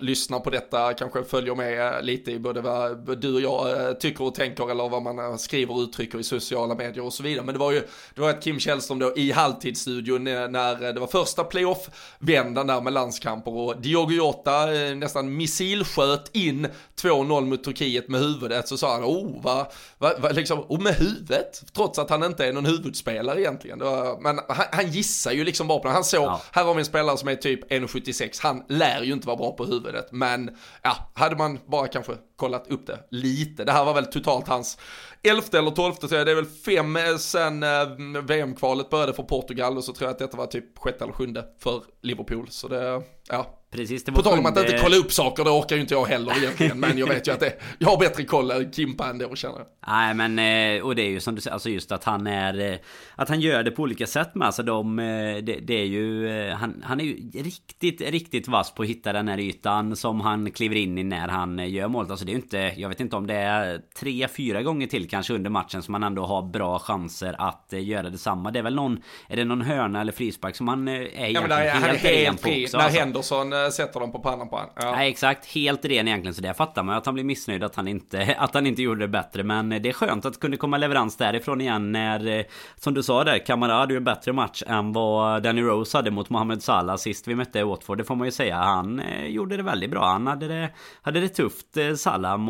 lyssnar 0.01 0.41
på 0.41 0.51
detta 0.51 0.95
kanske 0.95 1.25
följer 1.25 1.55
med 1.55 2.05
lite 2.05 2.33
i 2.33 2.39
både 2.55 2.61
vad 2.61 3.21
du 3.21 3.35
och 3.35 3.41
jag 3.41 3.89
eh, 3.89 3.93
tycker 3.93 4.25
och 4.25 4.35
tänker 4.35 4.71
eller 4.71 4.89
vad 4.89 5.03
man 5.03 5.19
eh, 5.19 5.37
skriver 5.37 5.75
och 5.75 5.81
uttrycker 5.81 6.21
i 6.21 6.25
sociala 6.25 6.75
medier 6.75 7.05
och 7.05 7.13
så 7.13 7.23
vidare. 7.23 7.45
Men 7.45 7.55
det 7.55 7.59
var 7.59 7.73
ju, 7.73 7.83
det 8.15 8.21
var 8.21 8.31
ett 8.31 8.43
Kim 8.43 8.61
Källström 8.61 8.99
då 8.99 9.17
i 9.17 9.33
halvtidsstudion 9.33 10.27
eh, 10.27 10.49
när 10.49 10.93
det 10.93 11.01
var 11.01 11.07
första 11.07 11.45
playoff-vändan 11.45 12.67
där 12.67 12.81
med 12.81 12.93
landskamper 12.93 13.51
och 13.55 13.81
Diogo 13.81 14.13
Jota 14.13 14.67
nästan 14.95 15.37
missielsköt 15.37 16.37
in 16.37 16.69
2-0 17.03 17.45
mot 17.45 17.65
Turkiet 17.65 18.09
med 18.09 18.21
huvudet 18.21 18.69
så 18.69 18.77
sa 18.77 18.93
han 18.93 19.05
oh 19.05 19.43
vad, 19.43 19.67
vad, 19.99 20.21
vad 20.21 20.35
liksom, 20.35 20.65
oh 20.69 20.81
med 20.81 20.95
huvudet, 20.95 21.63
trots 21.75 21.99
att 21.99 22.11
han 22.11 22.23
inte 22.23 22.47
är 22.47 22.53
någon 22.53 22.67
huvudspelare 22.67 23.41
egentligen. 23.41 23.79
Var, 23.79 24.21
men 24.21 24.41
han, 24.49 24.67
han 24.73 24.91
gissar 24.91 25.33
ju 25.33 25.45
liksom 25.45 25.69
bara 25.69 25.79
på 25.79 25.89
det. 25.89 25.95
Han 25.95 26.05
såg, 26.05 26.25
ja. 26.25 26.43
här 26.53 26.65
har 26.65 26.75
vi 26.75 26.79
en 26.79 26.85
spelare 26.85 27.17
som 27.17 27.29
är 27.29 27.35
typ 27.35 27.73
1,76, 27.73 28.39
han 28.43 28.63
lär 28.69 29.03
ju 29.03 29.13
inte 29.13 29.27
vara 29.27 29.37
bra 29.37 29.53
på 29.53 29.65
huvudet, 29.65 30.13
men 30.13 30.57
ja, 30.83 30.97
hade 31.15 31.37
man 31.37 31.59
bara 31.67 31.89
kanske 31.89 32.13
kollat 32.41 32.71
upp 32.71 32.87
det 32.87 32.99
lite. 33.11 33.65
Det 33.65 33.73
här 33.73 33.85
var 33.85 33.95
väl 33.95 34.07
totalt 34.07 34.49
hans 34.49 34.79
elfte 35.23 35.59
eller 35.59 35.71
tolfte, 35.71 36.09
så 36.09 36.15
det 36.15 36.31
är 36.31 36.35
väl 36.35 36.47
fem 36.47 36.97
eh, 36.97 37.17
sen 37.17 37.63
eh, 37.63 38.23
VM-kvalet 38.23 38.91
började 38.91 39.13
för 39.13 39.23
Portugal 39.23 39.77
och 39.77 39.85
så 39.85 39.93
tror 39.93 40.07
jag 40.07 40.13
att 40.13 40.19
detta 40.19 40.37
var 40.37 40.47
typ 40.47 40.79
sjätte 40.79 41.05
eller 41.05 41.15
sjunde 41.15 41.45
för 41.59 41.83
Liverpool. 42.03 42.47
Så 42.51 42.69
det, 42.69 43.03
ja, 43.29 43.60
Precis, 43.71 44.05
det 44.05 44.13
var 44.13 44.17
På 44.17 44.23
tal 44.23 44.39
om 44.39 44.47
att 44.47 44.59
inte 44.59 44.79
kolla 44.83 44.97
upp 44.97 45.13
saker, 45.13 45.45
det 45.45 45.51
orkar 45.51 45.77
ju 45.77 45.83
inte 45.83 45.95
jag 45.95 46.05
heller 46.05 46.39
egentligen. 46.39 46.81
men 46.81 46.99
jag 46.99 47.07
vet 47.07 47.29
ju 47.29 47.33
att 47.33 47.41
det, 47.41 47.53
jag 47.79 47.89
har 47.89 47.99
bättre 47.99 48.25
koll 48.25 48.51
än 48.51 48.73
Kimpa 48.73 49.11
ändå 49.11 49.37
känner 49.37 49.59
jag. 49.59 49.67
Nej 49.87 50.15
men, 50.15 50.39
eh, 50.39 50.83
och 50.83 50.95
det 50.95 51.03
är 51.03 51.09
ju 51.09 51.21
som 51.21 51.35
du 51.35 51.41
säger, 51.41 51.53
alltså 51.53 51.69
just 51.69 51.93
att 51.93 52.05
han 52.05 52.27
är... 52.27 52.73
Eh, 52.73 52.79
att 53.15 53.29
han 53.29 53.41
gör 53.41 53.63
det 53.63 53.71
på 53.71 53.83
olika 53.83 54.07
sätt 54.07 54.35
med. 54.35 54.47
Alltså 54.47 54.63
de, 54.63 54.99
eh, 54.99 55.05
det, 55.37 55.61
det 55.63 55.75
är 55.75 55.85
ju... 55.85 56.29
Han, 56.51 56.85
han 56.87 57.01
är 57.01 57.05
ju 57.05 57.43
riktigt, 57.43 58.01
riktigt 58.01 58.49
vass 58.49 58.75
på 58.75 58.83
att 58.83 58.89
hitta 58.89 59.13
den 59.13 59.29
här 59.29 59.39
ytan 59.39 59.97
som 59.97 60.21
han 60.21 60.51
kliver 60.51 60.77
in 60.77 60.99
i 60.99 61.05
när 61.05 61.29
han 61.29 61.71
gör 61.71 61.89
målet. 61.89 62.11
Alltså 62.11 62.27
det 62.27 62.31
är 62.31 62.35
ju 62.35 62.41
inte... 62.41 62.73
Jag 62.77 62.89
vet 62.89 63.01
inte 63.01 63.17
om 63.17 63.27
det 63.27 63.35
är 63.35 63.81
tre, 64.01 64.29
fyra 64.29 64.63
gånger 64.63 64.87
till 64.87 65.09
kanske 65.09 65.35
under 65.35 65.51
matchen 65.51 65.83
som 65.83 65.95
han 65.95 66.03
ändå 66.03 66.27
har 66.27 66.43
bra 66.43 66.79
chanser 66.79 67.37
att 67.39 67.73
göra 67.73 68.11
detsamma. 68.11 68.51
Det 68.51 68.59
är 68.59 68.63
väl 68.63 68.75
någon... 68.75 69.03
Är 69.29 69.37
det 69.37 69.45
någon 69.45 69.63
hörna 69.63 70.01
eller 70.01 70.13
frispark 70.13 70.57
som 70.57 70.69
han 70.69 70.89
är 70.89 71.29
ja, 71.29 71.41
men 71.41 71.51
där, 71.51 71.71
helt, 71.71 71.85
helt 71.85 72.05
ren 72.05 72.37
på 72.37 72.49
också? 72.63 72.77
När 72.77 72.85
alltså. 72.85 73.01
Henderson 73.01 73.60
Eh, 73.65 73.71
sätter 73.71 74.01
dem 74.01 74.13
på 74.13 74.19
pannan 74.19 74.49
på 74.49 74.57
honom. 74.57 74.71
Ja. 74.77 74.93
Nej, 74.93 75.11
exakt. 75.11 75.47
Helt 75.47 75.85
ren 75.85 76.09
egentligen. 76.09 76.35
Så 76.35 76.43
det 76.43 76.55
fattar 76.55 76.83
man 76.83 76.97
att 76.97 77.07
han 77.07 77.15
blir 77.15 77.25
missnöjd 77.25 77.65
att 77.65 77.77
han 77.77 77.89
inte, 77.89 78.35
att 78.39 78.55
han 78.55 78.67
inte 78.67 78.83
gjorde 78.83 79.01
det 79.01 79.09
bättre. 79.09 79.43
Men 79.43 79.73
eh, 79.73 79.81
det 79.81 79.89
är 79.89 79.93
skönt 79.93 80.25
att 80.25 80.33
det 80.33 80.41
kunde 80.41 80.57
komma 80.57 80.79
leverans 80.79 81.17
därifrån 81.17 81.61
igen 81.61 81.93
när, 81.93 82.27
eh, 82.39 82.45
som 82.77 82.95
du 82.95 83.03
sa 83.03 83.25
där, 83.25 83.47
Kamara 83.47 83.73
hade 83.73 83.93
ju 83.93 83.97
en 83.97 84.05
bättre 84.05 84.33
match 84.33 84.63
än 84.67 84.93
vad 84.93 85.43
Danny 85.43 85.63
Rose 85.63 85.99
hade 85.99 86.11
mot 86.11 86.31
Mohamed 86.31 86.63
Salah 86.63 86.97
sist 86.97 87.29
vi 87.29 87.35
mötte 87.35 87.65
Watford. 87.65 87.99
Det 87.99 88.05
får 88.05 88.15
man 88.15 88.27
ju 88.27 88.33
säga. 88.33 88.57
Han 88.57 89.03
gjorde 89.27 89.57
det 89.57 89.63
väldigt 89.63 89.91
bra. 89.91 90.07
Han 90.07 90.27
hade 90.27 90.49
det, 90.49 90.71
hade 91.03 91.21
det 91.21 91.29
tufft, 91.29 91.67
Salah, 91.97 92.41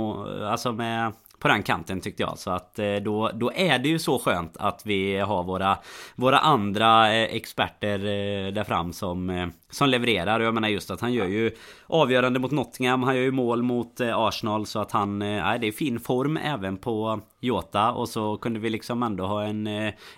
alltså 0.51 0.73
med 0.73 1.12
på 1.40 1.48
den 1.48 1.62
kanten 1.62 2.00
tyckte 2.00 2.22
jag. 2.22 2.38
Så 2.38 2.50
att 2.50 2.79
eh, 2.79 2.94
då, 2.94 3.31
då 3.35 3.53
är 3.55 3.79
det 3.79 3.88
ju 3.88 3.98
så 3.98 4.18
skönt 4.18 4.57
att 4.57 4.83
vi 4.87 5.18
har 5.18 5.44
våra, 5.44 5.79
våra 6.14 6.38
andra 6.38 7.14
eh, 7.14 7.35
experter 7.37 7.98
eh, 7.98 8.53
där 8.53 8.64
fram 8.64 8.92
som, 8.92 9.53
som 9.70 9.88
levererar. 9.88 10.40
Och 10.40 10.46
jag 10.46 10.55
menar 10.55 10.68
just 10.68 10.90
att 10.90 11.00
han 11.00 11.12
gör 11.12 11.26
ju 11.26 11.50
avgörande 11.87 12.40
mot 12.40 12.50
Nottingham. 12.50 13.03
Han 13.03 13.16
gör 13.16 13.22
ju 13.22 13.31
mål 13.31 13.62
mot 13.62 14.00
Arsenal. 14.00 14.66
Så 14.66 14.79
att 14.81 14.92
han, 14.92 15.18
nej 15.18 15.59
det 15.59 15.66
är 15.66 15.72
fin 15.72 16.00
form 16.00 16.37
även 16.37 16.76
på 16.76 17.20
Jota. 17.40 17.92
Och 17.92 18.09
så 18.09 18.37
kunde 18.37 18.61
vi 18.61 18.70
liksom 18.70 19.03
ändå 19.03 19.26
ha 19.26 19.44
en, 19.44 19.66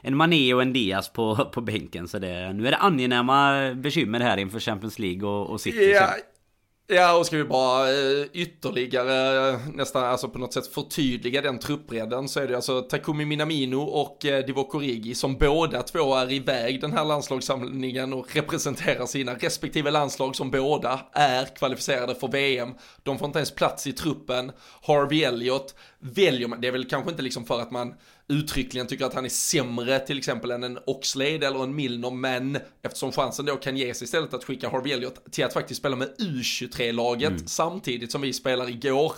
en 0.00 0.16
Mané 0.16 0.54
och 0.54 0.62
en 0.62 0.72
Diaz 0.72 1.12
på, 1.12 1.50
på 1.52 1.61
bänken. 1.61 2.08
Så 2.08 2.18
det, 2.18 2.52
nu 2.52 2.66
är 2.66 2.70
det 2.70 2.76
angenäma 2.76 3.70
bekymmer 3.74 4.20
här 4.20 4.37
inför 4.37 4.61
Champions 4.61 4.98
League 4.98 5.28
och, 5.28 5.50
och 5.50 5.61
City. 5.61 5.78
Yeah. 5.78 6.11
Ja, 6.87 7.18
och 7.18 7.27
ska 7.27 7.37
vi 7.37 7.45
bara 7.45 7.90
eh, 7.90 8.27
ytterligare 8.33 9.49
eh, 9.51 9.59
nästan 9.75 10.05
alltså 10.05 10.29
på 10.29 10.38
något 10.38 10.53
sätt 10.53 10.66
förtydliga 10.66 11.42
den 11.42 11.59
truppbredden 11.59 12.29
så 12.29 12.40
är 12.40 12.49
det 12.49 12.57
alltså 12.57 12.81
Takumi 12.81 13.25
Minamino 13.25 13.77
och 13.77 14.25
eh, 14.25 14.45
Divock 14.45 14.75
Origi 14.75 15.14
som 15.14 15.37
båda 15.38 15.83
två 15.83 16.14
är 16.14 16.33
iväg 16.33 16.81
den 16.81 16.92
här 16.92 17.05
landslagssamlingen 17.05 18.12
och 18.12 18.37
representerar 18.37 19.07
sina 19.07 19.35
respektive 19.35 19.90
landslag 19.90 20.37
som 20.37 20.51
båda 20.51 21.01
är 21.12 21.57
kvalificerade 21.57 22.14
för 22.14 22.29
VM. 22.29 22.75
De 23.03 23.18
får 23.18 23.27
inte 23.27 23.38
ens 23.38 23.55
plats 23.55 23.87
i 23.87 23.92
truppen. 23.92 24.53
Harvey 24.83 25.23
Elliott 25.23 25.75
väljer 25.99 26.49
man, 26.49 26.61
det 26.61 26.68
är 26.68 26.73
väl 26.73 26.88
kanske 26.88 27.11
inte 27.11 27.23
liksom 27.23 27.45
för 27.45 27.61
att 27.61 27.71
man 27.71 27.95
uttryckligen 28.33 28.87
tycker 28.87 29.05
att 29.05 29.14
han 29.14 29.25
är 29.25 29.29
sämre 29.29 29.99
till 29.99 30.18
exempel 30.18 30.51
än 30.51 30.64
en 30.64 30.79
Oxlade 30.87 31.47
eller 31.47 31.62
en 31.62 31.75
Milner, 31.75 32.11
men 32.11 32.59
eftersom 32.83 33.12
chansen 33.12 33.47
då 33.47 33.57
kan 33.57 33.77
ges 33.77 34.03
istället 34.03 34.35
att 34.35 34.45
skicka 34.45 34.68
Harvey 34.68 34.92
Elliott 34.92 35.33
till 35.33 35.45
att 35.45 35.53
faktiskt 35.53 35.81
spela 35.81 35.97
med 35.97 36.09
U23-laget 36.18 37.31
mm. 37.31 37.47
samtidigt 37.47 38.12
som 38.12 38.21
vi 38.21 38.33
spelar 38.33 38.68
igår. 38.68 39.12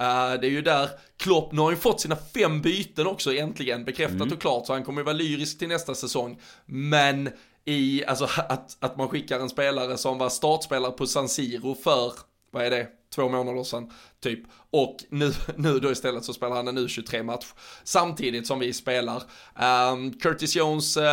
Uh, 0.00 0.40
det 0.40 0.46
är 0.46 0.50
ju 0.50 0.62
där 0.62 0.88
Klopp, 1.16 1.52
nu 1.52 1.58
har 1.58 1.64
han 1.64 1.74
ju 1.74 1.80
fått 1.80 2.00
sina 2.00 2.16
fem 2.16 2.62
byten 2.62 3.06
också 3.06 3.34
äntligen 3.34 3.84
bekräftat 3.84 4.20
mm. 4.20 4.32
och 4.32 4.40
klart, 4.40 4.66
så 4.66 4.72
han 4.72 4.84
kommer 4.84 5.00
ju 5.00 5.04
vara 5.04 5.16
lyrisk 5.16 5.58
till 5.58 5.68
nästa 5.68 5.94
säsong. 5.94 6.40
Men 6.66 7.30
i, 7.64 8.04
alltså 8.04 8.28
att, 8.48 8.76
att 8.80 8.96
man 8.96 9.08
skickar 9.08 9.40
en 9.40 9.48
spelare 9.48 9.98
som 9.98 10.18
var 10.18 10.28
startspelare 10.28 10.92
på 10.92 11.06
San 11.06 11.28
Siro 11.28 11.74
för, 11.74 12.12
vad 12.50 12.64
är 12.64 12.70
det, 12.70 12.86
två 13.14 13.28
månader 13.28 13.64
sedan 13.64 13.90
typ. 14.22 14.40
Och 14.70 14.96
nu, 15.08 15.32
nu 15.56 15.78
då 15.78 15.90
istället 15.90 16.24
så 16.24 16.32
spelar 16.32 16.56
han 16.56 16.68
en 16.68 16.78
U23-match 16.78 17.46
samtidigt 17.84 18.46
som 18.46 18.58
vi 18.58 18.72
spelar. 18.72 19.22
Um, 19.92 20.12
Curtis 20.12 20.56
Jones 20.56 20.96
uh, 20.96 21.04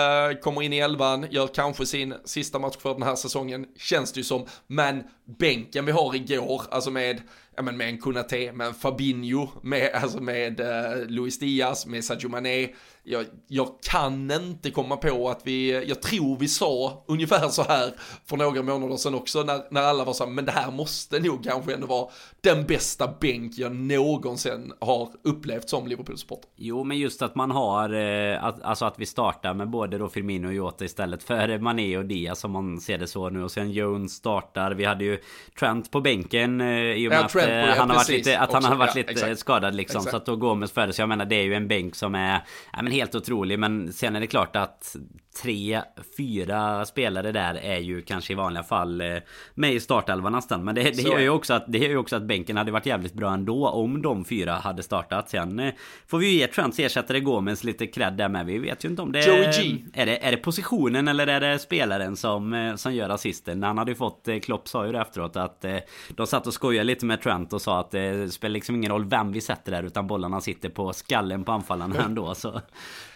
kommer 0.42 0.62
in 0.62 0.74
i 0.74 0.78
elvan, 0.78 1.28
gör 1.32 1.48
kanske 1.48 1.86
sin 1.86 2.14
sista 2.26 2.60
match 2.60 2.78
för 2.80 2.94
den 2.94 3.04
här 3.04 3.16
säsongen, 3.16 3.66
känns 3.78 4.14
det 4.14 4.20
ju 4.20 4.24
som. 4.24 4.46
Men 4.68 5.04
bänken 5.40 5.86
vi 5.86 5.92
har 5.92 6.16
igår, 6.16 6.62
alltså 6.70 6.92
med 6.92 7.22
ja 7.56 7.62
men 7.62 7.78
med 7.78 7.90
en 7.90 7.98
Kunate, 7.98 8.52
med 8.52 8.68
en 8.68 8.74
Fabinho, 8.74 9.48
med, 9.62 9.92
alltså 9.94 10.22
med 10.22 10.60
uh, 10.60 11.08
Luis 11.08 11.40
Diaz, 11.40 11.86
med 11.86 12.04
Sadio 12.04 12.30
Mané, 12.30 12.68
jag, 13.04 13.26
jag, 13.48 13.70
kan 13.82 14.32
inte 14.32 14.72
komma 14.72 14.98
på 14.98 15.30
att 15.30 15.42
vi, 15.44 15.86
jag 15.88 16.02
tror 16.02 16.38
vi 16.38 16.48
sa 16.48 17.04
ungefär 17.08 17.50
så 17.50 17.64
här 17.64 17.94
för 18.26 18.38
några 18.38 18.62
månader 18.62 18.98
sedan 18.98 19.16
också 19.16 19.44
när, 19.44 19.62
när 19.72 19.82
alla 19.82 20.04
var 20.04 20.14
så 20.14 20.24
här, 20.24 20.32
men 20.32 20.46
det 20.46 20.52
här 20.52 20.72
måste 20.72 21.20
nog 21.20 21.44
kanske 21.44 21.74
ändå 21.74 21.88
vara 21.88 22.10
den 22.42 22.66
bästa 22.66 22.95
bänk 23.20 23.58
jag 23.58 23.76
någonsin 23.76 24.74
har 24.80 25.10
upplevt 25.24 25.70
som 25.70 25.88
Liverpool-supporter. 25.88 26.50
Jo, 26.56 26.84
men 26.84 26.98
just 26.98 27.22
att 27.22 27.36
man 27.36 27.52
har, 27.52 27.94
eh, 27.94 28.44
att, 28.44 28.62
alltså 28.62 28.86
att 28.86 29.00
vi 29.00 29.06
startar 29.06 29.54
med 29.54 29.70
både 29.70 29.98
då 29.98 30.10
Firmino 30.10 30.48
och 30.48 30.54
Jota 30.54 30.86
istället 30.86 31.24
för 31.24 31.58
Mané 31.60 31.98
och 31.98 32.06
Diaz 32.06 32.40
som 32.40 32.52
man 32.52 32.80
ser 32.80 32.98
det 32.98 33.08
så 33.08 33.30
nu 33.30 33.44
och 33.44 33.52
sen 33.52 33.72
Jones 33.72 34.12
startar. 34.12 34.72
Vi 34.72 34.86
hade 34.86 35.04
ju 35.04 35.20
Trent 35.60 35.92
på 35.92 36.02
bänken 36.02 36.62
eh, 36.62 36.68
i 36.68 37.08
och 37.08 37.10
med 37.10 37.20
ja, 37.20 37.26
att, 37.26 37.36
eh, 37.36 37.78
han, 37.78 37.90
har 37.90 37.96
varit 37.96 38.10
lite, 38.10 38.40
att 38.40 38.54
han 38.54 38.64
har 38.64 38.76
varit 38.76 38.96
lite 38.96 39.12
exakt. 39.12 39.40
skadad 39.40 39.76
liksom. 39.76 40.00
Exakt. 40.00 40.12
Så 40.12 40.18
att 40.18 40.26
då 40.26 40.36
Gomes 40.36 40.72
föddes. 40.72 41.00
Jag 41.00 41.10
menar 41.10 41.26
det 41.26 41.36
är 41.36 41.44
ju 41.44 41.54
en 41.54 41.68
bänk 41.68 41.96
som 41.96 42.16
är, 42.16 42.44
ja 42.74 42.82
men 42.82 42.92
helt 42.92 43.16
otrolig. 43.16 43.60
Men 43.60 43.94
sen 43.94 44.16
är 44.16 44.20
det 44.20 44.28
klart 44.28 44.56
att 44.56 44.96
tre, 45.42 45.82
fyra 46.18 46.86
spelare 46.86 47.32
där 47.32 47.56
är 47.56 47.80
ju 47.80 48.02
kanske 48.02 48.34
i 48.34 48.36
vanliga 48.36 48.64
fall 48.64 49.02
eh, 49.02 49.18
med 49.54 49.74
i 49.74 49.80
startelvan 49.80 50.32
nästan. 50.32 50.64
Men 50.64 50.76
det, 50.76 50.84
det 50.84 51.02
gör 51.02 51.20
ju 51.20 51.30
också 51.30 51.54
att, 51.54 51.64
det 51.68 51.78
gör 51.78 51.90
ju 51.90 51.98
också 51.98 52.16
att 52.16 52.24
bänken 52.24 52.58
hade 52.58 52.72
varit 52.72 52.86
jävligt 52.86 53.14
bra 53.14 53.34
ändå 53.34 53.68
om 53.68 54.02
de 54.02 54.26
fyra 54.26 54.54
hade 54.54 54.84
startat. 54.84 55.30
Sen 55.30 55.60
eh, 55.60 55.74
får 56.08 56.18
vi 56.18 56.28
ju 56.28 56.38
ge 56.38 56.48
Trents 56.48 56.80
ersättare 56.80 57.20
Gomez 57.20 57.64
lite 57.64 57.88
cred 57.88 58.14
där 58.14 58.30
med. 58.30 58.46
Vi 58.46 58.58
vet 58.58 58.86
ju 58.86 58.90
inte 58.90 59.02
om 59.02 59.12
det 59.12 59.20
är, 59.20 60.02
är 60.02 60.06
det, 60.06 60.26
är 60.26 60.32
det 60.32 60.38
positionen 60.38 61.08
eller 61.08 61.28
är 61.28 61.40
det 61.40 61.60
spelaren 61.60 62.16
som, 62.16 62.54
eh, 62.54 62.76
som 62.76 62.94
gör 62.96 63.10
assisten. 63.10 63.64
Han 63.64 63.78
hade 63.78 63.92
ju 63.92 63.96
fått, 63.96 64.28
Klopp 64.42 64.68
sa 64.68 64.86
ju 64.86 64.92
det 64.92 65.00
efteråt 65.00 65.36
att 65.36 65.66
de 66.10 66.28
satt 66.28 66.48
och 66.48 66.54
skojade 66.54 66.84
lite 66.84 67.06
med 67.06 67.22
Trent 67.22 67.54
och 67.54 67.62
sa 67.62 67.80
att 67.80 67.92
det 67.92 68.34
spelar 68.34 68.54
liksom 68.54 68.76
ingen 68.76 68.92
roll 68.92 69.06
vem 69.06 69.32
vi 69.32 69.42
sätter 69.42 69.72
där 69.72 69.84
utan 69.84 70.08
bollarna 70.08 70.42
sitter 70.42 70.70
på 70.70 70.94
skallen 70.94 71.44
på 71.44 71.52
anfallarna 71.52 71.96
ändå. 72.06 72.36
Så 72.36 72.62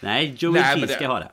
nej, 0.00 0.36
Joey 0.38 0.62
G 0.76 0.88
ska 0.88 1.06
ha 1.06 1.18
det. 1.18 1.30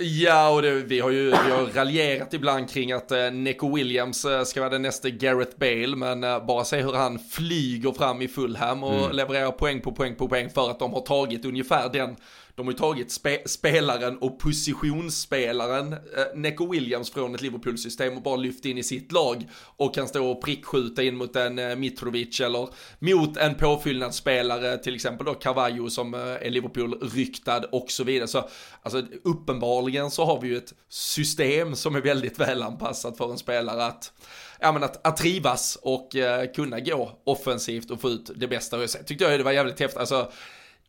Ja, 0.00 0.50
och 0.50 0.62
det, 0.62 0.72
vi 0.72 1.00
har 1.00 1.10
ju 1.10 1.24
vi 1.24 1.50
har 1.50 1.74
raljerat 1.74 2.34
ibland 2.34 2.70
kring 2.70 2.92
att 2.92 3.10
eh, 3.10 3.30
Nico 3.30 3.76
Williams 3.76 4.24
eh, 4.24 4.44
ska 4.44 4.60
vara 4.60 4.70
den 4.70 4.82
nästa 4.82 5.10
Gareth 5.10 5.58
Bale, 5.58 5.96
men 5.96 6.24
eh, 6.24 6.46
bara 6.46 6.64
se 6.64 6.82
hur 6.82 6.92
han 6.92 7.18
flyger 7.18 7.92
fram 7.92 8.22
i 8.22 8.28
Fulham 8.28 8.84
och 8.84 8.94
mm. 8.94 9.16
levererar 9.16 9.50
poäng 9.50 9.80
på 9.80 9.92
poäng 9.92 10.14
på 10.14 10.28
poäng 10.28 10.50
för 10.50 10.70
att 10.70 10.78
de 10.78 10.92
har 10.92 11.00
tagit 11.00 11.44
ungefär 11.44 11.88
den 11.88 12.16
de 12.58 12.66
har 12.66 12.72
ju 12.72 12.78
tagit 12.78 13.10
spe 13.10 13.38
spelaren 13.46 14.18
och 14.18 14.38
positionsspelaren 14.38 15.92
eh, 15.92 15.98
Neco 16.34 16.72
Williams 16.72 17.10
från 17.10 17.34
ett 17.34 17.42
Liverpool-system 17.42 18.16
och 18.16 18.22
bara 18.22 18.36
lyft 18.36 18.64
in 18.64 18.78
i 18.78 18.82
sitt 18.82 19.12
lag 19.12 19.48
och 19.76 19.94
kan 19.94 20.08
stå 20.08 20.30
och 20.30 20.42
prickskjuta 20.42 21.02
in 21.02 21.16
mot 21.16 21.36
en 21.36 21.58
eh, 21.58 21.76
Mitrovic 21.76 22.40
eller 22.40 22.68
mot 22.98 23.36
en 23.36 23.54
påfyllnadsspelare, 23.54 24.78
till 24.78 24.94
exempel 24.94 25.26
då 25.26 25.34
Carvalho 25.34 25.90
som 25.90 26.14
eh, 26.14 26.20
är 26.20 26.50
Liverpool-ryktad 26.50 27.64
och 27.72 27.90
så 27.90 28.04
vidare. 28.04 28.28
Så 28.28 28.48
alltså 28.82 29.02
uppenbarligen 29.24 30.10
så 30.10 30.24
har 30.24 30.40
vi 30.40 30.48
ju 30.48 30.56
ett 30.56 30.74
system 30.88 31.76
som 31.76 31.96
är 31.96 32.00
väldigt 32.00 32.38
välanpassat 32.38 33.16
för 33.16 33.30
en 33.30 33.38
spelare 33.38 33.84
att 33.84 34.12
ja, 34.60 34.72
men 34.72 34.84
att, 34.84 35.06
att 35.06 35.16
trivas 35.16 35.78
och 35.82 36.16
eh, 36.16 36.52
kunna 36.52 36.80
gå 36.80 37.18
offensivt 37.24 37.90
och 37.90 38.00
få 38.00 38.08
ut 38.08 38.30
det 38.36 38.48
bästa. 38.48 38.86
Tyckte 38.86 39.24
jag 39.24 39.40
det 39.40 39.44
var 39.44 39.52
jävligt 39.52 39.80
häftigt. 39.80 39.98
Alltså, 39.98 40.32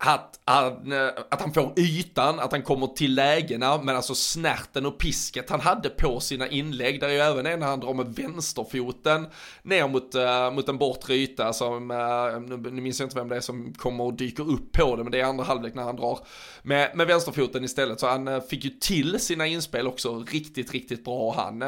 att 0.01 0.39
han, 0.45 0.91
eh, 0.91 1.07
att 1.29 1.41
han 1.41 1.53
får 1.53 1.73
ytan, 1.79 2.39
att 2.39 2.51
han 2.51 2.61
kommer 2.61 2.87
till 2.87 3.15
lägena, 3.15 3.81
men 3.83 3.95
alltså 3.95 4.15
snärten 4.15 4.85
och 4.85 4.97
pisket 4.97 5.49
han 5.49 5.59
hade 5.59 5.89
på 5.89 6.19
sina 6.19 6.47
inlägg, 6.47 6.99
där 6.99 7.07
är 7.07 7.13
ju 7.13 7.19
även 7.19 7.45
en 7.45 7.59
när 7.59 7.67
han 7.67 7.79
drar 7.79 7.93
med 7.93 8.15
vänsterfoten 8.15 9.27
ner 9.63 9.87
mot, 9.87 10.15
uh, 10.15 10.51
mot 10.51 10.69
en 10.69 10.77
bortre 10.77 11.15
yta 11.15 11.53
som, 11.53 11.91
uh, 11.91 12.39
nu, 12.39 12.71
nu 12.71 12.81
minns 12.81 12.99
jag 12.99 13.05
inte 13.05 13.15
vem 13.15 13.29
det 13.29 13.35
är 13.35 13.41
som 13.41 13.73
kommer 13.73 14.03
och 14.03 14.13
dyker 14.13 14.49
upp 14.49 14.71
på 14.71 14.95
det, 14.95 15.03
men 15.03 15.11
det 15.11 15.19
är 15.19 15.25
andra 15.25 15.43
halvlek 15.43 15.75
när 15.75 15.83
han 15.83 15.95
drar 15.95 16.19
med, 16.61 16.91
med 16.95 17.07
vänsterfoten 17.07 17.63
istället, 17.63 17.99
så 17.99 18.07
han 18.07 18.27
uh, 18.27 18.41
fick 18.41 18.63
ju 18.65 18.69
till 18.69 19.19
sina 19.19 19.47
inspel 19.47 19.87
också 19.87 20.25
riktigt, 20.31 20.71
riktigt 20.71 21.03
bra, 21.03 21.33
han, 21.37 21.61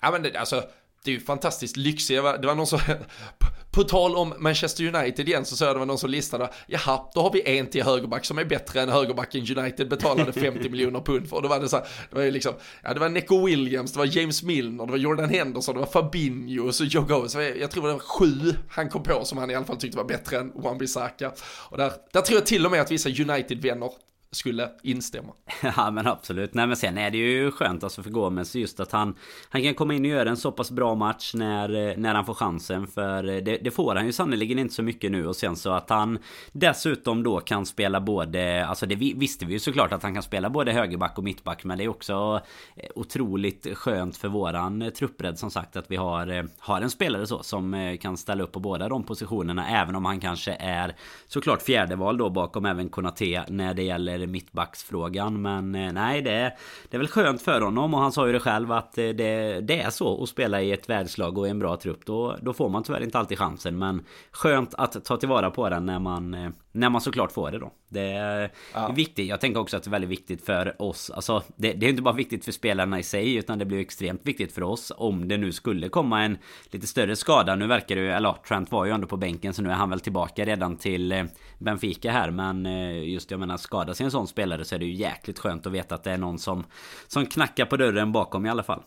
ja 0.00 0.10
men 0.10 0.22
det, 0.22 0.36
alltså, 0.36 0.62
det 1.06 1.10
är 1.10 1.14
ju 1.14 1.20
fantastiskt 1.20 1.76
lyxigt, 1.76 2.22
det 2.40 2.46
var 2.46 2.54
någon 2.54 2.66
som, 2.66 2.80
på 3.70 3.82
tal 3.82 4.16
om 4.16 4.34
Manchester 4.38 4.94
United 4.94 5.28
igen 5.28 5.44
så 5.44 5.56
såg 5.56 5.68
jag 5.68 5.74
det 5.74 5.78
var 5.78 5.86
någon 5.86 5.98
som 5.98 6.10
listade, 6.10 6.50
jaha, 6.66 7.00
då 7.14 7.20
har 7.20 7.32
vi 7.32 7.58
en 7.58 7.66
till 7.66 7.82
högerback 7.82 8.24
som 8.24 8.38
är 8.38 8.44
bättre 8.44 8.80
än 8.80 8.88
högerbacken 8.88 9.58
United 9.58 9.88
betalade 9.88 10.32
50 10.40 10.68
miljoner 10.68 11.00
pund 11.00 11.28
för. 11.28 11.36
Och 11.36 11.42
då 11.42 11.48
var 11.48 11.60
det 11.60 11.68
så 11.68 11.76
här, 11.76 11.86
det 12.10 12.16
var 12.16 12.22
ju 12.22 12.30
liksom, 12.30 12.54
ja 12.82 12.94
det 12.94 13.00
var 13.00 13.08
Neco 13.08 13.46
Williams, 13.46 13.92
det 13.92 13.98
var 13.98 14.18
James 14.18 14.42
Milner, 14.42 14.86
det 14.86 14.90
var 14.90 14.98
Jordan 14.98 15.28
Henderson, 15.28 15.74
det 15.74 15.80
var 15.80 15.86
Fabinho 15.86 16.66
och 16.66 16.74
så 16.74 16.84
Joe 16.84 17.02
Gomez. 17.02 17.34
Jag 17.34 17.70
tror 17.70 17.86
det 17.86 17.92
var 17.92 18.00
sju 18.00 18.54
han 18.68 18.88
kom 18.88 19.02
på 19.02 19.24
som 19.24 19.38
han 19.38 19.50
i 19.50 19.54
alla 19.54 19.66
fall 19.66 19.76
tyckte 19.76 19.98
var 19.98 20.04
bättre 20.04 20.38
än 20.38 20.52
Wan-Bissaka. 20.52 21.30
Och 21.70 21.76
där, 21.76 21.92
där 22.12 22.20
tror 22.20 22.38
jag 22.38 22.46
till 22.46 22.66
och 22.66 22.72
med 22.72 22.80
att 22.80 22.90
vissa 22.90 23.08
United-vänner 23.08 23.90
skulle 24.36 24.70
instämma. 24.82 25.32
Ja 25.76 25.90
men 25.90 26.06
absolut. 26.06 26.54
Nej 26.54 26.66
men 26.66 26.76
sen 26.76 26.98
är 26.98 27.10
det 27.10 27.18
ju 27.18 27.50
skönt 27.50 27.84
alltså 27.84 28.02
för 28.02 28.10
Gomes 28.10 28.54
just 28.54 28.80
att 28.80 28.92
han 28.92 29.14
Han 29.48 29.62
kan 29.62 29.74
komma 29.74 29.94
in 29.94 30.04
och 30.04 30.10
göra 30.10 30.30
en 30.30 30.36
så 30.36 30.52
pass 30.52 30.70
bra 30.70 30.94
match 30.94 31.34
när, 31.34 31.88
eh, 31.88 31.96
när 31.96 32.14
han 32.14 32.26
får 32.26 32.34
chansen. 32.34 32.86
För 32.86 33.28
eh, 33.28 33.36
det, 33.36 33.56
det 33.56 33.70
får 33.70 33.94
han 33.94 34.06
ju 34.06 34.12
sannerligen 34.12 34.58
inte 34.58 34.74
så 34.74 34.82
mycket 34.82 35.12
nu. 35.12 35.26
Och 35.26 35.36
sen 35.36 35.56
så 35.56 35.70
att 35.70 35.90
han 35.90 36.18
dessutom 36.52 37.22
då 37.22 37.40
kan 37.40 37.66
spela 37.66 38.00
både 38.00 38.66
Alltså 38.66 38.86
det 38.86 38.94
visste 38.94 39.46
vi 39.46 39.52
ju 39.52 39.58
såklart 39.58 39.92
att 39.92 40.02
han 40.02 40.14
kan 40.14 40.22
spela 40.22 40.50
både 40.50 40.72
högerback 40.72 41.18
och 41.18 41.24
mittback. 41.24 41.64
Men 41.64 41.78
det 41.78 41.84
är 41.84 41.88
också 41.88 42.40
eh, 42.76 42.88
otroligt 42.94 43.66
skönt 43.76 44.16
för 44.16 44.28
våran 44.28 44.90
truppbredd 44.98 45.38
som 45.38 45.50
sagt 45.50 45.76
att 45.76 45.90
vi 45.90 45.96
har, 45.96 46.48
har 46.58 46.80
en 46.80 46.90
spelare 46.90 47.26
så 47.26 47.42
som 47.42 47.98
kan 48.00 48.16
ställa 48.16 48.42
upp 48.42 48.52
på 48.52 48.60
båda 48.60 48.88
de 48.88 49.02
positionerna. 49.02 49.68
Även 49.68 49.96
om 49.96 50.04
han 50.04 50.20
kanske 50.20 50.52
är 50.60 50.94
såklart 51.26 51.62
fjärdeval 51.62 52.18
då 52.18 52.30
bakom 52.30 52.66
även 52.66 52.88
Konate 52.88 53.44
när 53.48 53.74
det 53.74 53.82
gäller 53.82 54.25
mittbacksfrågan. 54.26 55.42
Men 55.42 55.74
eh, 55.74 55.92
nej, 55.92 56.22
det, 56.22 56.56
det 56.90 56.96
är 56.96 56.98
väl 56.98 57.08
skönt 57.08 57.42
för 57.42 57.60
honom. 57.60 57.94
Och 57.94 58.00
han 58.00 58.12
sa 58.12 58.26
ju 58.26 58.32
det 58.32 58.40
själv 58.40 58.72
att 58.72 58.98
eh, 58.98 59.08
det, 59.08 59.60
det 59.60 59.80
är 59.80 59.90
så 59.90 60.22
att 60.22 60.28
spela 60.28 60.62
i 60.62 60.72
ett 60.72 60.88
världslag 60.88 61.38
och 61.38 61.46
i 61.46 61.50
en 61.50 61.58
bra 61.58 61.76
trupp. 61.76 62.06
Då, 62.06 62.36
då 62.42 62.52
får 62.52 62.68
man 62.68 62.82
tyvärr 62.82 63.02
inte 63.02 63.18
alltid 63.18 63.38
chansen. 63.38 63.78
Men 63.78 64.04
skönt 64.30 64.74
att 64.74 65.04
ta 65.04 65.16
tillvara 65.16 65.50
på 65.50 65.68
den 65.68 65.86
när 65.86 65.98
man, 65.98 66.34
eh, 66.34 66.50
när 66.76 66.90
man 66.90 67.00
såklart 67.00 67.32
får 67.32 67.50
det 67.50 67.58
då. 67.58 67.72
Det 67.88 68.12
är 68.12 68.52
ja. 68.74 68.92
viktigt. 68.92 69.28
Jag 69.28 69.40
tänker 69.40 69.60
också 69.60 69.76
att 69.76 69.82
det 69.82 69.88
är 69.88 69.90
väldigt 69.90 70.10
viktigt 70.10 70.46
för 70.46 70.82
oss. 70.82 71.10
Alltså, 71.10 71.42
det, 71.56 71.72
det 71.72 71.86
är 71.86 71.90
inte 71.90 72.02
bara 72.02 72.14
viktigt 72.14 72.44
för 72.44 72.52
spelarna 72.52 72.98
i 72.98 73.02
sig. 73.02 73.34
Utan 73.34 73.58
det 73.58 73.64
blir 73.64 73.80
extremt 73.80 74.20
viktigt 74.26 74.52
för 74.52 74.62
oss. 74.62 74.92
Om 74.96 75.28
det 75.28 75.36
nu 75.36 75.52
skulle 75.52 75.88
komma 75.88 76.22
en 76.22 76.38
lite 76.70 76.86
större 76.86 77.16
skada. 77.16 77.54
Nu 77.54 77.66
verkar 77.66 77.96
det 77.96 78.02
ju, 78.02 78.10
eller 78.10 78.32
Trent 78.32 78.72
var 78.72 78.84
ju 78.84 78.92
ändå 78.92 79.06
på 79.06 79.16
bänken. 79.16 79.54
Så 79.54 79.62
nu 79.62 79.70
är 79.70 79.74
han 79.74 79.90
väl 79.90 80.00
tillbaka 80.00 80.44
redan 80.44 80.76
till 80.76 81.28
Benfica 81.58 82.12
här. 82.12 82.30
Men 82.30 82.64
just 83.04 83.30
jag 83.30 83.40
menar 83.40 83.56
skada 83.56 83.94
sig 83.94 84.04
en 84.04 84.10
sån 84.10 84.26
spelare 84.26 84.64
så 84.64 84.74
är 84.74 84.78
det 84.78 84.86
ju 84.86 84.94
jäkligt 84.94 85.38
skönt 85.38 85.66
att 85.66 85.72
veta 85.72 85.94
att 85.94 86.04
det 86.04 86.10
är 86.10 86.18
någon 86.18 86.38
som, 86.38 86.64
som 87.06 87.26
knackar 87.26 87.66
på 87.66 87.76
dörren 87.76 88.12
bakom 88.12 88.46
i 88.46 88.50
alla 88.50 88.62
fall. 88.62 88.82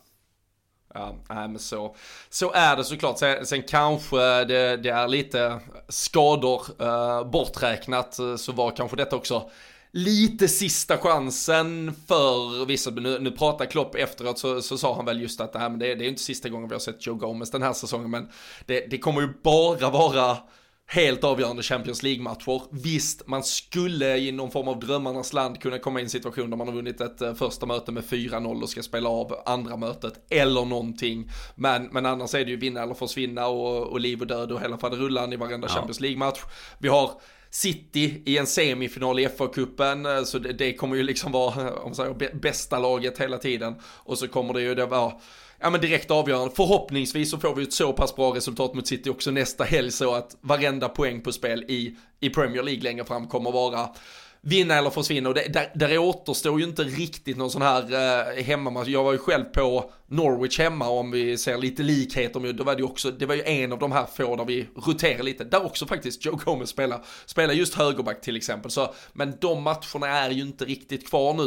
Ja, 0.93 1.15
nej, 1.30 1.47
men 1.47 1.60
så, 1.60 1.95
så 2.30 2.52
är 2.52 2.75
det 2.75 2.84
såklart. 2.84 3.17
Sen, 3.17 3.45
sen 3.45 3.63
kanske 3.63 4.17
det, 4.45 4.78
det, 4.78 4.89
är 4.89 5.08
lite 5.08 5.60
skador 5.88 6.62
uh, 6.82 7.30
borträknat 7.32 8.19
eh, 8.19 8.36
så 8.36 8.52
var 8.52 8.71
kanske 8.71 8.97
detta 8.97 9.15
också 9.15 9.49
lite 9.91 10.47
sista 10.47 10.97
chansen 10.97 11.95
för 12.08 12.65
vissa. 12.65 12.89
Nu, 12.89 13.19
nu 13.19 13.32
pratar 13.32 13.65
Klopp 13.65 13.95
efteråt 13.95 14.39
så, 14.39 14.62
så 14.62 14.78
sa 14.78 14.95
han 14.95 15.06
väl 15.06 15.21
just 15.21 15.41
att 15.41 15.54
det, 15.54 15.60
här, 15.60 15.69
men 15.69 15.80
det, 15.80 15.95
det 15.95 16.06
är 16.06 16.10
inte 16.10 16.21
sista 16.21 16.49
gången 16.49 16.69
vi 16.69 16.75
har 16.75 16.80
sett 16.80 17.08
Joe 17.08 17.15
Gomez 17.15 17.52
den 17.52 17.63
här 17.63 17.73
säsongen 17.73 18.12
men 18.12 18.30
det, 18.65 18.88
det 18.89 18.97
kommer 18.97 19.21
ju 19.21 19.30
bara 19.43 19.89
vara 19.89 20.38
helt 20.91 21.23
avgörande 21.23 21.63
Champions 21.63 22.04
League-matcher. 22.04 22.62
Visst, 22.71 23.28
man 23.28 23.43
skulle 23.43 24.17
i 24.17 24.32
någon 24.32 24.52
form 24.52 24.67
av 24.67 24.80
drömmarnas 24.80 25.34
land 25.34 25.62
kunna 25.62 25.80
komma 25.80 25.99
i 25.99 26.04
en 26.04 26.10
situation 26.10 26.49
där 26.49 26.58
man 26.58 26.67
har 26.67 26.75
vunnit 26.75 27.02
ett 27.02 27.21
uh, 27.21 27.34
första 27.34 27.65
möte 27.65 27.91
med 27.91 28.04
4-0 28.04 28.62
och 28.62 28.69
ska 28.69 28.84
spela 28.84 29.10
av 29.10 29.36
andra 29.45 29.78
mötet 29.78 30.13
eller 30.30 30.65
någonting. 30.65 31.30
Men, 31.56 31.84
men 31.84 32.06
annars 32.06 32.34
är 32.34 32.45
det 32.45 32.52
ju 32.52 32.58
vinna 32.58 32.84
eller 32.84 32.93
försvinna 32.93 33.47
och, 33.47 33.88
och 33.88 33.99
liv 33.99 34.21
och 34.21 34.28
död 34.28 34.52
och 34.52 34.62
hela 34.62 34.78
faderullan 34.78 35.34
i 35.34 35.36
varenda 35.36 35.67
ja. 35.67 35.73
Champions 35.73 35.99
League-match. 35.99 36.39
Vi 36.80 36.88
har 36.88 37.12
City 37.49 38.23
i 38.25 38.38
en 38.38 38.47
semifinal 38.47 39.19
i 39.19 39.28
FA-cupen, 39.28 40.17
eh, 40.17 40.23
så 40.23 40.39
det, 40.39 40.54
det, 40.54 40.73
kommer 40.73 40.95
ju 40.95 41.04
liksom 41.04 41.32
vara, 41.32 41.73
om 41.84 41.93
säger, 41.93 42.36
bästa 42.36 42.80
laget 42.80 43.19
hela 43.19 43.38
tiden. 43.38 43.75
Och 43.84 44.17
så 44.17 44.28
kommer 44.28 44.54
det 44.54 44.62
ju 44.62 44.75
det 44.75 44.86
vara 44.86 45.13
ja 45.60 45.69
men 45.69 45.82
direkt 45.82 46.12
avgörande. 46.12 46.56
Förhoppningsvis 46.56 47.32
så 47.32 47.38
får 47.38 47.56
vi 47.56 47.63
ett 47.63 47.74
så 47.74 47.93
pass 47.93 48.15
bra 48.15 48.36
resultat 48.36 48.74
mot 48.74 48.88
City 48.88 49.10
också 49.10 49.32
nästa 49.32 49.63
helg 49.63 49.91
så 49.91 50.15
att 50.15 50.38
varenda 50.41 50.89
poäng 50.89 51.22
på 51.22 51.32
spel 51.32 51.63
i, 51.67 51.95
i 52.19 52.30
Premier 52.30 52.63
League 52.63 52.84
längre 52.84 53.06
fram 53.06 53.28
kommer 53.28 53.52
vara 53.52 53.89
vinna 54.41 54.75
eller 54.75 54.89
försvinna 54.89 55.30
och 55.30 55.36
det, 55.36 55.54
där, 55.54 55.71
där 55.75 55.97
återstår 55.97 56.60
ju 56.60 56.65
inte 56.65 56.84
riktigt 56.84 57.38
någon 57.38 57.52
sån 57.52 57.62
här 57.62 57.93
eh, 58.38 58.43
hemmamatch. 58.43 58.88
Jag 58.88 59.04
var 59.04 59.12
ju 59.12 59.17
själv 59.17 59.43
på 59.43 59.91
Norwich 60.08 60.60
hemma 60.60 60.89
om 60.89 61.12
vi 61.12 61.38
ser 61.38 61.58
lite 61.58 61.84
likheter, 61.84 62.54
då 62.54 62.63
var 62.63 62.75
det 62.75 62.80
ju 62.80 62.86
också, 62.86 63.12
det 63.12 63.25
var 63.25 63.36
ju 63.36 63.43
en 63.43 63.71
av 63.71 63.80
de 63.80 63.91
här 63.91 64.06
få 64.06 64.36
där 64.36 64.45
vi 64.45 64.67
roterar 64.75 65.23
lite, 65.23 65.43
där 65.43 65.65
också 65.65 65.86
faktiskt 65.86 66.25
Joe 66.25 66.36
Gomez 66.45 66.69
spelar, 66.69 67.06
spelar 67.25 67.54
just 67.54 67.73
högerback 67.73 68.21
till 68.21 68.36
exempel. 68.36 68.71
Så, 68.71 68.93
men 69.13 69.34
de 69.41 69.63
matcherna 69.63 70.08
är 70.08 70.30
ju 70.30 70.41
inte 70.41 70.65
riktigt 70.65 71.10
kvar 71.10 71.34
nu. 71.34 71.43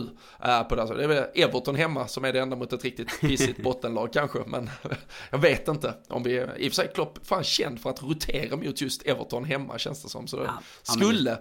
Uh, 0.48 0.62
på 0.62 0.74
det. 0.74 0.86
Så 0.86 0.94
det 0.94 1.04
är 1.04 1.08
väl 1.08 1.24
Everton 1.34 1.74
hemma 1.74 2.08
som 2.08 2.24
är 2.24 2.32
det 2.32 2.40
enda 2.40 2.56
mot 2.56 2.72
ett 2.72 2.84
riktigt 2.84 3.20
pissigt 3.20 3.58
bottenlag 3.62 4.12
kanske, 4.12 4.38
men 4.46 4.70
jag 5.30 5.38
vet 5.38 5.68
inte 5.68 5.94
om 6.08 6.22
vi, 6.22 6.32
i 6.34 6.44
och 6.44 6.58
för 6.58 6.70
sig 6.70 6.90
Klopp 6.94 7.18
fan 7.26 7.44
känd 7.44 7.80
för 7.80 7.90
att 7.90 8.02
rotera 8.02 8.56
mot 8.56 8.80
just 8.80 9.02
Everton 9.02 9.44
hemma 9.44 9.78
känns 9.78 10.02
det 10.02 10.08
som, 10.08 10.26
så 10.26 10.36
det 10.36 10.44
ja, 10.44 10.62
skulle 10.82 11.38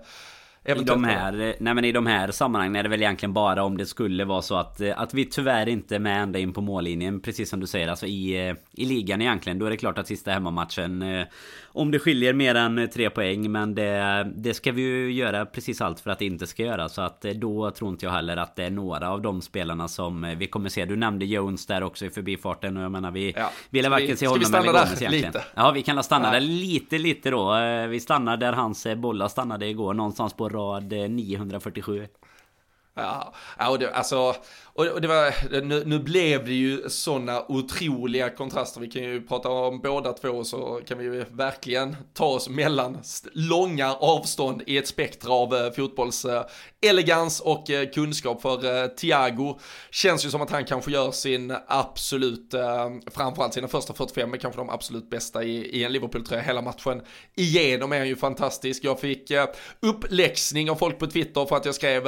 i 0.66 0.84
de, 0.84 1.04
här, 1.04 1.56
nej 1.60 1.74
men 1.74 1.86
I 1.86 1.92
de 1.92 2.06
här 2.06 2.32
sammanhangen 2.32 2.76
är 2.76 2.84
det 2.84 2.90
väl 2.90 3.02
egentligen 3.02 3.34
bara 3.34 3.64
om 3.64 3.78
det 3.78 3.86
skulle 3.86 4.26
vara 4.26 4.42
så 4.42 4.56
att, 4.56 4.82
eh, 4.82 5.00
att 5.00 5.14
vi 5.14 5.26
tyvärr 5.26 5.70
inte 5.70 5.96
är 5.96 6.00
med 6.00 6.24
ända 6.24 6.40
in 6.40 6.54
på 6.54 6.62
mållinjen. 6.62 7.20
Precis 7.20 7.50
som 7.50 7.60
du 7.60 7.68
säger, 7.68 7.88
alltså 7.88 8.06
i, 8.06 8.50
eh, 8.50 8.56
i 8.74 8.86
ligan 8.86 9.22
egentligen. 9.22 9.60
Då 9.60 9.66
är 9.66 9.70
det 9.70 9.78
klart 9.78 9.98
att 9.98 10.08
sista 10.08 10.32
hemmamatchen 10.32 11.02
eh, 11.02 11.26
om 11.74 11.92
det 11.92 12.00
skiljer 12.00 12.34
mer 12.34 12.56
än 12.56 12.90
tre 12.94 13.10
poäng. 13.10 13.52
Men 13.52 13.76
det, 13.76 14.32
det 14.36 14.54
ska 14.54 14.72
vi 14.72 14.82
ju 14.82 15.12
göra 15.12 15.46
precis 15.46 15.82
allt 15.82 16.00
för 16.00 16.12
att 16.12 16.20
det 16.20 16.26
inte 16.26 16.48
ska 16.48 16.64
göra. 16.64 16.90
Så 16.90 17.02
att 17.02 17.22
då 17.22 17.72
tror 17.72 17.90
inte 17.90 18.06
jag 18.06 18.14
heller 18.14 18.38
att 18.38 18.56
det 18.56 18.64
är 18.64 18.70
några 18.70 19.10
av 19.10 19.22
de 19.22 19.42
spelarna 19.42 19.88
som 19.88 20.36
vi 20.38 20.48
kommer 20.48 20.70
se. 20.70 20.86
Du 20.86 20.96
nämnde 20.96 21.26
Jones 21.26 21.66
där 21.66 21.84
också 21.84 22.06
i 22.06 22.10
förbifarten. 22.10 22.78
Och 22.78 22.84
jag 22.84 22.92
menar 22.92 23.12
vi 23.12 23.34
ja. 23.36 23.52
vill 23.70 23.90
varken 23.90 24.18
se 24.18 24.28
honom 24.28 24.54
eller 24.54 24.68
Gomes 24.68 25.02
egentligen. 25.02 25.12
Lite? 25.12 25.44
Ja 25.56 25.72
vi 25.72 25.82
kan 25.82 26.04
stanna 26.04 26.28
ja. 26.28 26.32
där 26.34 26.40
lite 26.40 26.98
lite 26.98 27.30
då. 27.30 27.56
Vi 27.90 28.00
stannar 28.00 28.38
där 28.38 28.54
hans 28.54 28.88
bollar 28.96 29.28
stannade 29.28 29.68
igår. 29.68 29.94
Någonstans 29.94 30.34
på 30.34 30.50
rad 30.50 30.92
947. 31.10 32.08
Ja, 32.94 33.34
och 33.70 33.80
det, 33.80 33.94
alltså, 33.94 34.36
och 34.74 35.02
det 35.02 35.08
var, 35.08 35.62
nu, 35.62 35.84
nu 35.86 36.00
blev 36.00 36.46
det 36.46 36.54
ju 36.54 36.90
sådana 36.90 37.46
otroliga 37.48 38.30
kontraster. 38.30 38.82
Vi 38.82 38.88
kan 38.88 39.04
ju 39.04 39.22
prata 39.22 39.50
om 39.50 39.80
båda 39.82 40.14
två 40.14 40.44
så 40.44 40.82
kan 40.88 40.98
vi 40.98 41.04
ju 41.04 41.26
verkligen 41.32 41.96
ta 42.14 42.26
oss 42.26 42.50
mellan 42.50 42.98
långa 43.34 43.94
avstånd 43.94 44.62
i 44.68 44.78
ett 44.78 44.88
spektra 44.88 45.34
av 45.34 45.56
eh, 45.56 45.72
fotbollselegans 45.72 47.42
eh, 47.42 47.48
och 47.48 47.70
eh, 47.70 47.90
kunskap. 47.90 48.42
För 48.42 48.84
eh, 48.84 48.88
Thiago 48.88 49.60
känns 49.92 50.26
ju 50.26 50.30
som 50.30 50.42
att 50.42 50.52
han 50.52 50.66
kanske 50.66 50.92
gör 50.92 51.12
sin 51.12 51.56
absolut, 51.68 52.54
eh, 52.54 52.90
framförallt 53.12 53.54
sina 53.54 53.68
första 53.68 53.94
45, 53.94 54.30
men 54.30 54.40
kanske 54.40 54.60
de 54.60 54.70
absolut 54.70 55.10
bästa 55.10 55.44
i, 55.44 55.80
i 55.80 55.84
en 55.84 55.92
Liverpool-tröja 55.92 56.42
hela 56.42 56.62
matchen. 56.62 57.02
Igenom 57.36 57.92
är 57.92 57.98
han 57.98 58.08
ju 58.08 58.16
fantastisk. 58.16 58.84
Jag 58.84 59.00
fick 59.00 59.32
eh, 59.32 59.46
uppläxning 59.80 60.72
av 60.72 60.76
folk 60.76 61.00
på 61.00 61.08
Twitter 61.08 61.46
för 61.46 61.56
att 61.56 61.66
jag 61.66 61.76
skrev 61.76 62.04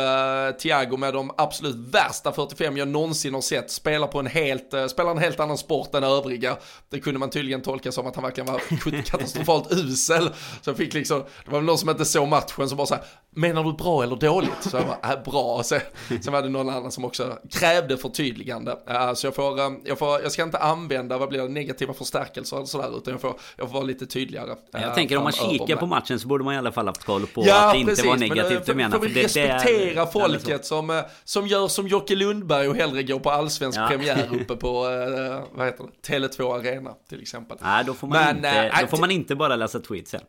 Thiago 0.52 0.97
med 0.97 1.13
de 1.13 1.32
absolut 1.38 1.76
värsta 1.76 2.32
45 2.32 2.52
45 2.53 2.77
jag 2.77 2.87
någonsin 2.87 3.33
har 3.33 3.41
sett 3.41 3.71
spela 3.71 4.07
på 4.07 4.19
en 4.19 4.27
helt, 4.27 4.73
uh, 4.73 4.87
spela 4.87 5.11
en 5.11 5.17
helt 5.17 5.39
annan 5.39 5.57
sport 5.57 5.95
än 5.95 6.03
övriga. 6.03 6.57
Det 6.89 6.99
kunde 6.99 7.19
man 7.19 7.29
tydligen 7.29 7.61
tolka 7.61 7.91
som 7.91 8.07
att 8.07 8.15
han 8.15 8.23
verkligen 8.23 8.53
var 8.53 9.01
katastrofalt 9.03 9.71
usel. 9.71 10.29
Så 10.61 10.69
jag 10.69 10.77
fick 10.77 10.93
liksom, 10.93 11.23
det 11.45 11.51
var 11.51 11.61
någon 11.61 11.77
som 11.77 11.89
inte 11.89 12.05
såg 12.05 12.27
matchen 12.27 12.69
som 12.69 12.77
bara 12.77 12.87
så 12.87 12.95
här, 12.95 13.03
menar 13.35 13.63
du 13.63 13.73
bra 13.73 14.03
eller 14.03 14.15
dåligt? 14.15 14.51
Så 14.61 14.77
jag 14.77 14.85
bara, 14.85 15.13
äh, 15.13 15.23
bra. 15.23 15.63
Så, 15.63 15.79
sen 16.21 16.33
var 16.33 16.41
det 16.41 16.49
någon 16.49 16.69
annan 16.69 16.91
som 16.91 17.05
också 17.05 17.37
krävde 17.51 17.97
förtydligande. 17.97 18.71
Uh, 18.71 19.13
så 19.13 19.27
jag 19.27 19.35
får, 19.35 19.61
um, 19.61 19.81
jag 19.85 19.99
får, 19.99 20.21
jag 20.21 20.31
ska 20.31 20.43
inte 20.43 20.57
använda, 20.57 21.17
vad 21.17 21.29
blir 21.29 21.41
det, 21.41 21.47
negativa 21.47 21.93
förstärkelser 21.93 22.57
eller 22.57 22.65
sådär, 22.65 22.97
utan 22.97 23.11
jag 23.11 23.21
får, 23.21 23.39
jag 23.57 23.67
får 23.67 23.73
vara 23.73 23.83
lite 23.83 24.05
tydligare. 24.05 24.55
Jag 24.71 24.95
tänker 24.95 25.17
om 25.17 25.23
man 25.23 25.31
kikar 25.31 25.75
på 25.75 25.85
matchen 25.85 26.19
så 26.19 26.27
borde 26.27 26.43
man 26.43 26.53
i 26.53 26.57
alla 26.57 26.71
fall 26.71 26.87
haft 26.87 27.03
koll 27.03 27.27
på 27.27 27.43
ja, 27.45 27.67
att 27.67 27.73
det 27.73 27.79
inte 27.79 27.91
precis, 27.91 28.05
var 28.05 28.17
negativt. 28.17 28.75
Men, 28.75 28.91
för, 28.91 28.99
för, 28.99 29.07
för 29.07 29.13
vi 29.13 29.23
respektera 29.23 30.05
det, 30.05 30.11
folket 30.11 30.65
som, 30.65 31.03
som 31.23 31.47
gör 31.47 31.67
som 31.67 31.87
Jocke 31.87 32.15
Lund 32.15 32.42
Lundberg 32.43 32.67
och 32.67 32.75
hellre 32.75 33.03
gå 33.03 33.19
på 33.19 33.29
allsvensk 33.29 33.79
ja. 33.79 33.88
premiär 33.88 34.29
uppe 34.41 34.56
på, 34.56 34.88
uh, 34.88 35.43
vad 35.51 35.65
heter 35.65 35.84
det, 35.84 36.13
Tele2 36.13 36.60
Arena 36.60 36.93
till 37.10 37.21
exempel. 37.21 37.58
Nej, 37.62 37.86
då 37.86 37.93
får 37.93 38.08
man, 38.08 38.17
Men, 38.17 38.36
inte, 38.36 38.71
uh, 38.73 38.82
då 38.82 38.88
får 38.88 38.97
man 38.97 39.12
inte 39.12 39.36
bara 39.36 39.56
läsa 39.56 39.79
tweets 39.79 40.12
sen. 40.12 40.21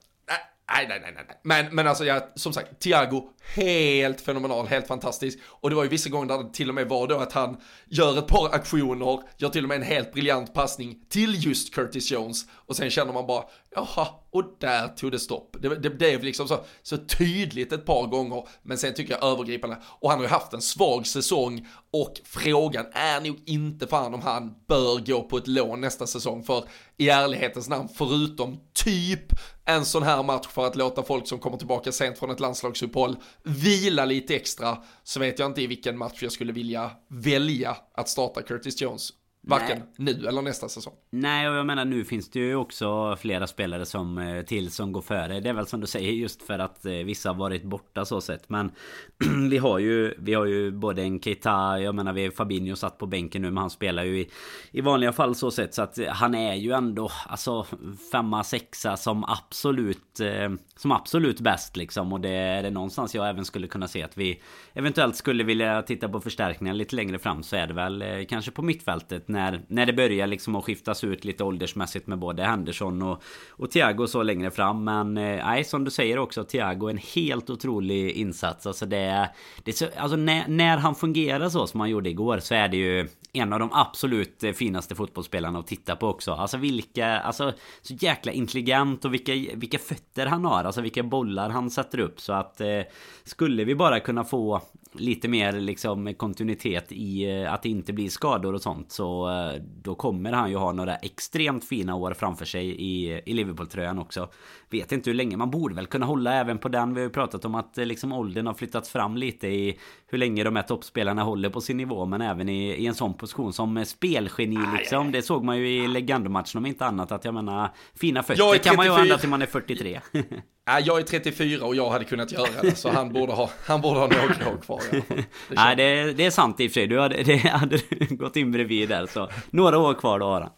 Nej, 0.74 0.87
nej, 0.88 1.00
nej, 1.03 1.12
nej. 1.14 1.40
Men, 1.42 1.74
men 1.74 1.87
alltså, 1.87 2.05
jag, 2.05 2.22
som 2.35 2.53
sagt, 2.53 2.81
Thiago, 2.81 3.29
helt 3.55 4.20
fenomenal, 4.20 4.66
helt 4.66 4.87
fantastisk. 4.87 5.38
Och 5.44 5.70
det 5.70 5.77
var 5.77 5.83
ju 5.83 5.88
vissa 5.88 6.11
gånger 6.11 6.29
där 6.29 6.42
det 6.42 6.55
till 6.55 6.68
och 6.68 6.74
med 6.74 6.88
var 6.88 7.07
då 7.07 7.18
att 7.18 7.33
han 7.33 7.57
gör 7.87 8.18
ett 8.18 8.27
par 8.27 8.55
aktioner, 8.55 9.20
gör 9.37 9.48
till 9.48 9.64
och 9.64 9.68
med 9.68 9.77
en 9.77 9.83
helt 9.83 10.12
briljant 10.12 10.55
passning 10.55 10.98
till 11.09 11.46
just 11.46 11.74
Curtis 11.74 12.11
Jones. 12.11 12.44
Och 12.53 12.77
sen 12.77 12.90
känner 12.90 13.12
man 13.12 13.27
bara, 13.27 13.44
jaha, 13.74 14.08
och 14.30 14.56
där 14.60 14.88
tog 14.88 15.12
det 15.12 15.18
stopp. 15.18 15.56
Det, 15.60 15.68
det 15.68 15.90
blev 15.90 16.22
liksom 16.22 16.48
så, 16.48 16.64
så 16.82 16.96
tydligt 16.96 17.72
ett 17.72 17.87
par 17.87 18.06
gånger, 18.06 18.48
men 18.62 18.78
sen 18.78 18.94
tycker 18.94 19.12
jag 19.12 19.24
övergripande. 19.24 19.76
Och 19.84 20.10
han 20.10 20.18
har 20.18 20.24
ju 20.24 20.30
haft 20.30 20.52
en 20.52 20.62
svag 20.62 21.06
säsong 21.06 21.66
och 21.92 22.20
frågan 22.24 22.87
är 22.92 23.20
nog 23.20 23.37
inte 23.46 23.87
fan 23.87 24.14
om 24.14 24.22
han 24.22 24.54
bör 24.68 25.06
gå 25.06 25.22
på 25.22 25.37
ett 25.37 25.46
lån 25.46 25.80
nästa 25.80 26.06
säsong. 26.06 26.42
För 26.44 26.64
i 26.96 27.08
ärlighetens 27.08 27.68
namn, 27.68 27.88
förutom 27.94 28.60
typ 28.72 29.32
en 29.64 29.84
sån 29.84 30.02
här 30.02 30.22
match 30.22 30.46
för 30.46 30.66
att 30.66 30.76
låta 30.76 31.02
folk 31.02 31.28
som 31.28 31.38
kommer 31.38 31.56
tillbaka 31.56 31.92
sent 31.92 32.18
från 32.18 32.30
ett 32.30 32.40
landslagsuppehåll 32.40 33.16
vila 33.42 34.04
lite 34.04 34.37
extra, 34.37 34.78
så 35.02 35.20
vet 35.20 35.38
jag 35.38 35.46
inte 35.50 35.62
i 35.62 35.66
vilken 35.66 35.98
match 35.98 36.22
jag 36.22 36.32
skulle 36.32 36.52
vilja 36.52 36.90
välja 37.08 37.76
att 37.94 38.08
starta 38.08 38.42
Curtis 38.42 38.82
Jones 38.82 39.10
Varken 39.46 39.78
Nej. 39.96 40.14
nu 40.14 40.26
eller 40.26 40.42
nästa 40.42 40.68
säsong. 40.68 40.94
Nej, 41.11 41.48
och 41.48 41.54
jag 41.54 41.66
menar 41.66 41.85
nu 41.85 42.04
finns 42.04 42.30
det 42.30 42.40
ju 42.40 42.54
också 42.54 43.16
flera 43.16 43.46
spelare 43.46 43.87
som 43.87 44.18
eh, 44.18 44.42
till 44.42 44.70
som 44.70 44.92
går 44.92 45.02
före. 45.02 45.40
Det 45.40 45.48
är 45.48 45.52
väl 45.52 45.66
som 45.66 45.80
du 45.80 45.87
säger 45.87 46.12
just 46.12 46.42
för 46.42 46.59
att 46.59 46.87
eh, 46.87 46.92
vissa 46.92 47.28
har 47.28 47.35
varit 47.35 47.64
borta 47.64 48.04
så 48.04 48.20
sett. 48.20 48.48
Men 48.48 48.72
vi 49.50 49.59
har 49.59 49.78
ju, 49.78 50.14
vi 50.18 50.35
har 50.35 50.46
ju 50.46 50.70
både 50.70 51.02
en 51.02 51.20
Keita, 51.20 51.80
jag 51.80 51.94
menar 51.94 52.12
vi 52.12 52.30
Fabinho 52.30 52.76
satt 52.76 52.98
på 52.98 53.07
bänken 53.07 53.42
nu 53.42 53.48
men 53.50 53.57
han 53.57 53.70
spelar 53.70 54.04
ju 54.04 54.20
i, 54.20 54.30
i 54.70 54.80
vanliga 54.80 55.12
fall 55.12 55.35
så 55.35 55.50
sett. 55.50 55.74
Så 55.74 55.83
att 55.83 55.98
han 56.09 56.35
är 56.35 56.54
ju 56.54 56.72
ändå 56.72 57.11
alltså 57.26 57.66
femma, 58.12 58.44
sexa 58.44 58.96
som 58.96 59.24
absolut, 59.24 60.20
eh, 60.20 60.50
som 60.76 60.92
absolut 60.92 61.40
bäst 61.40 61.76
liksom. 61.76 62.12
Och 62.12 62.20
det 62.20 62.28
är 62.28 62.62
det 62.62 62.70
någonstans 62.70 63.14
jag 63.14 63.28
även 63.28 63.44
skulle 63.44 63.66
kunna 63.66 63.88
se 63.88 64.02
att 64.02 64.16
vi 64.16 64.42
eventuellt 64.72 65.16
skulle 65.16 65.44
vilja 65.44 65.83
titta 65.83 66.09
på 66.09 66.20
förstärkningar 66.20 66.74
lite 66.74 66.96
längre 66.96 67.18
fram 67.18 67.42
så 67.42 67.57
är 67.57 67.66
det 67.66 67.74
väl 67.74 68.26
kanske 68.28 68.50
på 68.50 68.62
mittfältet 68.62 69.28
när, 69.35 69.61
när 69.68 69.87
det 69.87 69.92
börjar 69.92 70.27
liksom 70.27 70.57
att 70.57 70.64
skiftas 70.64 71.05
ut 71.05 71.25
lite 71.25 71.44
åldersmässigt 71.44 72.07
med 72.07 72.18
både 72.18 72.44
Henderson 72.44 73.03
och, 73.03 73.23
och 73.51 73.70
Thiago 73.70 74.07
så 74.07 74.23
längre 74.23 74.51
fram. 74.51 74.85
Men 74.85 75.16
eh, 75.16 75.47
nej, 75.47 75.64
som 75.64 75.85
du 75.85 75.90
säger 75.90 76.18
också, 76.18 76.44
Thiago 76.44 76.88
en 76.90 76.99
helt 77.14 77.51
otrolig 77.51 78.11
insats. 78.11 78.66
Alltså 78.66 78.87
det, 78.87 79.31
det 79.64 79.73
så, 79.73 79.87
alltså 79.97 80.16
när, 80.16 80.49
när 80.49 80.77
han 80.77 80.94
fungerar 80.94 81.49
så 81.49 81.66
som 81.66 81.81
han 81.81 81.90
gjorde 81.90 82.11
igår 82.11 82.38
så 82.38 82.55
är 82.55 82.68
det 82.68 82.77
ju 82.77 83.09
en 83.33 83.53
av 83.53 83.59
de 83.59 83.70
absolut 83.73 84.44
eh, 84.44 84.53
finaste 84.53 84.94
fotbollsspelarna 84.94 85.59
att 85.59 85.66
titta 85.66 85.97
på 85.97 86.09
också. 86.09 86.33
Alltså 86.33 86.57
vilka, 86.57 87.18
alltså 87.18 87.53
så 87.83 87.94
jäkla 87.94 88.33
intelligent 88.33 89.05
och 89.05 89.14
vilka, 89.14 89.33
vilka 89.55 89.79
fötter 89.79 90.27
han 90.27 90.44
har. 90.44 90.64
Alltså 90.64 90.81
vilka 90.81 91.03
bollar 91.03 91.51
han 91.51 91.70
sätter 91.70 91.99
upp. 91.99 92.20
Så 92.20 92.33
att 92.33 92.61
eh, 92.61 92.81
skulle 93.25 93.64
vi 93.64 93.75
bara 93.75 94.01
kunna 94.01 94.25
få 94.25 94.61
lite 94.94 95.28
mer 95.28 95.52
liksom 95.52 96.14
kontinuitet 96.14 96.92
i 96.92 97.40
eh, 97.42 97.52
att 97.52 97.62
det 97.62 97.68
inte 97.68 97.92
blir 97.92 98.09
skador 98.09 98.54
och 98.54 98.62
sånt 98.62 98.92
så 98.92 99.30
eh, 99.30 99.62
då 99.83 99.94
kommer 99.94 100.33
han 100.33 100.50
ju 100.50 100.57
ha 100.57 100.72
några 100.72 100.96
extremt 100.96 101.64
fina 101.64 101.94
år 101.94 102.14
framför 102.14 102.44
sig 102.44 102.66
i, 102.66 103.22
i 103.26 103.33
Liverpool-tröjan 103.33 103.98
också. 103.98 104.30
Vet 104.70 104.92
inte 104.92 105.11
hur 105.11 105.14
länge, 105.14 105.37
man 105.37 105.50
borde 105.50 105.74
väl 105.74 105.87
kunna 105.87 106.07
hålla 106.07 106.35
även 106.35 106.59
på 106.59 106.68
den. 106.68 106.94
Vi 106.94 107.00
har 107.00 107.07
ju 107.07 107.12
pratat 107.12 107.44
om 107.44 107.54
att 107.54 107.78
eh, 107.78 107.87
liksom 107.87 108.12
åldern 108.12 108.46
har 108.46 108.54
flyttats 108.54 108.90
fram 108.90 109.16
lite 109.16 109.48
i 109.48 109.78
hur 110.07 110.18
länge 110.18 110.44
de 110.44 110.57
här 110.57 110.62
toppspelarna 110.62 111.22
håller 111.22 111.50
på 111.50 111.61
sin 111.61 111.76
nivå 111.76 112.07
men 112.07 112.20
även 112.20 112.48
i, 112.48 112.68
i 112.68 112.87
en 112.87 112.94
sån 112.94 113.14
position 113.14 113.52
som 113.52 113.85
spelgeni 113.85 114.59
liksom. 114.78 115.12
Det 115.12 115.22
såg 115.22 115.44
man 115.44 115.59
ju 115.59 115.68
i 115.68 115.88
Legandomatchen 115.88 116.59
om 116.59 116.66
inte 116.66 116.87
annat 116.87 117.12
att 117.12 117.24
jag 117.24 117.35
menar 117.35 117.70
fina 117.94 118.22
fötter 118.22 118.59
kan 118.59 118.76
man 118.76 118.87
ju 118.87 118.92
ha 118.92 119.00
ända 119.00 119.18
till 119.18 119.28
man 119.28 119.42
är 119.42 119.46
43. 119.46 120.00
Jag 120.66 120.98
är 120.98 121.03
34 121.03 121.66
och 121.66 121.74
jag 121.74 121.90
hade 121.90 122.05
kunnat 122.05 122.33
göra 122.33 122.62
det, 122.62 122.74
så 122.77 122.90
han 122.90 123.12
borde 123.12 123.33
ha, 123.33 123.50
han 123.66 123.81
borde 123.81 124.00
ha 124.00 124.07
några 124.07 124.53
år 124.53 124.61
kvar. 124.62 124.81
Det 124.90 125.24
Nej, 125.48 125.77
det, 125.77 126.12
det, 126.12 126.27
är 126.27 126.31
sant 126.31 126.61
i 126.61 126.66
och 126.66 126.70
för 126.70 126.81
sig. 126.81 126.87
Du 126.87 127.00
hade, 127.00 127.22
det 127.22 127.37
hade 127.37 127.79
gått 128.11 128.37
in 128.37 128.53
bredvid 128.53 128.88
där, 128.88 129.07
så 129.07 129.29
några 129.50 129.79
år 129.79 129.94
kvar 129.94 130.18
då 130.18 130.27
har 130.27 130.40
han. 130.40 130.50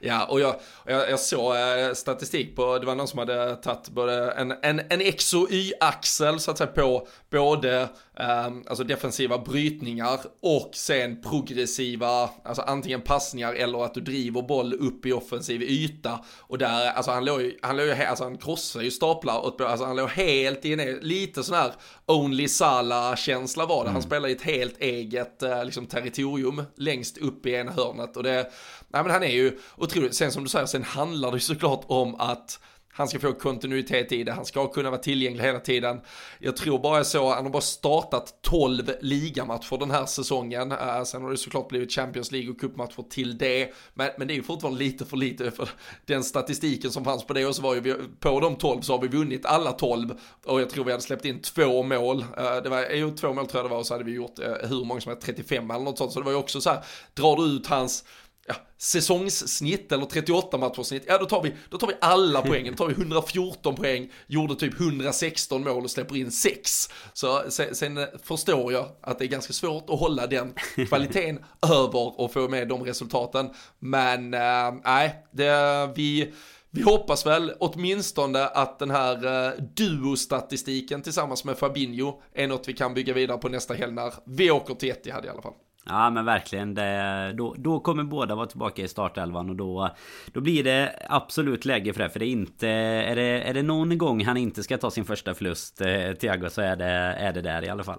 Ja, 0.00 0.24
och 0.24 0.40
jag, 0.40 0.56
jag, 0.86 1.10
jag 1.10 1.20
såg 1.20 1.56
eh, 1.56 1.92
statistik 1.94 2.56
på, 2.56 2.78
det 2.78 2.86
var 2.86 2.94
någon 2.94 3.08
som 3.08 3.18
hade 3.18 3.56
tagit 3.56 3.88
både 3.88 4.30
en, 4.30 4.54
en, 4.62 4.80
en 4.90 5.00
X 5.00 5.34
och 5.34 5.48
Y-axel 5.50 6.40
så 6.40 6.50
att 6.50 6.58
säga 6.58 6.70
på 6.70 7.08
både 7.30 7.88
um, 8.20 8.64
alltså 8.68 8.84
defensiva 8.84 9.38
brytningar 9.38 10.20
och 10.40 10.70
sen 10.72 11.22
progressiva, 11.22 12.30
alltså 12.44 12.62
antingen 12.62 13.00
passningar 13.00 13.52
eller 13.52 13.84
att 13.84 13.94
du 13.94 14.00
driver 14.00 14.42
boll 14.42 14.74
upp 14.74 15.06
i 15.06 15.12
offensiv 15.12 15.62
yta. 15.62 16.24
Och 16.40 16.58
där, 16.58 16.86
alltså 16.86 17.10
han 17.10 17.24
låg 17.24 17.40
ju, 17.40 17.58
han 17.62 17.76
låg 17.76 17.86
ju, 17.86 17.92
alltså 17.92 18.24
han 18.24 18.38
krossar 18.38 18.80
ju 18.80 18.90
staplar, 18.90 19.46
åt, 19.46 19.60
alltså 19.60 19.86
han 19.86 19.96
låg 19.96 20.08
helt 20.08 20.64
inne, 20.64 20.98
lite 21.00 21.42
sån 21.42 21.56
här 21.56 21.72
Only 22.06 22.48
Sala-känsla 22.48 23.66
var 23.66 23.84
det. 23.84 23.90
Han 23.90 23.96
mm. 23.96 24.02
spelar 24.02 24.28
i 24.28 24.32
ett 24.32 24.42
helt 24.42 24.80
eget 24.80 25.42
eh, 25.42 25.64
liksom, 25.64 25.86
territorium 25.86 26.62
längst 26.76 27.18
upp 27.18 27.46
i 27.46 27.54
ena 27.54 27.72
hörnet 27.72 28.16
och 28.16 28.22
det, 28.22 28.50
nej 28.88 29.02
men 29.02 29.10
han 29.10 29.22
är 29.22 29.32
ju 29.32 29.58
otroligt, 29.76 30.14
sen 30.14 30.32
som 30.32 30.42
du 30.42 30.48
säger, 30.48 30.66
sen 30.66 30.84
handlar 30.84 31.30
det 31.30 31.36
ju 31.36 31.40
såklart 31.40 31.84
om 31.86 32.14
att 32.14 32.60
han 32.96 33.08
ska 33.08 33.20
få 33.20 33.32
kontinuitet 33.32 34.12
i 34.12 34.24
det, 34.24 34.32
han 34.32 34.44
ska 34.44 34.66
kunna 34.66 34.90
vara 34.90 35.00
tillgänglig 35.00 35.44
hela 35.44 35.60
tiden. 35.60 36.00
Jag 36.38 36.56
tror 36.56 36.78
bara 36.78 37.04
så, 37.04 37.34
han 37.34 37.44
har 37.44 37.50
bara 37.50 37.62
startat 37.62 38.34
12 38.42 38.90
ligamatcher 39.00 39.78
den 39.78 39.90
här 39.90 40.06
säsongen. 40.06 40.72
Uh, 40.72 41.04
sen 41.04 41.22
har 41.22 41.30
det 41.30 41.36
såklart 41.36 41.68
blivit 41.68 41.92
Champions 41.92 42.32
League 42.32 42.50
och 42.50 42.60
cupmatcher 42.60 43.10
till 43.10 43.38
det. 43.38 43.74
Men, 43.94 44.10
men 44.18 44.28
det 44.28 44.34
är 44.34 44.36
ju 44.36 44.42
fortfarande 44.42 44.78
lite 44.78 45.04
för 45.04 45.16
lite 45.16 45.50
för 45.50 45.68
den 46.06 46.24
statistiken 46.24 46.90
som 46.90 47.04
fanns 47.04 47.26
på 47.26 47.32
det. 47.32 47.46
Och 47.46 47.56
så 47.56 47.62
var 47.62 47.74
ju 47.74 47.80
vi, 47.80 47.94
på 48.20 48.40
de 48.40 48.56
12 48.56 48.80
så 48.80 48.92
har 48.92 49.00
vi 49.00 49.08
vunnit 49.08 49.46
alla 49.46 49.72
12. 49.72 50.18
Och 50.44 50.60
jag 50.60 50.70
tror 50.70 50.84
vi 50.84 50.90
hade 50.90 51.02
släppt 51.02 51.24
in 51.24 51.42
två 51.42 51.82
mål. 51.82 52.20
Uh, 52.20 52.62
det 52.62 52.68
var 52.68 52.90
eh, 52.90 52.98
ju 52.98 53.10
två 53.10 53.32
mål 53.32 53.46
tror 53.46 53.58
jag 53.58 53.70
det 53.70 53.72
var 53.72 53.78
och 53.78 53.86
så 53.86 53.94
hade 53.94 54.04
vi 54.04 54.12
gjort 54.12 54.38
uh, 54.38 54.68
hur 54.68 54.84
många 54.84 55.00
som 55.00 55.10
helst, 55.10 55.26
35 55.26 55.70
eller 55.70 55.84
något 55.84 55.98
sånt. 55.98 56.12
Så 56.12 56.18
det 56.18 56.24
var 56.24 56.32
ju 56.32 56.38
också 56.38 56.60
så 56.60 56.70
här, 56.70 56.84
drar 57.14 57.36
du 57.36 57.56
ut 57.56 57.66
hans 57.66 58.04
ja, 58.46 58.54
säsongssnitt 58.78 59.92
eller 59.92 60.06
38 60.06 60.58
matchersnitt, 60.58 61.04
ja 61.06 61.18
då 61.18 61.26
tar 61.26 61.42
vi, 61.42 61.54
då 61.70 61.78
tar 61.78 61.86
vi 61.86 61.94
alla 62.00 62.42
poängen, 62.46 62.74
då 62.74 62.76
tar 62.76 62.86
vi 62.86 63.02
114 63.02 63.74
poäng, 63.74 64.12
gjorde 64.26 64.54
typ 64.54 64.80
116 64.80 65.64
mål 65.64 65.84
och 65.84 65.90
släpper 65.90 66.16
in 66.16 66.30
6. 66.30 66.88
Så 67.12 67.42
sen, 67.48 67.74
sen, 67.74 68.06
förstår 68.22 68.72
jag 68.72 68.88
att 69.00 69.18
det 69.18 69.24
är 69.24 69.28
ganska 69.28 69.52
svårt 69.52 69.90
att 69.90 69.98
hålla 69.98 70.26
den 70.26 70.54
kvaliteten 70.88 71.44
över 71.62 72.20
och 72.20 72.32
få 72.32 72.48
med 72.48 72.68
de 72.68 72.84
resultaten. 72.84 73.50
Men 73.78 74.34
äh, 74.34 74.74
nej, 74.84 75.26
det, 75.32 75.92
vi, 75.96 76.32
vi 76.70 76.82
hoppas 76.82 77.26
väl 77.26 77.52
åtminstone 77.58 78.46
att 78.46 78.78
den 78.78 78.90
här 78.90 79.26
uh, 79.26 79.62
duo-statistiken 79.74 81.02
tillsammans 81.02 81.44
med 81.44 81.58
Fabinho 81.58 82.22
är 82.32 82.46
något 82.46 82.68
vi 82.68 82.72
kan 82.72 82.94
bygga 82.94 83.14
vidare 83.14 83.38
på 83.38 83.48
nästa 83.48 83.74
helg 83.74 83.92
när 83.92 84.14
vi 84.24 84.50
åker 84.50 84.74
till 84.74 84.90
Etihad 84.90 85.24
i 85.24 85.28
alla 85.28 85.42
fall. 85.42 85.54
Ja 85.86 86.10
men 86.10 86.24
verkligen. 86.24 86.74
Det, 86.74 87.32
då, 87.36 87.54
då 87.58 87.80
kommer 87.80 88.04
båda 88.04 88.34
vara 88.34 88.46
tillbaka 88.46 88.82
i 88.82 88.88
startelvan 88.88 89.50
och 89.50 89.56
då, 89.56 89.96
då 90.26 90.40
blir 90.40 90.64
det 90.64 91.06
absolut 91.08 91.64
läge 91.64 91.92
för 91.92 92.02
det. 92.02 92.10
För 92.10 92.18
det 92.18 92.26
är 92.26 92.30
inte... 92.30 92.68
Är 92.68 93.16
det, 93.16 93.22
är 93.42 93.54
det 93.54 93.62
någon 93.62 93.98
gång 93.98 94.24
han 94.24 94.36
inte 94.36 94.62
ska 94.62 94.78
ta 94.78 94.90
sin 94.90 95.04
första 95.04 95.34
förlust, 95.34 95.80
eh, 95.80 96.12
Thiago, 96.12 96.50
så 96.50 96.60
är 96.60 96.76
det, 96.76 96.84
är 96.84 97.32
det 97.32 97.40
där 97.40 97.64
i 97.64 97.68
alla 97.68 97.84
fall. 97.84 97.98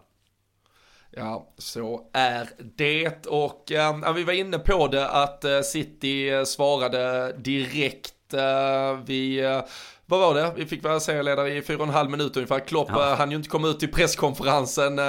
Ja, 1.11 1.53
så 1.57 2.09
är 2.13 2.49
det. 2.75 3.27
Och 3.27 3.71
eh, 3.71 4.13
vi 4.13 4.23
var 4.23 4.33
inne 4.33 4.59
på 4.59 4.87
det 4.87 5.09
att 5.09 5.43
eh, 5.43 5.61
City 5.61 6.45
svarade 6.45 7.33
direkt. 7.37 8.33
Eh, 8.33 8.99
vi 9.05 9.39
eh, 9.39 9.61
vad 10.05 10.19
var 10.19 10.35
det? 10.35 10.53
Vi 10.55 10.65
fick 10.65 10.83
vara 10.83 10.99
serieledare 10.99 11.53
i 11.53 11.61
fyra 11.61 11.77
och 11.77 11.83
en 11.83 11.89
halv 11.89 12.09
minut 12.09 12.37
ungefär. 12.37 12.59
Klopp 12.59 12.89
ja. 12.91 13.15
han 13.15 13.31
ju 13.31 13.37
inte 13.37 13.49
komma 13.49 13.67
ut 13.67 13.79
till 13.79 13.91
presskonferensen 13.91 14.99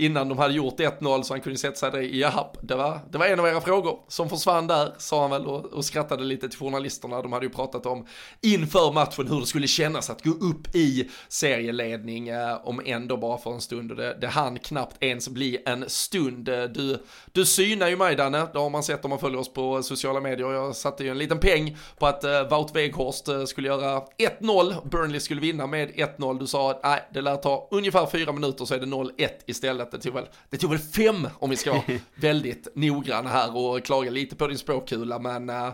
innan 0.00 0.28
de 0.28 0.38
hade 0.38 0.54
gjort 0.54 0.80
1-0 0.80 1.22
så 1.22 1.34
han 1.34 1.40
kunde 1.40 1.58
sätta 1.58 1.76
sig 1.76 1.90
där 1.90 2.00
i 2.00 2.20
japp, 2.20 2.56
det 2.62 2.74
var, 2.74 3.00
det 3.10 3.18
var 3.18 3.26
en 3.26 3.40
av 3.40 3.46
era 3.46 3.60
frågor 3.60 3.98
som 4.08 4.28
försvann 4.28 4.66
där, 4.66 4.94
sa 4.98 5.20
han 5.20 5.30
väl 5.30 5.46
och, 5.46 5.64
och 5.64 5.84
skrattade 5.84 6.24
lite 6.24 6.48
till 6.48 6.58
journalisterna. 6.58 7.22
De 7.22 7.32
hade 7.32 7.46
ju 7.46 7.52
pratat 7.52 7.86
om 7.86 8.06
inför 8.40 8.92
matchen 8.92 9.28
hur 9.28 9.40
det 9.40 9.46
skulle 9.46 9.66
kännas 9.66 10.10
att 10.10 10.24
gå 10.24 10.30
upp 10.30 10.74
i 10.74 11.10
serieledning 11.28 12.28
eh, 12.28 12.56
om 12.64 12.80
ändå 12.84 13.16
bara 13.16 13.38
för 13.38 13.52
en 13.52 13.60
stund 13.60 13.90
och 13.90 13.96
det, 13.96 14.18
det 14.20 14.26
hann 14.26 14.58
knappt 14.58 14.96
ens 15.02 15.28
bli 15.28 15.62
en 15.66 15.90
stund. 15.90 16.48
Eh, 16.48 16.62
du, 16.62 16.98
du 17.32 17.46
synar 17.46 17.88
ju 17.88 17.96
mig 17.96 18.16
Danne, 18.16 18.46
det 18.52 18.58
har 18.58 18.70
man 18.70 18.82
sett 18.82 19.04
om 19.04 19.10
man 19.10 19.18
följer 19.18 19.40
oss 19.40 19.52
på 19.52 19.82
sociala 19.82 20.20
medier. 20.20 20.52
Jag 20.52 20.76
satte 20.76 21.04
ju 21.04 21.10
en 21.10 21.18
liten 21.18 21.38
peng 21.38 21.76
på 21.98 22.06
att 22.06 22.24
eh, 22.24 22.48
Wout 22.48 22.76
Weghorst 22.76 23.28
eh, 23.28 23.44
skulle 23.44 23.68
göra 23.68 24.02
1-0, 24.40 24.88
Burnley 24.88 25.20
skulle 25.20 25.40
vinna 25.40 25.66
med 25.66 25.90
1-0. 25.90 26.38
Du 26.38 26.46
sa 26.46 26.70
att 26.70 26.80
nej, 26.82 27.08
det 27.12 27.20
lär 27.20 27.36
ta 27.36 27.68
ungefär 27.70 28.06
fyra 28.06 28.32
minuter 28.32 28.64
så 28.64 28.74
är 28.74 28.78
det 28.78 28.86
0-1 28.86 29.28
istället 29.46 29.90
det 29.90 29.98
tog 29.98 30.14
väl, 30.14 30.26
det 30.50 30.56
tog 30.56 30.70
väl 30.70 30.78
fem 30.78 31.28
om 31.38 31.50
vi 31.50 31.56
ska 31.56 31.72
vara 31.72 31.82
väldigt 32.14 32.68
noggranna 32.74 33.30
här 33.30 33.56
och 33.56 33.84
klaga 33.84 34.10
lite 34.10 34.36
på 34.36 34.46
din 34.46 34.58
språkkula 34.58 35.18
men 35.18 35.50
uh, 35.50 35.70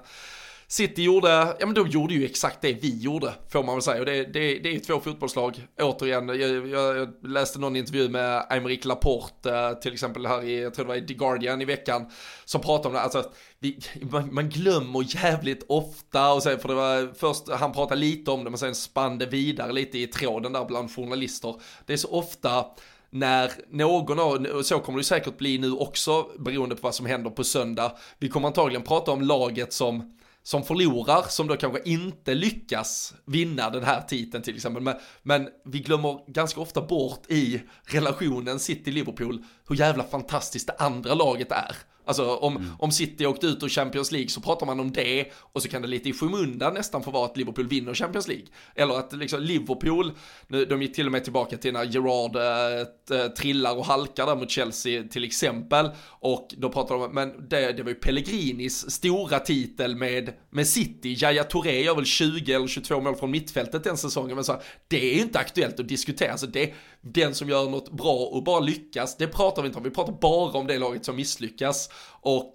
City 0.69 1.03
gjorde, 1.03 1.57
ja 1.61 1.67
men 1.67 1.75
de 1.75 1.89
gjorde 1.89 2.15
ju 2.15 2.25
exakt 2.25 2.61
det 2.61 2.73
vi 2.73 2.99
gjorde, 2.99 3.35
får 3.49 3.63
man 3.63 3.75
väl 3.75 3.83
säga. 3.83 4.01
Och 4.01 4.07
det, 4.07 4.25
det, 4.25 4.59
det 4.59 4.69
är 4.69 4.73
ju 4.73 4.79
två 4.79 5.01
fotbollslag, 5.01 5.67
återigen, 5.81 6.29
jag, 6.29 6.69
jag, 6.69 7.09
läste 7.23 7.59
någon 7.59 7.77
intervju 7.77 8.09
med 8.09 8.47
Aymeric 8.51 8.85
Laporte, 8.85 9.55
eh, 9.55 9.73
till 9.73 9.93
exempel 9.93 10.27
här 10.27 10.45
i, 10.45 10.63
jag 10.63 10.75
tror 10.75 10.85
det 10.85 10.89
var 10.89 10.97
i 10.97 11.07
The 11.07 11.15
Guardian 11.15 11.63
i 11.63 11.65
veckan, 11.65 12.07
som 12.45 12.61
pratade 12.61 12.89
om 12.89 12.95
det, 12.95 13.01
alltså, 13.01 13.31
vi, 13.59 13.79
man, 14.11 14.35
man, 14.35 14.49
glömmer 14.49 15.17
jävligt 15.17 15.65
ofta, 15.69 16.33
och 16.33 16.43
sen, 16.43 16.59
för 16.59 16.69
det 16.69 16.75
var 16.75 17.15
först, 17.15 17.49
han 17.49 17.73
pratade 17.73 18.01
lite 18.01 18.31
om 18.31 18.45
det, 18.45 18.51
men 18.51 18.59
sen 18.59 18.75
spann 18.75 19.19
det 19.19 19.27
vidare 19.27 19.73
lite 19.73 19.99
i 19.99 20.07
tråden 20.07 20.53
där 20.53 20.65
bland 20.65 20.95
journalister. 20.95 21.55
Det 21.87 21.93
är 21.93 21.97
så 21.97 22.11
ofta, 22.11 22.65
när 23.11 23.51
någon 23.71 24.19
av, 24.19 24.63
så 24.63 24.79
kommer 24.79 24.99
det 24.99 25.05
säkert 25.05 25.39
bli 25.39 25.59
nu 25.59 25.73
också 25.73 26.27
beroende 26.39 26.75
på 26.75 26.83
vad 26.83 26.95
som 26.95 27.07
händer 27.07 27.31
på 27.31 27.45
söndag. 27.45 27.93
Vi 28.19 28.29
kommer 28.29 28.49
antagligen 28.49 28.83
prata 28.83 29.11
om 29.11 29.23
laget 29.23 29.73
som 29.73 30.17
som 30.47 30.65
förlorar, 30.65 31.23
som 31.29 31.47
då 31.47 31.57
kanske 31.57 31.83
inte 31.85 32.35
lyckas 32.35 33.15
vinna 33.25 33.71
den 33.71 33.85
här 33.85 34.01
titeln 34.01 34.43
till 34.43 34.57
exempel. 34.57 34.83
Men, 34.83 34.95
men 35.23 35.49
vi 35.65 35.79
glömmer 35.79 36.33
ganska 36.33 36.61
ofta 36.61 36.81
bort 36.81 37.31
i 37.31 37.63
relationen 37.85 38.59
City-Liverpool 38.59 39.45
hur 39.69 39.77
jävla 39.77 40.05
fantastiskt 40.05 40.67
det 40.67 40.75
andra 40.79 41.15
laget 41.15 41.53
är. 41.53 41.77
Alltså 42.07 42.35
om, 42.37 42.57
mm. 42.57 42.69
om 42.79 42.93
City 42.93 43.27
åkte 43.27 43.47
ut 43.47 43.63
ur 43.63 43.69
Champions 43.69 44.13
League 44.13 44.29
så 44.29 44.41
pratar 44.41 44.67
man 44.67 44.81
om 44.81 44.93
det 44.93 45.27
och 45.35 45.63
så 45.63 45.69
kan 45.69 45.83
det 45.83 45.89
lite 45.89 46.09
i 46.09 46.13
skymundan 46.13 46.75
nästan 46.75 47.03
få 47.03 47.11
vara 47.11 47.25
att 47.25 47.37
Liverpool 47.37 47.69
vinner 47.69 47.95
Champions 47.95 48.29
League. 48.29 48.47
Eller 48.75 48.95
att 48.95 49.13
liksom 49.13 49.43
Liverpool, 49.43 50.13
nu, 50.49 50.65
de 50.65 50.83
gick 50.83 50.95
till 50.95 51.07
och 51.07 51.13
med 51.13 51.25
tillbaka 51.25 51.57
till 51.57 51.73
när 51.73 51.85
Gerard 51.85 52.37
äh, 52.37 53.29
trillar 53.29 53.77
och 53.77 53.87
halkar 53.87 54.27
där 54.27 54.37
mot 54.37 54.51
Chelsea 54.51 55.03
till 55.03 55.25
exempel. 55.25 55.91
Och 56.09 56.55
då 56.59 56.69
pratar 56.69 56.95
de 56.95 57.05
om, 57.05 57.15
men 57.15 57.49
det, 57.49 57.73
det 57.73 57.83
var 57.83 57.91
ju 57.91 57.95
Pellegrinis 57.95 58.91
stora 58.91 59.39
titel 59.39 59.97
med, 59.97 60.33
med 60.51 60.67
City. 60.67 61.17
Jaya 61.19 61.45
Touré 61.45 61.83
gör 61.83 61.95
väl 61.95 62.05
20 62.05 62.53
eller 62.53 62.67
22 62.67 63.01
mål 63.01 63.17
från 63.17 63.31
mittfältet 63.31 63.85
den 63.85 63.97
säsongen. 63.97 64.35
Men 64.35 64.45
så, 64.45 64.61
det 64.89 65.11
är 65.11 65.15
ju 65.15 65.21
inte 65.21 65.39
aktuellt 65.39 65.81
att 65.81 65.89
diskutera. 65.89 66.39
Så 66.39 66.47
det, 66.47 66.75
den 67.13 67.35
som 67.35 67.49
gör 67.49 67.71
något 67.71 67.91
bra 67.91 68.17
och 68.17 68.43
bara 68.43 68.61
lyckas, 68.61 69.17
det 69.17 69.27
pratar 69.27 69.63
vi 69.63 69.67
inte 69.67 69.79
om. 69.79 69.85
Vi 69.85 69.91
pratar 69.91 70.13
bara 70.13 70.59
om 70.59 70.67
det 70.67 70.79
laget 70.79 71.05
som 71.05 71.17
misslyckas. 71.17 71.91
Och 72.21 72.53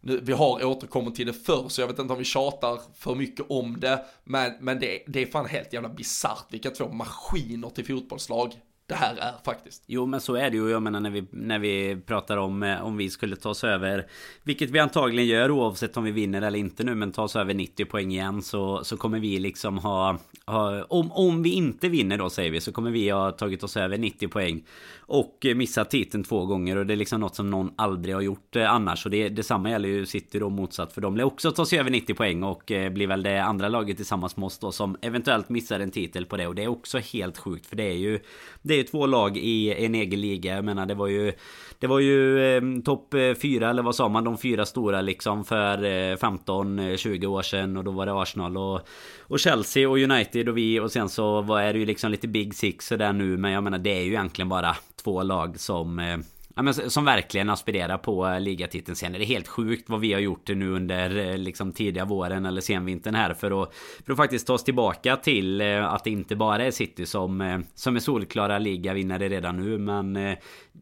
nu, 0.00 0.20
vi 0.22 0.32
har 0.32 0.64
återkommit 0.64 1.14
till 1.14 1.26
det 1.26 1.32
förr 1.32 1.68
så 1.68 1.80
jag 1.80 1.88
vet 1.88 1.98
inte 1.98 2.12
om 2.12 2.18
vi 2.18 2.24
tjatar 2.24 2.80
för 2.94 3.14
mycket 3.14 3.46
om 3.48 3.80
det. 3.80 4.04
Men, 4.24 4.52
men 4.60 4.80
det, 4.80 5.02
det 5.06 5.22
är 5.22 5.26
fan 5.26 5.46
helt 5.46 5.72
jävla 5.72 5.88
bisarrt 5.88 6.46
vilka 6.50 6.70
två 6.70 6.88
maskiner 6.88 7.70
till 7.70 7.86
fotbollslag 7.86 8.54
det 8.88 8.94
här 8.94 9.16
är 9.16 9.34
faktiskt. 9.44 9.82
Jo 9.86 10.06
men 10.06 10.20
så 10.20 10.34
är 10.34 10.50
det 10.50 10.56
ju. 10.56 10.70
Jag 10.70 10.82
menar 10.82 11.00
när 11.00 11.10
vi, 11.10 11.24
när 11.30 11.58
vi 11.58 11.96
pratar 12.06 12.36
om 12.36 12.62
eh, 12.62 12.86
om 12.86 12.96
vi 12.96 13.10
skulle 13.10 13.36
ta 13.36 13.50
oss 13.50 13.64
över 13.64 14.06
Vilket 14.42 14.70
vi 14.70 14.78
antagligen 14.78 15.26
gör 15.26 15.50
oavsett 15.50 15.96
om 15.96 16.04
vi 16.04 16.10
vinner 16.10 16.42
eller 16.42 16.58
inte 16.58 16.84
nu 16.84 16.94
Men 16.94 17.12
ta 17.12 17.22
oss 17.22 17.36
över 17.36 17.54
90 17.54 17.84
poäng 17.84 18.12
igen 18.12 18.42
så, 18.42 18.84
så 18.84 18.96
kommer 18.96 19.20
vi 19.20 19.38
liksom 19.38 19.78
ha, 19.78 20.18
ha 20.46 20.84
om, 20.84 21.12
om 21.12 21.42
vi 21.42 21.50
inte 21.50 21.88
vinner 21.88 22.18
då 22.18 22.30
säger 22.30 22.50
vi 22.50 22.60
så 22.60 22.72
kommer 22.72 22.90
vi 22.90 23.10
ha 23.10 23.30
tagit 23.30 23.62
oss 23.62 23.76
över 23.76 23.98
90 23.98 24.28
poäng 24.28 24.64
Och 25.00 25.46
missat 25.54 25.90
titeln 25.90 26.24
två 26.24 26.46
gånger 26.46 26.76
och 26.76 26.86
det 26.86 26.94
är 26.94 26.96
liksom 26.96 27.20
något 27.20 27.36
som 27.36 27.50
någon 27.50 27.72
aldrig 27.76 28.14
har 28.14 28.22
gjort 28.22 28.56
eh, 28.56 28.72
annars 28.72 29.04
Och 29.04 29.10
det, 29.10 29.28
detsamma 29.28 29.70
gäller 29.70 29.88
ju 29.88 30.06
City 30.06 30.38
då 30.38 30.50
motsatt 30.50 30.92
för 30.92 31.00
de 31.00 31.16
lär 31.16 31.24
också 31.24 31.52
ta 31.52 31.66
sig 31.66 31.78
över 31.78 31.90
90 31.90 32.14
poäng 32.14 32.42
Och 32.42 32.70
eh, 32.70 32.92
blir 32.92 33.06
väl 33.06 33.22
det 33.22 33.38
andra 33.38 33.68
laget 33.68 33.96
tillsammans 33.96 34.36
med 34.36 34.46
oss 34.46 34.58
då 34.58 34.72
som 34.72 34.96
eventuellt 35.00 35.48
missar 35.48 35.80
en 35.80 35.90
titel 35.90 36.26
på 36.26 36.36
det 36.36 36.46
Och 36.46 36.54
det 36.54 36.62
är 36.62 36.68
också 36.68 36.98
helt 36.98 37.38
sjukt 37.38 37.66
för 37.66 37.76
det 37.76 37.90
är 37.90 37.96
ju 37.96 38.20
det 38.68 38.74
är 38.74 38.78
ju 38.78 38.84
två 38.84 39.06
lag 39.06 39.36
i 39.36 39.84
en 39.84 39.94
egen 39.94 40.20
liga. 40.20 40.54
Jag 40.54 40.64
menar 40.64 40.86
det 40.86 40.94
var 40.94 41.06
ju 41.06 41.32
Det 41.78 41.86
var 41.86 42.00
ju 42.00 42.40
eh, 42.56 42.62
topp 42.84 43.14
eh, 43.14 43.34
fyra 43.34 43.70
eller 43.70 43.82
vad 43.82 43.94
sa 43.94 44.08
man? 44.08 44.24
De 44.24 44.38
fyra 44.38 44.66
stora 44.66 45.00
liksom 45.00 45.44
för 45.44 45.84
eh, 45.84 46.16
15-20 46.16 47.24
eh, 47.24 47.32
år 47.32 47.42
sedan. 47.42 47.76
Och 47.76 47.84
då 47.84 47.90
var 47.90 48.06
det 48.06 48.22
Arsenal 48.22 48.56
och, 48.56 48.80
och 49.20 49.38
Chelsea 49.40 49.88
och 49.88 49.98
United 49.98 50.48
och 50.48 50.56
vi. 50.56 50.80
Och 50.80 50.92
sen 50.92 51.08
så 51.08 51.40
var 51.40 51.62
det 51.72 51.78
ju 51.78 51.86
liksom 51.86 52.10
lite 52.10 52.28
Big 52.28 52.54
Six 52.54 52.86
sådär 52.86 53.12
nu. 53.12 53.36
Men 53.36 53.52
jag 53.52 53.64
menar 53.64 53.78
det 53.78 53.98
är 53.98 54.02
ju 54.02 54.08
egentligen 54.08 54.48
bara 54.48 54.76
två 55.02 55.22
lag 55.22 55.60
som 55.60 55.98
eh, 55.98 56.18
Ja, 56.58 56.62
men 56.62 56.74
som 56.74 57.04
verkligen 57.04 57.50
aspirerar 57.50 57.98
på 57.98 58.26
eh, 58.26 58.40
ligatiteln. 58.40 58.96
Sen 58.96 59.14
är 59.14 59.18
det 59.18 59.24
helt 59.24 59.48
sjukt 59.48 59.88
vad 59.88 60.00
vi 60.00 60.12
har 60.12 60.20
gjort 60.20 60.48
nu 60.48 60.70
under 60.70 61.16
eh, 61.16 61.36
liksom 61.38 61.72
tidiga 61.72 62.04
våren 62.04 62.46
eller 62.46 62.60
senvintern 62.60 63.14
här 63.14 63.34
för 63.34 63.62
att, 63.62 63.74
för 64.06 64.12
att 64.12 64.16
faktiskt 64.16 64.46
ta 64.46 64.52
oss 64.52 64.64
tillbaka 64.64 65.16
till 65.16 65.60
eh, 65.60 65.92
att 65.92 66.04
det 66.04 66.10
inte 66.10 66.36
bara 66.36 66.64
är 66.64 66.70
City 66.70 67.06
som, 67.06 67.64
som 67.74 67.96
är 67.96 68.00
solklara 68.00 68.58
ligavinnare 68.58 69.28
redan 69.28 69.56
nu. 69.56 69.78
Men 69.78 70.36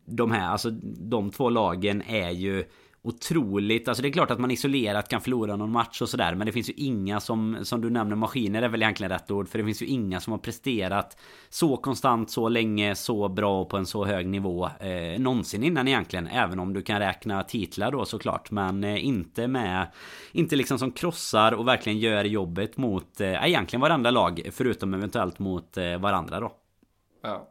de 0.07 0.31
här, 0.31 0.49
alltså 0.49 0.71
de 1.11 1.31
två 1.31 1.51
lagen 1.51 2.03
är 2.03 2.31
ju 2.31 2.65
otroligt. 3.07 3.89
Alltså 3.89 4.03
det 4.03 4.09
är 4.09 4.13
klart 4.13 4.31
att 4.31 4.39
man 4.39 4.51
isolerat 4.51 5.09
kan 5.09 5.21
förlora 5.21 5.57
någon 5.57 5.71
match 5.71 6.03
och 6.03 6.09
sådär. 6.09 6.35
Men 6.35 6.47
det 6.47 6.53
finns 6.53 6.69
ju 6.69 6.73
inga 6.77 7.21
som, 7.21 7.59
som 7.63 7.81
du 7.81 7.91
nämner, 7.91 8.17
maskiner 8.17 8.63
är 8.63 8.69
väl 8.69 8.83
egentligen 8.83 9.11
rätt 9.11 9.31
ord. 9.31 9.49
För 9.49 9.59
det 9.59 9.65
finns 9.65 9.83
ju 9.83 9.87
inga 9.87 10.21
som 10.21 10.31
har 10.31 10.39
presterat 10.39 11.17
så 11.49 11.77
konstant, 11.77 12.31
så 12.31 12.49
länge, 12.49 12.95
så 12.95 13.29
bra 13.29 13.61
och 13.61 13.69
på 13.69 13.77
en 13.77 13.87
så 13.87 14.05
hög 14.05 14.27
nivå. 14.27 14.71
Eh, 14.81 15.21
någonsin 15.21 15.63
innan 15.63 15.89
egentligen. 15.89 16.27
Även 16.27 16.59
om 16.59 16.73
du 16.73 16.83
kan 16.83 16.99
räkna 16.99 17.43
titlar 17.43 17.93
då 17.93 18.05
såklart. 18.05 18.51
Men 18.51 18.85
eh, 18.85 19.05
inte 19.05 19.49
med, 19.49 19.87
inte 20.33 20.57
liksom 20.57 20.79
som 20.79 20.93
krossar 20.93 21.53
och 21.53 21.69
verkligen 21.69 21.99
gör 21.99 22.25
jobbet 22.25 22.77
mot 22.77 23.21
eh, 23.21 23.47
egentligen 23.47 23.81
varandra 23.81 24.11
lag. 24.11 24.41
Förutom 24.53 24.95
eventuellt 24.95 25.39
mot 25.39 25.77
eh, 25.77 25.99
varandra 25.99 26.41
då. 26.41 26.53
Ja. 27.23 27.49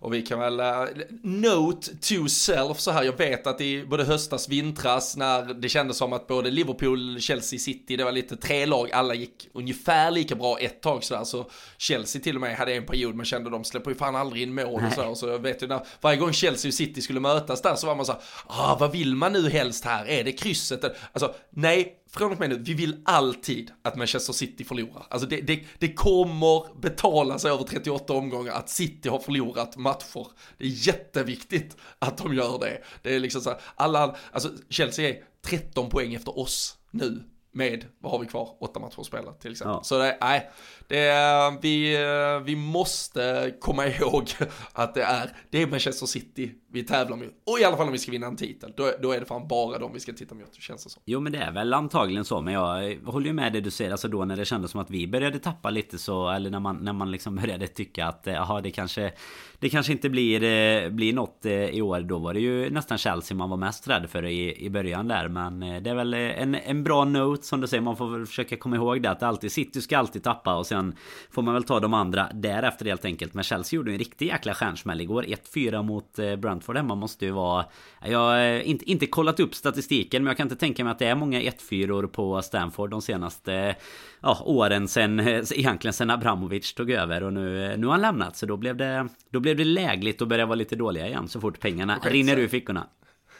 Och 0.00 0.14
vi 0.14 0.22
kan 0.22 0.38
väl, 0.38 0.60
uh, 0.60 0.86
note 1.22 1.96
to 1.96 2.28
self 2.28 2.80
så 2.80 2.90
här, 2.90 3.02
jag 3.02 3.18
vet 3.18 3.46
att 3.46 3.60
i 3.60 3.86
både 3.86 4.04
höstas, 4.04 4.48
vintras, 4.48 5.16
när 5.16 5.54
det 5.54 5.68
kändes 5.68 5.96
som 5.96 6.12
att 6.12 6.26
både 6.26 6.50
Liverpool, 6.50 7.20
Chelsea, 7.20 7.58
City, 7.58 7.96
det 7.96 8.04
var 8.04 8.12
lite 8.12 8.36
tre 8.36 8.66
lag, 8.66 8.92
alla 8.92 9.14
gick 9.14 9.48
ungefär 9.52 10.10
lika 10.10 10.34
bra 10.34 10.58
ett 10.58 10.82
tag 10.82 11.04
sådär, 11.04 11.24
så 11.24 11.50
Chelsea 11.78 12.22
till 12.22 12.34
och 12.34 12.40
med 12.40 12.56
hade 12.56 12.74
en 12.74 12.86
period 12.86 13.14
man 13.14 13.24
kände 13.26 13.50
de 13.50 13.64
släpper 13.64 13.90
ju 13.90 13.96
fan 13.96 14.16
aldrig 14.16 14.42
in 14.42 14.54
mål 14.54 14.82
och 14.86 14.92
så, 14.92 15.14
så 15.14 15.28
jag 15.28 15.38
vet 15.38 15.62
ju 15.62 15.66
när, 15.66 15.80
varje 16.00 16.16
gång 16.16 16.32
Chelsea 16.32 16.68
och 16.68 16.74
City 16.74 17.02
skulle 17.02 17.20
mötas 17.20 17.62
där 17.62 17.74
så 17.74 17.86
var 17.86 17.94
man 17.94 18.06
så 18.06 18.12
här, 18.12 18.20
ah, 18.46 18.76
vad 18.80 18.92
vill 18.92 19.14
man 19.14 19.32
nu 19.32 19.50
helst 19.50 19.84
här? 19.84 20.08
Är 20.08 20.24
det 20.24 20.32
krysset? 20.32 20.84
Alltså, 21.12 21.34
nej, 21.50 21.94
från 22.10 22.32
och 22.32 22.40
med 22.40 22.50
nu, 22.50 22.58
vi 22.58 22.74
vill 22.74 23.02
alltid 23.04 23.70
att 23.82 23.96
Manchester 23.96 24.32
City 24.32 24.64
förlorar. 24.64 25.06
Alltså 25.10 25.28
det, 25.28 25.40
det, 25.40 25.64
det 25.78 25.92
kommer 25.92 26.80
betala 26.80 27.38
sig 27.38 27.50
över 27.50 27.64
38 27.64 28.12
omgångar 28.12 28.52
att 28.52 28.68
City 28.68 29.08
har 29.08 29.18
förlorat 29.18 29.76
matcher. 29.76 30.26
Det 30.58 30.64
är 30.64 30.86
jätteviktigt 30.86 31.76
att 31.98 32.18
de 32.18 32.34
gör 32.34 32.58
det. 32.58 32.82
Det 33.02 33.14
är 33.14 33.20
liksom 33.20 33.40
så 33.40 33.50
här, 33.50 33.60
alla, 33.74 34.16
alltså 34.32 34.50
Chelsea 34.68 35.08
är 35.08 35.22
13 35.42 35.90
poäng 35.90 36.14
efter 36.14 36.38
oss 36.38 36.76
nu 36.90 37.22
med, 37.58 37.84
vad 37.98 38.12
har 38.12 38.18
vi 38.18 38.26
kvar, 38.26 38.56
åtta 38.60 38.80
matcher 38.80 39.00
att 39.00 39.06
spela 39.06 39.32
till 39.32 39.50
exempel. 39.50 39.74
Ja. 39.74 39.82
Så 39.82 39.98
det, 39.98 40.18
nej, 40.20 40.50
det, 40.88 41.58
vi, 41.62 41.96
vi 42.44 42.56
måste 42.56 43.54
komma 43.60 43.86
ihåg 44.00 44.30
att 44.72 44.94
det 44.94 45.02
är, 45.02 45.30
det 45.50 45.62
är 45.62 45.66
Manchester 45.66 46.06
City 46.06 46.54
vi 46.72 46.82
tävlar 46.82 47.16
mot. 47.16 47.26
Och 47.46 47.58
i 47.58 47.64
alla 47.64 47.76
fall 47.76 47.86
om 47.86 47.92
vi 47.92 47.98
ska 47.98 48.12
vinna 48.12 48.26
en 48.26 48.36
titel, 48.36 48.72
då, 48.76 48.92
då 49.02 49.12
är 49.12 49.20
det 49.20 49.26
fan 49.26 49.48
bara 49.48 49.78
dem 49.78 49.90
vi 49.94 50.00
ska 50.00 50.12
titta 50.12 50.34
mot, 50.34 50.54
känns 50.54 50.84
det 50.84 50.90
som. 50.90 51.02
Jo 51.06 51.20
men 51.20 51.32
det 51.32 51.38
är 51.38 51.52
väl 51.52 51.74
antagligen 51.74 52.24
så, 52.24 52.40
men 52.40 52.54
jag 52.54 52.98
håller 53.06 53.26
ju 53.26 53.32
med 53.32 53.52
det 53.52 53.60
du 53.60 53.70
säger, 53.70 53.90
alltså 53.90 54.08
då 54.08 54.24
när 54.24 54.36
det 54.36 54.44
kändes 54.44 54.70
som 54.70 54.80
att 54.80 54.90
vi 54.90 55.06
började 55.06 55.38
tappa 55.38 55.70
lite 55.70 55.98
så, 55.98 56.30
eller 56.30 56.50
när 56.50 56.60
man, 56.60 56.76
när 56.76 56.92
man 56.92 57.10
liksom 57.10 57.36
började 57.36 57.66
tycka 57.66 58.06
att, 58.06 58.22
jaha 58.24 58.60
det 58.60 58.70
kanske, 58.70 59.12
det 59.60 59.68
kanske 59.68 59.92
inte 59.92 60.10
blir, 60.10 60.42
eh, 60.42 60.90
blir 60.90 61.12
något 61.12 61.46
eh, 61.46 61.52
i 61.52 61.82
år. 61.82 62.00
Då 62.00 62.18
var 62.18 62.34
det 62.34 62.40
ju 62.40 62.70
nästan 62.70 62.98
Chelsea 62.98 63.36
man 63.36 63.50
var 63.50 63.56
mest 63.56 63.88
rädd 63.88 64.10
för 64.10 64.24
i, 64.24 64.64
i 64.64 64.70
början 64.70 65.08
där, 65.08 65.28
men 65.28 65.62
eh, 65.62 65.82
det 65.82 65.90
är 65.90 65.94
väl 65.94 66.14
en, 66.14 66.54
en 66.54 66.84
bra 66.84 67.04
note 67.04 67.46
som 67.46 67.60
du 67.60 67.66
säger, 67.66 67.80
man 67.82 67.96
får 67.96 68.10
väl 68.10 68.26
försöka 68.26 68.56
komma 68.56 68.76
ihåg 68.76 69.02
det 69.02 69.10
att 69.10 69.22
alltid 69.22 69.52
City 69.52 69.80
ska 69.80 69.98
alltid 69.98 70.22
tappa 70.22 70.56
och 70.56 70.66
sen 70.66 70.94
får 71.30 71.42
man 71.42 71.54
väl 71.54 71.64
ta 71.64 71.80
de 71.80 71.94
andra 71.94 72.28
därefter 72.34 72.86
helt 72.86 73.04
enkelt. 73.04 73.34
Men 73.34 73.44
Chelsea 73.44 73.76
gjorde 73.76 73.92
en 73.92 73.98
riktig 73.98 74.26
jäkla 74.26 74.54
stjärnsmäll 74.54 75.00
igår. 75.00 75.22
1-4 75.22 75.82
mot 75.82 76.16
Brentford 76.38 76.76
hemma 76.76 76.94
måste 76.94 77.24
ju 77.24 77.30
vara... 77.30 77.64
Jag 78.04 78.18
har 78.18 78.60
inte, 78.60 78.90
inte 78.90 79.06
kollat 79.06 79.40
upp 79.40 79.54
statistiken 79.54 80.22
men 80.22 80.30
jag 80.30 80.36
kan 80.36 80.44
inte 80.44 80.56
tänka 80.56 80.84
mig 80.84 80.90
att 80.90 80.98
det 80.98 81.06
är 81.06 81.14
många 81.14 81.40
1-4 81.40 82.06
på 82.06 82.42
Stanford 82.42 82.90
de 82.90 83.02
senaste 83.02 83.76
ja, 84.22 84.42
åren 84.44 84.88
sen 84.88 85.20
egentligen 85.20 85.92
sen 85.92 86.10
Abramovic 86.10 86.74
tog 86.74 86.90
över 86.90 87.22
och 87.22 87.32
nu, 87.32 87.76
nu 87.76 87.86
har 87.86 87.92
han 87.92 88.00
lämnat 88.00 88.36
så 88.36 88.46
då 88.46 88.56
blev 88.56 88.76
det 88.76 89.08
då 89.30 89.40
blev 89.40 89.56
det 89.56 89.64
lägligt 89.64 90.22
att 90.22 90.28
börja 90.28 90.46
vara 90.46 90.54
lite 90.54 90.76
dåliga 90.76 91.06
igen 91.06 91.28
så 91.28 91.40
fort 91.40 91.60
pengarna 91.60 91.98
rinner 92.04 92.38
ur 92.38 92.48
fickorna. 92.48 92.86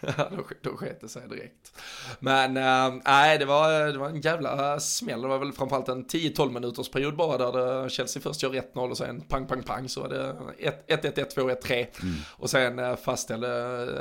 Då, 0.17 0.45
då 0.63 0.77
sket 0.77 1.01
det 1.01 1.09
sig 1.09 1.29
direkt. 1.29 1.81
Men 2.21 2.57
äh, 2.57 3.01
nej, 3.05 3.39
det, 3.39 3.45
var, 3.45 3.93
det 3.93 3.99
var 3.99 4.09
en 4.09 4.21
jävla 4.21 4.81
smäll. 4.81 5.23
Det 5.23 5.29
var 5.29 5.39
väl 5.39 5.53
framförallt 5.53 5.89
en 5.89 6.07
10-12 6.07 6.53
minuters 6.53 6.91
period 6.91 7.17
bara 7.17 7.51
där 7.51 7.89
Chelsea 7.89 8.23
först 8.23 8.43
gör 8.43 8.51
1-0 8.51 8.91
och 8.91 8.97
sen 8.97 9.21
pang, 9.21 9.47
pang, 9.47 9.63
pang 9.63 9.89
så 9.89 10.01
var 10.01 10.09
det 10.09 10.37
1-1, 10.89 11.13
1-1, 11.15 11.37
2-1, 11.37 11.55
3. 11.55 11.87
Mm. 12.03 12.15
Och 12.31 12.51
sen 12.51 12.79
äh, 12.79 12.97
fastställde 12.97 13.49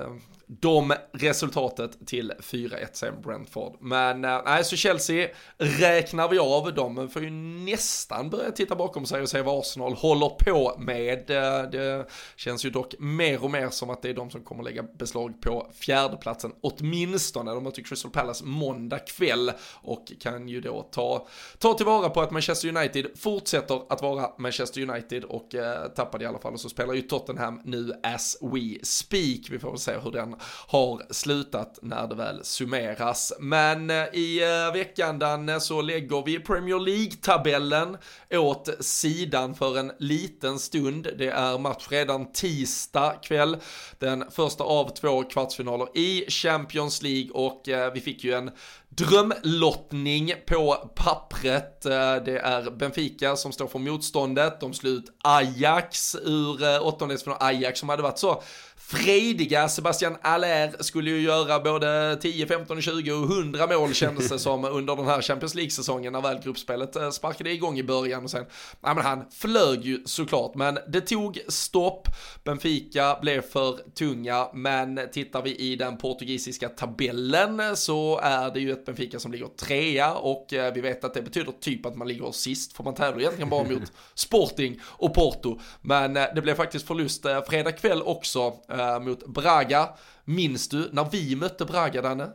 äh, 0.01 0.11
de 0.49 0.93
resultatet 1.13 2.07
till 2.07 2.33
4-1 2.39 2.87
sen 2.93 3.21
Brentford. 3.21 3.77
Men 3.81 4.21
nej, 4.21 4.41
nej, 4.45 4.63
så 4.63 4.75
Chelsea 4.75 5.27
räknar 5.57 6.29
vi 6.29 6.39
av. 6.39 6.73
De 6.73 7.09
får 7.09 7.23
ju 7.23 7.29
nästan 7.29 8.29
börja 8.29 8.51
titta 8.51 8.75
bakom 8.75 9.05
sig 9.05 9.21
och 9.21 9.29
se 9.29 9.41
vad 9.41 9.59
Arsenal 9.59 9.93
håller 9.93 10.29
på 10.29 10.75
med. 10.79 11.29
Eh, 11.29 11.69
det 11.71 12.07
känns 12.35 12.65
ju 12.65 12.69
dock 12.69 12.95
mer 12.99 13.43
och 13.43 13.51
mer 13.51 13.69
som 13.69 13.89
att 13.89 14.01
det 14.01 14.09
är 14.09 14.13
de 14.13 14.29
som 14.29 14.43
kommer 14.43 14.63
lägga 14.63 14.83
beslag 14.83 15.41
på 15.41 15.67
fjärdeplatsen, 15.73 16.51
åtminstone. 16.61 17.51
De 17.51 17.63
möter 17.63 17.81
Crystal 17.81 18.11
Palace 18.11 18.45
måndag 18.45 18.99
kväll 18.99 19.51
och 19.81 20.11
kan 20.19 20.49
ju 20.49 20.61
då 20.61 20.81
ta, 20.91 21.27
ta 21.59 21.73
tillvara 21.73 22.09
på 22.09 22.21
att 22.21 22.31
Manchester 22.31 22.77
United 22.77 23.07
fortsätter 23.15 23.81
att 23.89 24.01
vara 24.01 24.31
Manchester 24.37 24.89
United 24.89 25.23
och 25.23 25.55
eh, 25.55 25.87
tappade 25.87 26.23
i 26.23 26.27
alla 26.27 26.39
fall. 26.39 26.53
Och 26.53 26.59
så 26.59 26.69
spelar 26.69 26.93
ju 26.93 27.01
Tottenham 27.01 27.61
nu 27.63 27.93
as 28.03 28.37
we 28.41 28.85
speak. 28.85 29.39
Vi 29.49 29.59
får 29.59 29.69
väl 29.69 29.79
se 29.79 29.97
hur 30.03 30.11
den 30.11 30.36
har 30.67 31.13
slutat 31.13 31.79
när 31.81 32.07
det 32.07 32.15
väl 32.15 32.45
summeras. 32.45 33.33
Men 33.39 33.89
eh, 33.89 33.95
i 34.13 34.43
eh, 34.43 34.73
veckan 34.73 35.19
Danne 35.19 35.53
eh, 35.53 35.59
så 35.59 35.81
lägger 35.81 36.25
vi 36.25 36.39
Premier 36.39 36.79
League-tabellen 36.79 37.97
åt 38.31 38.69
sidan 38.79 39.55
för 39.55 39.77
en 39.77 39.91
liten 39.99 40.59
stund. 40.59 41.07
Det 41.17 41.29
är 41.29 41.57
match 41.57 41.87
redan 41.89 42.31
tisdag 42.31 43.13
kväll. 43.23 43.57
Den 43.99 44.31
första 44.31 44.63
av 44.63 44.89
två 44.89 45.23
kvartsfinaler 45.23 45.97
i 45.97 46.25
Champions 46.29 47.01
League 47.01 47.31
och 47.31 47.61
vi 47.93 48.01
fick 48.01 48.23
ju 48.23 48.33
en 48.33 48.51
drömlottning 48.97 50.33
på 50.47 50.91
pappret. 50.95 51.85
Eh, 51.85 52.15
det 52.25 52.39
är 52.39 52.71
Benfica 52.71 53.35
som 53.35 53.51
står 53.51 53.67
för 53.67 53.79
motståndet. 53.79 54.59
De 54.59 54.73
slut 54.73 55.05
Ajax 55.23 56.15
ur 56.15 56.63
eh, 56.63 56.87
åttondelsfinal. 56.87 57.37
Ajax 57.41 57.79
som 57.79 57.89
hade 57.89 58.03
varit 58.03 58.19
så 58.19 58.43
frediga 58.87 59.69
Sebastian 59.69 60.17
Allaire 60.21 60.83
skulle 60.83 61.09
ju 61.11 61.21
göra 61.21 61.59
både 61.59 62.17
10, 62.21 62.47
15, 62.47 62.81
20 62.81 63.11
och 63.11 63.31
100 63.31 63.67
mål 63.67 63.93
kändes 63.93 64.29
det 64.29 64.39
som 64.39 64.65
under 64.65 64.95
den 64.95 65.05
här 65.05 65.21
Champions 65.21 65.55
League-säsongen 65.55 66.13
när 66.13 66.21
väl 66.21 66.39
gruppspelet 66.43 66.95
eh, 66.95 67.09
sparkade 67.09 67.51
igång 67.51 67.79
i 67.79 67.83
början 67.83 68.23
och 68.23 68.31
sen, 68.31 68.45
nej 68.81 68.95
men 68.95 69.05
han 69.05 69.25
flög 69.31 69.85
ju 69.85 70.01
såklart 70.05 70.55
men 70.55 70.79
det 70.87 71.01
tog 71.01 71.39
stopp, 71.47 72.07
Benfica 72.43 73.19
blev 73.21 73.41
för 73.41 73.77
tunga 73.93 74.47
men 74.53 74.99
tittar 75.11 75.41
vi 75.41 75.55
i 75.55 75.75
den 75.75 75.97
portugisiska 75.97 76.69
tabellen 76.69 77.75
så 77.75 78.19
är 78.23 78.53
det 78.53 78.59
ju 78.59 78.71
ett 78.71 78.86
Benfica 78.87 79.19
som 79.19 79.31
ligger 79.31 79.47
trea 79.47 80.13
och 80.13 80.53
eh, 80.53 80.73
vi 80.73 80.81
vet 80.81 81.03
att 81.03 81.13
det 81.13 81.21
betyder 81.21 81.51
typ 81.51 81.85
att 81.85 81.95
man 81.95 82.07
ligger 82.07 82.31
sist 82.31 82.73
för 82.73 82.83
man 82.83 82.95
tävlar 82.95 83.19
egentligen 83.19 83.49
bara 83.49 83.63
mot 83.63 83.93
Sporting 84.13 84.79
och 84.83 85.13
Porto 85.13 85.59
men 85.81 86.17
eh, 86.17 86.25
det 86.35 86.41
blev 86.41 86.55
faktiskt 86.55 86.87
förlust 86.87 87.25
fredag 87.49 87.71
kväll 87.71 88.01
också 88.01 88.53
eh, 88.69 88.99
mot 88.99 89.27
Braga. 89.27 89.89
Minns 90.25 90.69
du 90.69 90.89
när 90.91 91.07
vi 91.11 91.35
mötte 91.35 91.65
Braga, 91.65 92.01
Danne? 92.01 92.31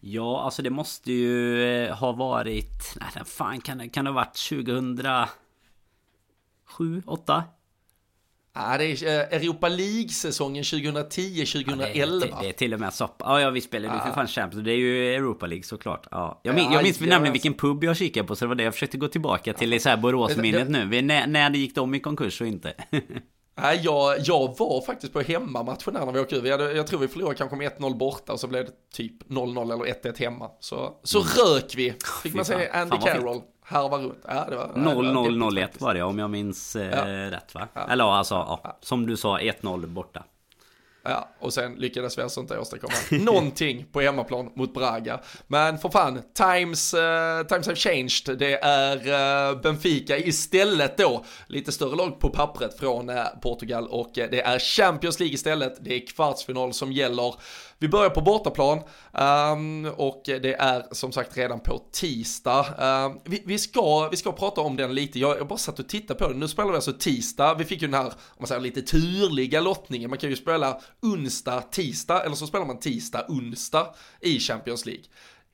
Ja, 0.00 0.42
alltså 0.42 0.62
det 0.62 0.70
måste 0.70 1.12
ju 1.12 1.64
eh, 1.64 1.94
ha 1.94 2.12
varit... 2.12 2.96
Nej, 3.00 3.24
fan 3.24 3.60
kan 3.60 3.78
det, 3.78 3.88
kan 3.88 4.04
det 4.04 4.10
ha 4.10 4.14
varit 4.14 4.48
2007, 4.48 7.02
8? 7.06 7.44
Ja, 8.54 8.78
det 8.78 8.84
är 8.84 9.04
eh, 9.04 9.40
Europa 9.40 9.68
League-säsongen 9.68 10.62
2010-2011. 10.62 11.90
Ja, 11.94 12.06
det, 12.06 12.34
det, 12.40 12.48
är 12.48 12.52
till 12.52 12.74
och 12.74 12.80
med 12.80 12.94
så. 12.94 13.10
Ja, 13.18 13.40
ja 13.40 13.50
vi 13.50 13.60
spelade 13.60 13.94
ju 13.94 14.00
för 14.00 14.12
fan 14.12 14.26
Champions. 14.26 14.64
Det 14.64 14.72
är 14.72 14.76
ju 14.76 15.14
Europa 15.14 15.46
League 15.46 15.62
såklart. 15.62 16.06
Ja. 16.10 16.40
Jag, 16.42 16.54
min, 16.54 16.72
jag 16.72 16.82
minns 16.82 17.00
ja, 17.00 17.06
nämligen 17.06 17.32
vilken 17.32 17.54
pub 17.54 17.84
jag 17.84 17.96
kikade 17.96 18.26
på. 18.26 18.36
Så 18.36 18.44
det 18.44 18.48
var 18.48 18.54
det 18.54 18.62
jag 18.62 18.74
försökte 18.74 18.98
gå 18.98 19.08
tillbaka 19.08 19.52
till 19.52 19.72
i 19.72 19.80
så 19.80 19.88
här 19.88 19.96
Boråsminnet 19.96 20.68
nu. 20.70 20.86
Vi, 20.86 21.02
när, 21.02 21.26
när 21.26 21.50
det 21.50 21.58
gick 21.58 21.74
de 21.74 21.94
i 21.94 22.00
konkurs 22.00 22.40
och 22.40 22.46
inte. 22.46 22.74
Nej, 23.62 23.80
jag, 23.82 24.16
jag 24.20 24.58
var 24.58 24.82
faktiskt 24.86 25.12
på 25.12 25.20
hemmamatchen 25.20 25.94
när 25.94 26.12
vi 26.12 26.20
åkte. 26.20 26.40
Vi 26.40 26.50
hade, 26.50 26.72
jag 26.72 26.86
tror 26.86 27.00
vi 27.00 27.08
förlorade 27.08 27.36
kanske 27.36 27.56
med 27.56 27.72
1-0 27.72 27.96
borta 27.96 28.32
och 28.32 28.40
så 28.40 28.46
blev 28.46 28.64
det 28.64 28.72
typ 28.92 29.28
0-0 29.28 29.62
eller 29.62 30.12
1-1 30.12 30.18
hemma. 30.18 30.50
Så, 30.60 31.00
så 31.02 31.18
mm. 31.18 31.30
rök 31.36 31.74
vi. 31.76 31.94
Fick 32.22 32.34
man 32.34 32.44
se 32.44 32.68
Andy 32.68 32.96
Carroll 32.96 33.40
harva 33.70 33.98
runt. 33.98 34.24
Ja, 34.28 34.46
det 34.50 34.56
var 34.56 34.66
0-0-0-1 34.66 35.68
var 35.78 35.94
det 35.94 36.02
om 36.02 36.18
jag 36.18 36.30
minns 36.30 36.76
eh, 36.76 36.90
ja. 36.90 37.30
rätt 37.30 37.54
va? 37.54 37.68
Ja. 37.74 37.88
Eller 37.88 38.04
alltså, 38.04 38.34
ja, 38.34 38.76
som 38.80 39.06
du 39.06 39.16
sa 39.16 39.38
1-0 39.38 39.86
borta. 39.86 40.24
Ja, 41.02 41.28
och 41.38 41.52
sen 41.52 41.74
lyckades 41.74 42.18
vi 42.18 42.22
alltså 42.22 42.40
inte 42.40 42.58
åstadkomma 42.58 42.94
någonting 43.24 43.86
på 43.92 44.00
hemmaplan 44.00 44.50
mot 44.54 44.74
Braga. 44.74 45.20
Men 45.46 45.78
för 45.78 45.88
fan, 45.88 46.22
times, 46.34 46.94
uh, 46.94 47.46
times 47.48 47.66
have 47.66 47.76
changed. 47.76 48.38
Det 48.38 48.64
är 48.64 48.96
uh, 48.96 49.60
Benfica 49.60 50.18
istället 50.18 50.96
då, 50.96 51.24
lite 51.46 51.72
större 51.72 51.96
lag 51.96 52.20
på 52.20 52.30
pappret 52.30 52.78
från 52.78 53.10
uh, 53.10 53.24
Portugal 53.42 53.86
och 53.88 54.10
det 54.14 54.40
är 54.40 54.58
Champions 54.58 55.20
League 55.20 55.34
istället. 55.34 55.84
Det 55.84 55.94
är 55.94 56.06
kvartsfinal 56.06 56.72
som 56.72 56.92
gäller. 56.92 57.34
Vi 57.82 57.88
börjar 57.88 58.10
på 58.10 58.20
bortaplan 58.20 58.78
um, 59.52 59.86
och 59.96 60.22
det 60.24 60.54
är 60.54 60.86
som 60.90 61.12
sagt 61.12 61.36
redan 61.36 61.60
på 61.60 61.82
tisdag. 61.92 62.66
Um, 63.06 63.20
vi, 63.24 63.42
vi, 63.46 63.58
ska, 63.58 64.08
vi 64.08 64.16
ska 64.16 64.32
prata 64.32 64.60
om 64.60 64.76
den 64.76 64.94
lite, 64.94 65.18
jag, 65.18 65.38
jag 65.38 65.48
bara 65.48 65.58
satt 65.58 65.78
och 65.78 65.88
tittade 65.88 66.18
på 66.18 66.28
den. 66.28 66.40
Nu 66.40 66.48
spelar 66.48 66.70
vi 66.70 66.74
alltså 66.74 66.92
tisdag, 66.92 67.54
vi 67.54 67.64
fick 67.64 67.82
ju 67.82 67.88
den 67.88 68.00
här, 68.00 68.06
om 68.06 68.12
man 68.38 68.46
säger 68.46 68.60
lite 68.60 68.82
turliga 68.82 69.60
lottningen. 69.60 70.10
Man 70.10 70.18
kan 70.18 70.30
ju 70.30 70.36
spela 70.36 70.80
onsdag, 71.02 71.62
tisdag 71.62 72.24
eller 72.24 72.36
så 72.36 72.46
spelar 72.46 72.66
man 72.66 72.80
tisdag, 72.80 73.26
onsdag 73.28 73.94
i 74.20 74.40
Champions 74.40 74.86
League. 74.86 75.04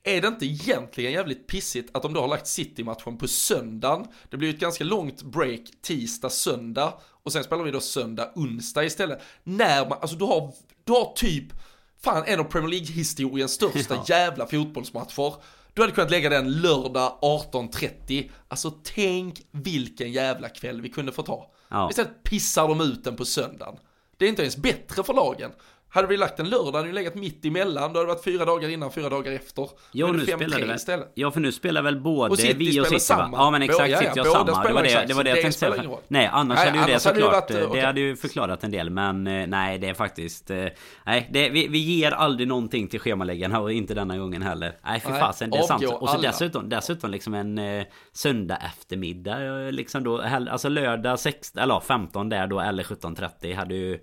Är 0.03 0.21
det 0.21 0.27
inte 0.27 0.45
egentligen 0.45 1.11
jävligt 1.11 1.47
pissigt 1.47 1.95
att 1.95 2.01
de 2.01 2.13
då 2.13 2.21
har 2.21 2.27
lagt 2.27 2.47
City-matchen 2.47 3.17
på 3.17 3.27
söndagen? 3.27 4.07
Det 4.29 4.37
blir 4.37 4.49
ju 4.49 4.53
ett 4.55 4.61
ganska 4.61 4.83
långt 4.83 5.21
break 5.23 5.61
tisdag, 5.81 6.29
söndag 6.29 6.93
och 7.23 7.31
sen 7.31 7.43
spelar 7.43 7.63
vi 7.63 7.71
då 7.71 7.79
söndag, 7.79 8.31
onsdag 8.35 8.83
istället. 8.83 9.21
När 9.43 9.89
man, 9.89 9.97
alltså 10.01 10.15
du 10.15 10.25
har, 10.25 10.53
du 10.83 10.91
har 10.91 11.13
typ 11.15 11.53
fan 12.01 12.23
en 12.27 12.39
av 12.39 12.43
Premier 12.43 12.69
League-historiens 12.69 13.51
största 13.51 13.95
ja. 13.95 14.05
jävla 14.07 14.47
fotbollsmatcher. 14.47 15.33
Du 15.73 15.81
hade 15.81 15.93
kunnat 15.93 16.11
lägga 16.11 16.29
den 16.29 16.61
lördag 16.61 17.19
18.30. 17.21 18.29
Alltså 18.47 18.73
tänk 18.83 19.41
vilken 19.51 20.11
jävla 20.11 20.49
kväll 20.49 20.81
vi 20.81 20.89
kunde 20.89 21.11
få 21.11 21.23
ta. 21.23 21.51
Ja. 21.69 21.89
Istället 21.89 22.23
pissar 22.23 22.67
de 22.67 22.81
ut 22.81 23.03
den 23.03 23.15
på 23.15 23.25
söndagen. 23.25 23.79
Det 24.17 24.25
är 24.25 24.29
inte 24.29 24.41
ens 24.41 24.57
bättre 24.57 25.03
för 25.03 25.13
lagen. 25.13 25.51
Hade 25.89 26.07
vi 26.07 26.17
lagt 26.17 26.39
en 26.39 26.49
lördag 26.49 26.71
hade 26.71 26.87
vi 26.87 26.93
legat 26.93 27.15
mitt 27.15 27.45
emellan. 27.45 27.93
Då 27.93 27.99
hade 27.99 28.09
det 28.09 28.13
varit 28.13 28.23
fyra 28.23 28.45
dagar 28.45 28.69
innan, 28.69 28.91
fyra 28.91 29.09
dagar 29.09 29.31
efter. 29.31 29.69
Ja, 29.91 30.11
nu 30.11 30.19
spelar 30.19 30.59
det 30.59 30.65
väl, 30.65 30.75
istället. 30.75 31.11
Ja, 31.13 31.31
för 31.31 31.39
nu 31.39 31.51
spelar 31.51 31.81
väl 31.81 31.99
både 31.99 32.31
och 32.31 32.39
vi 32.39 32.81
och 32.81 32.87
City 32.87 32.99
samma. 32.99 33.37
Ja, 33.37 33.51
men 33.51 33.61
exakt. 33.61 33.83
City 33.83 34.03
ja, 34.05 34.11
ja, 34.15 34.23
samma. 34.23 34.63
Det 34.63 34.73
var 34.73 34.83
det, 34.83 35.05
det, 35.07 35.13
var 35.13 35.23
det 35.23 35.29
jag 35.29 35.41
tänkte 35.41 35.59
säga. 35.59 35.83
Nej, 36.07 36.29
annars 36.33 36.57
nej, 36.57 36.67
hade 36.67 36.87
ju 36.87 36.93
det 36.93 36.99
såklart. 36.99 37.33
Hade 37.33 37.59
det, 37.59 37.67
varit, 37.67 37.79
det 37.79 37.85
hade 37.85 37.99
ju 38.01 38.15
förklarat 38.15 38.63
en 38.63 38.71
del. 38.71 38.89
Men 38.89 39.27
eh, 39.27 39.47
nej, 39.47 39.77
det 39.77 39.89
är 39.89 39.93
faktiskt... 39.93 40.51
Eh, 40.51 40.65
nej, 41.05 41.29
det, 41.33 41.49
vi, 41.49 41.67
vi 41.67 41.77
ger 41.77 42.11
aldrig 42.11 42.47
någonting 42.47 42.87
till 42.87 42.99
schemaläggarna 42.99 43.59
och 43.59 43.71
inte 43.71 43.93
denna 43.93 44.17
gången 44.17 44.41
heller. 44.41 44.73
Nej, 44.85 44.99
för 44.99 45.19
fasen. 45.19 45.49
Det 45.49 45.57
är 45.57 45.61
sant. 45.61 45.83
Och 45.85 46.09
så 46.09 46.17
dessutom, 46.17 46.69
dessutom 46.69 47.11
liksom 47.11 47.33
en 47.33 47.57
eh, 47.57 47.85
söndag 48.13 48.57
eftermiddag. 48.57 49.37
Liksom 49.71 50.03
då, 50.03 50.21
alltså 50.21 50.69
lördag 50.69 51.19
16, 51.19 51.63
eller 51.63 51.79
15 51.79 52.29
där 52.29 52.47
då, 52.47 52.59
eller 52.59 52.83
17.30 52.83 53.55
hade 53.55 53.75
ju 53.75 53.99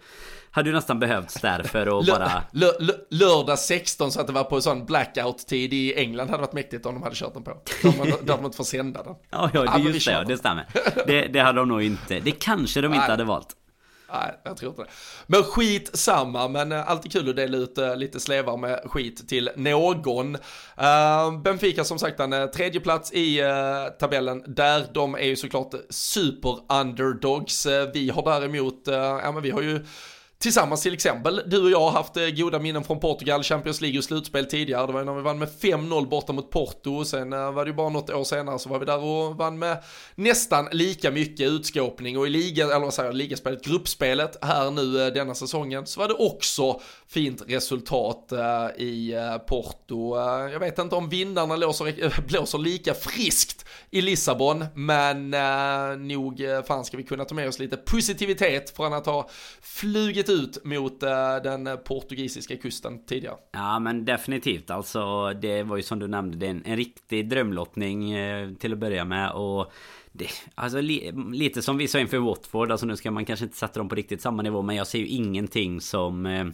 hade 0.55 0.69
ju 0.69 0.75
nästan 0.75 0.99
behövts 0.99 1.35
där 1.35 1.63
för 1.63 1.99
att 1.99 2.07
bara... 2.07 2.43
lördag 3.11 3.59
16 3.59 4.13
så 4.13 4.21
att 4.21 4.27
det 4.27 4.33
var 4.33 4.45
på 4.45 4.61
sån 4.61 4.87
blackout-tid 4.87 5.73
i 5.73 5.95
England 5.95 6.31
hade 6.31 6.41
varit 6.41 6.53
mäktigt 6.53 6.87
om 6.87 6.95
de 6.95 7.03
hade 7.03 7.17
kört 7.17 7.35
den 7.35 7.45
på. 7.45 7.63
De 7.83 7.99
hade, 7.99 8.17
de 8.23 8.45
inte 8.45 8.57
fått 8.57 8.67
sända 8.67 9.03
den. 9.03 9.15
Ja, 9.31 9.51
ja, 9.55 9.63
det 9.63 9.69
är 9.71 9.79
just 9.79 10.07
det, 10.07 10.25
det 10.29 10.39
stämmer. 10.39 10.67
Det, 11.07 11.27
det 11.27 11.41
hade 11.41 11.59
de 11.59 11.69
nog 11.69 11.83
inte. 11.83 12.21
Det 12.21 12.31
kanske 12.31 12.81
de 12.81 12.95
inte 12.95 13.07
hade 13.07 13.25
valt. 13.25 13.49
Nej, 14.13 14.41
jag 14.45 14.57
tror 14.57 14.71
inte 14.71 14.83
det. 14.83 14.89
Men 15.27 15.43
skit 15.43 15.91
samma, 15.95 16.49
men 16.49 16.73
eh, 16.73 16.91
alltid 16.91 17.13
kul 17.13 17.29
att 17.29 17.37
dela 17.37 17.57
ut 17.57 17.79
uh, 17.79 17.97
lite 17.97 18.21
slevar 18.21 18.57
med 18.57 18.81
skit 18.85 19.29
till 19.29 19.51
någon. 19.57 20.35
Uh, 20.35 21.41
Benfica 21.43 21.85
som 21.85 21.99
sagt 21.99 22.21
en 22.21 22.51
tredje 22.51 22.81
plats 22.81 23.13
i 23.13 23.43
tabellen 24.01 24.45
där. 24.47 24.87
De 24.95 25.15
är 25.15 25.27
ju 25.27 25.37
såklart 25.37 25.75
super 25.91 26.59
underdogs. 26.81 27.67
vi 27.95 28.11
har 28.11 28.41
däremot, 28.41 28.83
ja 28.87 29.33
men 29.33 29.43
vi 29.43 29.51
har 29.51 29.63
ju 29.63 29.85
Tillsammans 30.45 30.83
till 30.83 30.95
exempel, 30.95 31.43
du 31.47 31.65
och 31.65 31.71
jag 31.71 31.81
har 31.81 31.91
haft 31.91 32.17
eh, 32.17 32.29
goda 32.29 32.59
minnen 32.59 32.85
från 32.85 33.01
Portugal, 33.01 33.43
Champions 33.43 33.81
League 33.81 33.99
och 33.99 34.05
slutspel 34.05 34.47
tidigare. 34.47 34.87
Det 34.87 34.93
var 34.93 35.05
när 35.05 35.15
vi 35.15 35.23
vann 35.23 35.39
med 35.39 35.49
5-0 35.49 36.09
borta 36.09 36.33
mot 36.33 36.51
Porto. 36.51 37.05
Sen 37.05 37.33
eh, 37.33 37.53
var 37.53 37.65
det 37.65 37.69
ju 37.69 37.77
bara 37.77 37.89
något 37.89 38.11
år 38.11 38.25
senare 38.25 38.59
så 38.59 38.69
var 38.69 38.79
vi 38.79 38.87
där 38.87 38.99
och 38.99 39.37
vann 39.37 39.59
med 39.59 39.85
nästan 40.15 40.69
lika 40.73 41.11
mycket 41.11 41.49
utskåpning. 41.49 42.19
Och 42.19 42.27
i 42.27 42.31
liga, 42.31 42.65
eller 42.65 42.79
vad 42.79 42.95
säger 42.95 43.09
jag, 43.09 43.17
ligaspelet, 43.17 43.65
gruppspelet 43.65 44.45
här 44.45 44.71
nu 44.71 45.07
eh, 45.07 45.13
denna 45.13 45.35
säsongen 45.35 45.87
så 45.87 46.01
var 46.01 46.09
det 46.09 46.15
också 46.15 46.81
fint 47.09 47.43
resultat 47.47 48.33
i 48.77 49.15
Porto. 49.47 50.17
Jag 50.53 50.61
vet 50.61 50.79
inte 50.79 50.95
om 50.95 51.09
vindarna 51.09 51.57
blåser 52.27 52.59
lika 52.63 52.95
friskt 52.95 53.65
i 53.95 54.01
Lissabon, 54.01 54.65
men 54.75 55.35
eh, 55.35 55.99
nog 55.99 56.41
eh, 56.41 56.63
fan 56.63 56.85
ska 56.85 56.97
vi 56.97 57.03
kunna 57.03 57.25
ta 57.25 57.35
med 57.35 57.49
oss 57.49 57.59
lite 57.59 57.77
positivitet 57.77 58.77
från 58.77 58.93
att 58.93 59.07
ha 59.07 59.29
flugit 59.63 60.29
ut 60.29 60.65
mot 60.65 61.03
eh, 61.03 61.37
den 61.43 61.69
portugisiska 61.85 62.57
kusten 62.57 63.05
tidigare. 63.07 63.37
Ja 63.53 63.79
men 63.79 64.05
definitivt 64.05 64.71
alltså 64.71 65.33
det 65.33 65.63
var 65.63 65.77
ju 65.77 65.83
som 65.83 65.99
du 65.99 66.09
nämnde 66.09 66.37
det 66.37 66.47
är 66.47 66.51
en, 66.51 66.63
en 66.65 66.77
riktig 66.77 67.29
drömlottning 67.29 68.13
eh, 68.13 68.51
till 68.51 68.73
att 68.73 68.79
börja 68.79 69.05
med 69.05 69.33
och 69.33 69.73
det, 70.13 70.29
alltså 70.55 70.81
li, 70.81 71.13
lite 71.33 71.63
som 71.63 71.77
vi 71.77 71.89
sa 71.89 71.99
inför 71.99 72.19
Watford, 72.19 72.71
alltså 72.71 72.87
nu 72.87 72.97
ska 72.97 73.11
man 73.11 73.25
kanske 73.25 73.45
inte 73.45 73.57
sätta 73.57 73.81
dem 73.81 73.89
på 73.89 73.95
riktigt 73.95 74.21
samma 74.21 74.43
nivå 74.43 74.63
men 74.63 74.77
jag 74.77 74.87
ser 74.87 74.99
ju 74.99 75.07
ingenting 75.07 75.81
som 75.81 76.27
eh, 76.27 76.45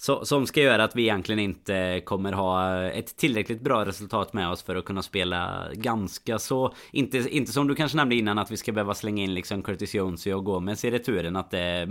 så, 0.00 0.24
som 0.24 0.46
ska 0.46 0.60
göra 0.60 0.84
att 0.84 0.96
vi 0.96 1.02
egentligen 1.02 1.38
inte 1.38 2.02
kommer 2.04 2.32
ha 2.32 2.82
ett 2.82 3.16
tillräckligt 3.16 3.60
bra 3.60 3.84
resultat 3.84 4.32
med 4.32 4.50
oss 4.50 4.62
för 4.62 4.76
att 4.76 4.84
kunna 4.84 5.02
spela 5.02 5.68
ganska 5.72 6.38
så... 6.38 6.74
Inte, 6.92 7.18
inte 7.18 7.52
som 7.52 7.68
du 7.68 7.74
kanske 7.74 7.96
nämnde 7.96 8.14
innan 8.14 8.38
att 8.38 8.50
vi 8.50 8.56
ska 8.56 8.72
behöva 8.72 8.94
slänga 8.94 9.22
in 9.22 9.34
liksom 9.34 9.62
Curtis 9.62 9.94
Jones 9.94 10.26
och 10.26 10.44
Gomez 10.44 10.84
i 10.84 10.90
returen. 10.90 11.36
Att 11.36 11.50
det 11.50 11.88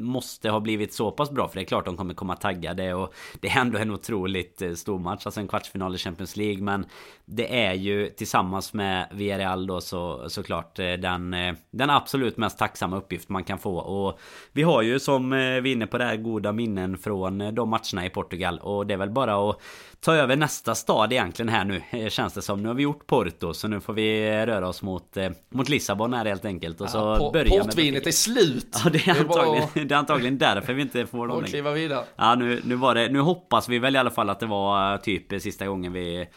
måste 0.00 0.50
ha 0.50 0.60
blivit 0.60 0.94
så 0.94 1.10
pass 1.10 1.30
bra 1.30 1.48
för 1.48 1.54
det 1.54 1.62
är 1.62 1.64
klart 1.64 1.84
de 1.84 1.96
kommer 1.96 2.14
komma 2.14 2.36
taggade 2.36 2.94
och 2.94 3.14
det 3.40 3.48
är 3.48 3.60
ändå 3.60 3.78
en 3.78 3.90
otroligt 3.90 4.62
eh, 4.62 4.72
stor 4.72 4.98
match, 4.98 5.26
alltså 5.26 5.40
en 5.40 5.48
kvartsfinal 5.48 5.94
i 5.94 5.98
Champions 5.98 6.36
League 6.36 6.62
men 6.62 6.86
det 7.24 7.64
är 7.64 7.74
ju 7.74 8.08
tillsammans 8.08 8.72
med 8.72 9.08
Villarreal 9.12 9.66
då 9.66 9.80
så 9.80 10.28
såklart 10.28 10.78
eh, 10.78 10.92
den, 10.92 11.34
eh, 11.34 11.54
den 11.70 11.90
absolut 11.90 12.36
mest 12.36 12.58
tacksamma 12.58 12.96
uppgift 12.96 13.28
man 13.28 13.44
kan 13.44 13.58
få. 13.58 13.76
Och 13.76 14.18
vi 14.52 14.62
har 14.62 14.82
ju 14.82 15.00
som 15.00 15.30
vi 15.30 15.36
är 15.36 15.66
inne 15.66 15.86
på 15.86 15.98
det 15.98 16.04
här 16.04 16.16
goda 16.16 16.52
minnen 16.52 16.98
från 16.98 17.54
de 17.54 17.68
matcherna 17.68 18.06
i 18.06 18.10
Portugal 18.10 18.58
och 18.58 18.86
det 18.86 18.94
är 18.94 18.98
väl 18.98 19.10
bara 19.10 19.50
att 19.50 19.60
ta 20.00 20.14
över 20.14 20.36
nästa 20.36 20.74
stad 20.74 21.12
egentligen 21.12 21.48
här 21.48 21.64
nu 21.64 22.10
Känns 22.10 22.32
det 22.32 22.42
som. 22.42 22.62
Nu 22.62 22.68
har 22.68 22.74
vi 22.74 22.82
gjort 22.82 23.06
Porto 23.06 23.54
så 23.54 23.68
nu 23.68 23.80
får 23.80 23.92
vi 23.92 24.30
röra 24.46 24.68
oss 24.68 24.82
mot, 24.82 25.16
mot 25.48 25.68
Lissabon 25.68 26.14
här 26.14 26.24
helt 26.24 26.44
enkelt 26.44 26.80
och 26.80 26.90
så 26.90 26.98
ja, 26.98 27.30
börja 27.32 27.62
Portvinet 27.62 28.06
är 28.06 28.10
slut! 28.10 28.80
Ja 28.84 28.90
det 28.90 29.08
är 29.08 29.20
antagligen, 29.20 29.68
det 29.88 29.94
är 29.94 29.98
antagligen 29.98 30.38
därför 30.38 30.72
vi 30.72 30.82
inte 30.82 31.06
får 31.06 31.28
dem 31.28 31.36
längre. 31.36 31.48
kliva 31.48 31.72
vidare. 31.72 32.04
Ja 32.16 32.34
nu, 32.34 32.60
nu 32.64 32.74
var 32.74 32.94
det, 32.94 33.08
nu 33.08 33.20
hoppas 33.20 33.68
vi 33.68 33.78
väl 33.78 33.96
i 33.96 33.98
alla 33.98 34.10
fall 34.10 34.30
att 34.30 34.40
det 34.40 34.46
var 34.46 34.98
typ 34.98 35.42
sista 35.42 35.66
gången 35.66 35.92
vi 35.92 36.28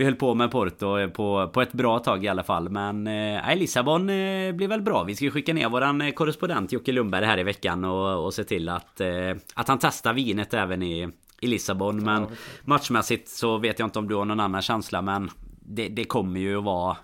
vi 0.00 0.04
höll 0.04 0.14
på 0.14 0.34
med 0.34 0.50
Porto 0.50 1.10
på, 1.10 1.50
på 1.54 1.62
ett 1.62 1.72
bra 1.72 1.98
tag 1.98 2.24
i 2.24 2.28
alla 2.28 2.42
fall. 2.42 2.68
Men 2.68 3.06
eh, 3.06 3.56
Lissabon 3.56 4.10
eh, 4.10 4.52
blir 4.52 4.68
väl 4.68 4.82
bra. 4.82 5.04
Vi 5.04 5.16
ska 5.16 5.30
skicka 5.30 5.52
ner 5.52 5.68
våran 5.68 6.00
eh, 6.00 6.12
korrespondent 6.12 6.72
Jocke 6.72 6.92
Lundberg 6.92 7.24
här 7.24 7.38
i 7.38 7.42
veckan 7.42 7.84
och, 7.84 8.24
och 8.24 8.34
se 8.34 8.44
till 8.44 8.68
att, 8.68 9.00
eh, 9.00 9.36
att 9.54 9.68
han 9.68 9.78
testar 9.78 10.12
vinet 10.12 10.54
även 10.54 10.82
i, 10.82 11.08
i 11.40 11.46
Lissabon. 11.46 12.04
Men 12.04 12.26
matchmässigt 12.64 13.28
så 13.28 13.58
vet 13.58 13.78
jag 13.78 13.86
inte 13.86 13.98
om 13.98 14.08
du 14.08 14.14
har 14.14 14.24
någon 14.24 14.40
annan 14.40 14.62
känsla. 14.62 15.02
Men 15.02 15.30
det, 15.60 15.88
det, 15.88 16.04
kommer 16.04 16.40
ju 16.40 16.58
att 16.58 16.64
vara 16.64 16.96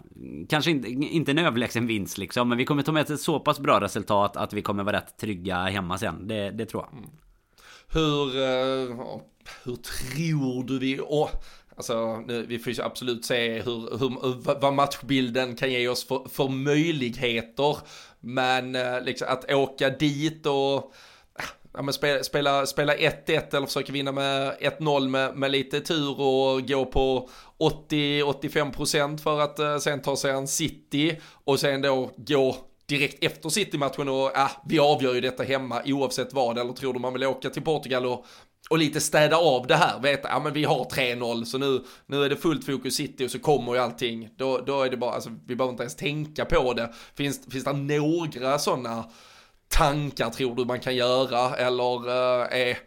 Kanske 0.49 0.71
inte, 0.71 0.89
inte 0.89 1.31
en 1.31 1.39
överlägsen 1.39 1.87
vinst 1.87 2.19
liksom 2.19 2.49
Men 2.49 2.59
vi 2.59 2.65
kommer 2.65 2.83
ta 2.83 2.93
med 2.93 3.11
ett 3.11 3.21
så 3.21 3.41
pass 3.41 3.61
bra 3.61 3.81
resultat 3.81 4.37
Att 4.37 4.53
vi 4.53 4.63
kommer 4.63 4.85
vara 4.85 4.97
rätt 4.97 5.19
trygga 5.19 5.57
hemma 5.57 5.99
sen 5.99 6.29
Det, 6.29 6.51
det 6.51 6.67
tror 6.67 6.83
jag 6.83 6.99
mm. 6.99 7.11
Hur, 7.89 8.37
uh, 8.37 9.21
hur 9.65 9.77
tror 9.77 10.65
du 10.65 10.79
vi... 10.79 11.01
Oh, 11.01 11.31
alltså, 11.77 12.25
vi 12.27 12.59
får 12.59 12.73
ju 12.73 12.83
absolut 12.83 13.25
se 13.25 13.63
hur, 13.63 13.99
hur, 13.99 14.61
vad 14.61 14.75
matchbilden 14.75 15.57
kan 15.57 15.73
ge 15.73 15.89
oss 15.89 16.05
för, 16.05 16.29
för 16.29 16.49
möjligheter. 16.49 17.77
Men 18.21 18.75
eh, 18.75 19.01
liksom, 19.01 19.29
att 19.31 19.53
åka 19.53 19.91
dit 19.91 20.47
och 20.47 20.95
ja, 21.73 21.83
men 21.83 21.95
spela, 21.95 22.23
spela, 22.23 22.67
spela 22.67 22.95
1-1 22.95 23.57
eller 23.57 23.67
försöka 23.67 23.93
vinna 23.93 24.13
med 24.13 24.57
1-0 24.61 25.09
med, 25.09 25.37
med 25.37 25.51
lite 25.51 25.81
tur 25.81 26.21
och 26.21 26.69
gå 26.69 26.87
på 26.87 27.29
80-85% 27.59 29.19
för 29.19 29.41
att 29.41 29.61
uh, 29.61 29.79
sen 29.79 30.03
ta 30.03 30.17
sig 30.17 30.31
en 30.31 30.49
City 30.49 31.21
och 31.45 31.61
sen 31.61 31.83
då 31.83 32.11
gå 32.17 32.57
direkt 32.87 33.25
efter 33.25 33.49
City-matchen 33.49 34.09
och 34.09 34.31
ah, 34.35 34.51
vi 34.69 34.79
avgör 34.79 35.15
ju 35.15 35.21
detta 35.21 35.43
hemma 35.43 35.83
oavsett 35.85 36.33
vad 36.33 36.59
eller 36.59 36.73
tror 36.73 36.93
du 36.93 36.99
man 36.99 37.13
vill 37.13 37.25
åka 37.25 37.51
till 37.51 37.63
Portugal 37.63 38.07
och 38.07 38.27
och 38.69 38.79
lite 38.79 39.01
städa 39.01 39.37
av 39.37 39.67
det 39.67 39.75
här, 39.75 40.01
veta, 40.01 40.29
ja 40.29 40.41
men 40.41 40.53
vi 40.53 40.65
har 40.65 40.85
3-0 40.85 41.45
så 41.45 41.59
nu, 41.59 41.85
nu 42.07 42.25
är 42.25 42.29
det 42.29 42.37
fullt 42.37 42.67
fokus 42.67 42.95
City 42.95 43.27
och 43.27 43.31
så 43.31 43.39
kommer 43.39 43.75
ju 43.75 43.81
allting. 43.81 44.29
Då, 44.37 44.59
då 44.59 44.83
är 44.83 44.91
det 44.91 44.97
bara, 44.97 45.13
alltså 45.13 45.31
vi 45.47 45.57
behöver 45.57 45.73
inte 45.73 45.83
ens 45.83 45.97
tänka 45.97 46.45
på 46.45 46.73
det. 46.73 46.93
Finns, 47.15 47.41
finns 47.51 47.65
det 47.65 47.73
några 47.73 48.59
sådana 48.59 49.05
tankar 49.69 50.31
tror 50.31 50.57
du 50.57 50.65
man 50.65 50.81
kan 50.81 50.97
göra 50.97 51.57
eller 51.57 52.09
uh, 52.09 52.47
är 52.51 52.79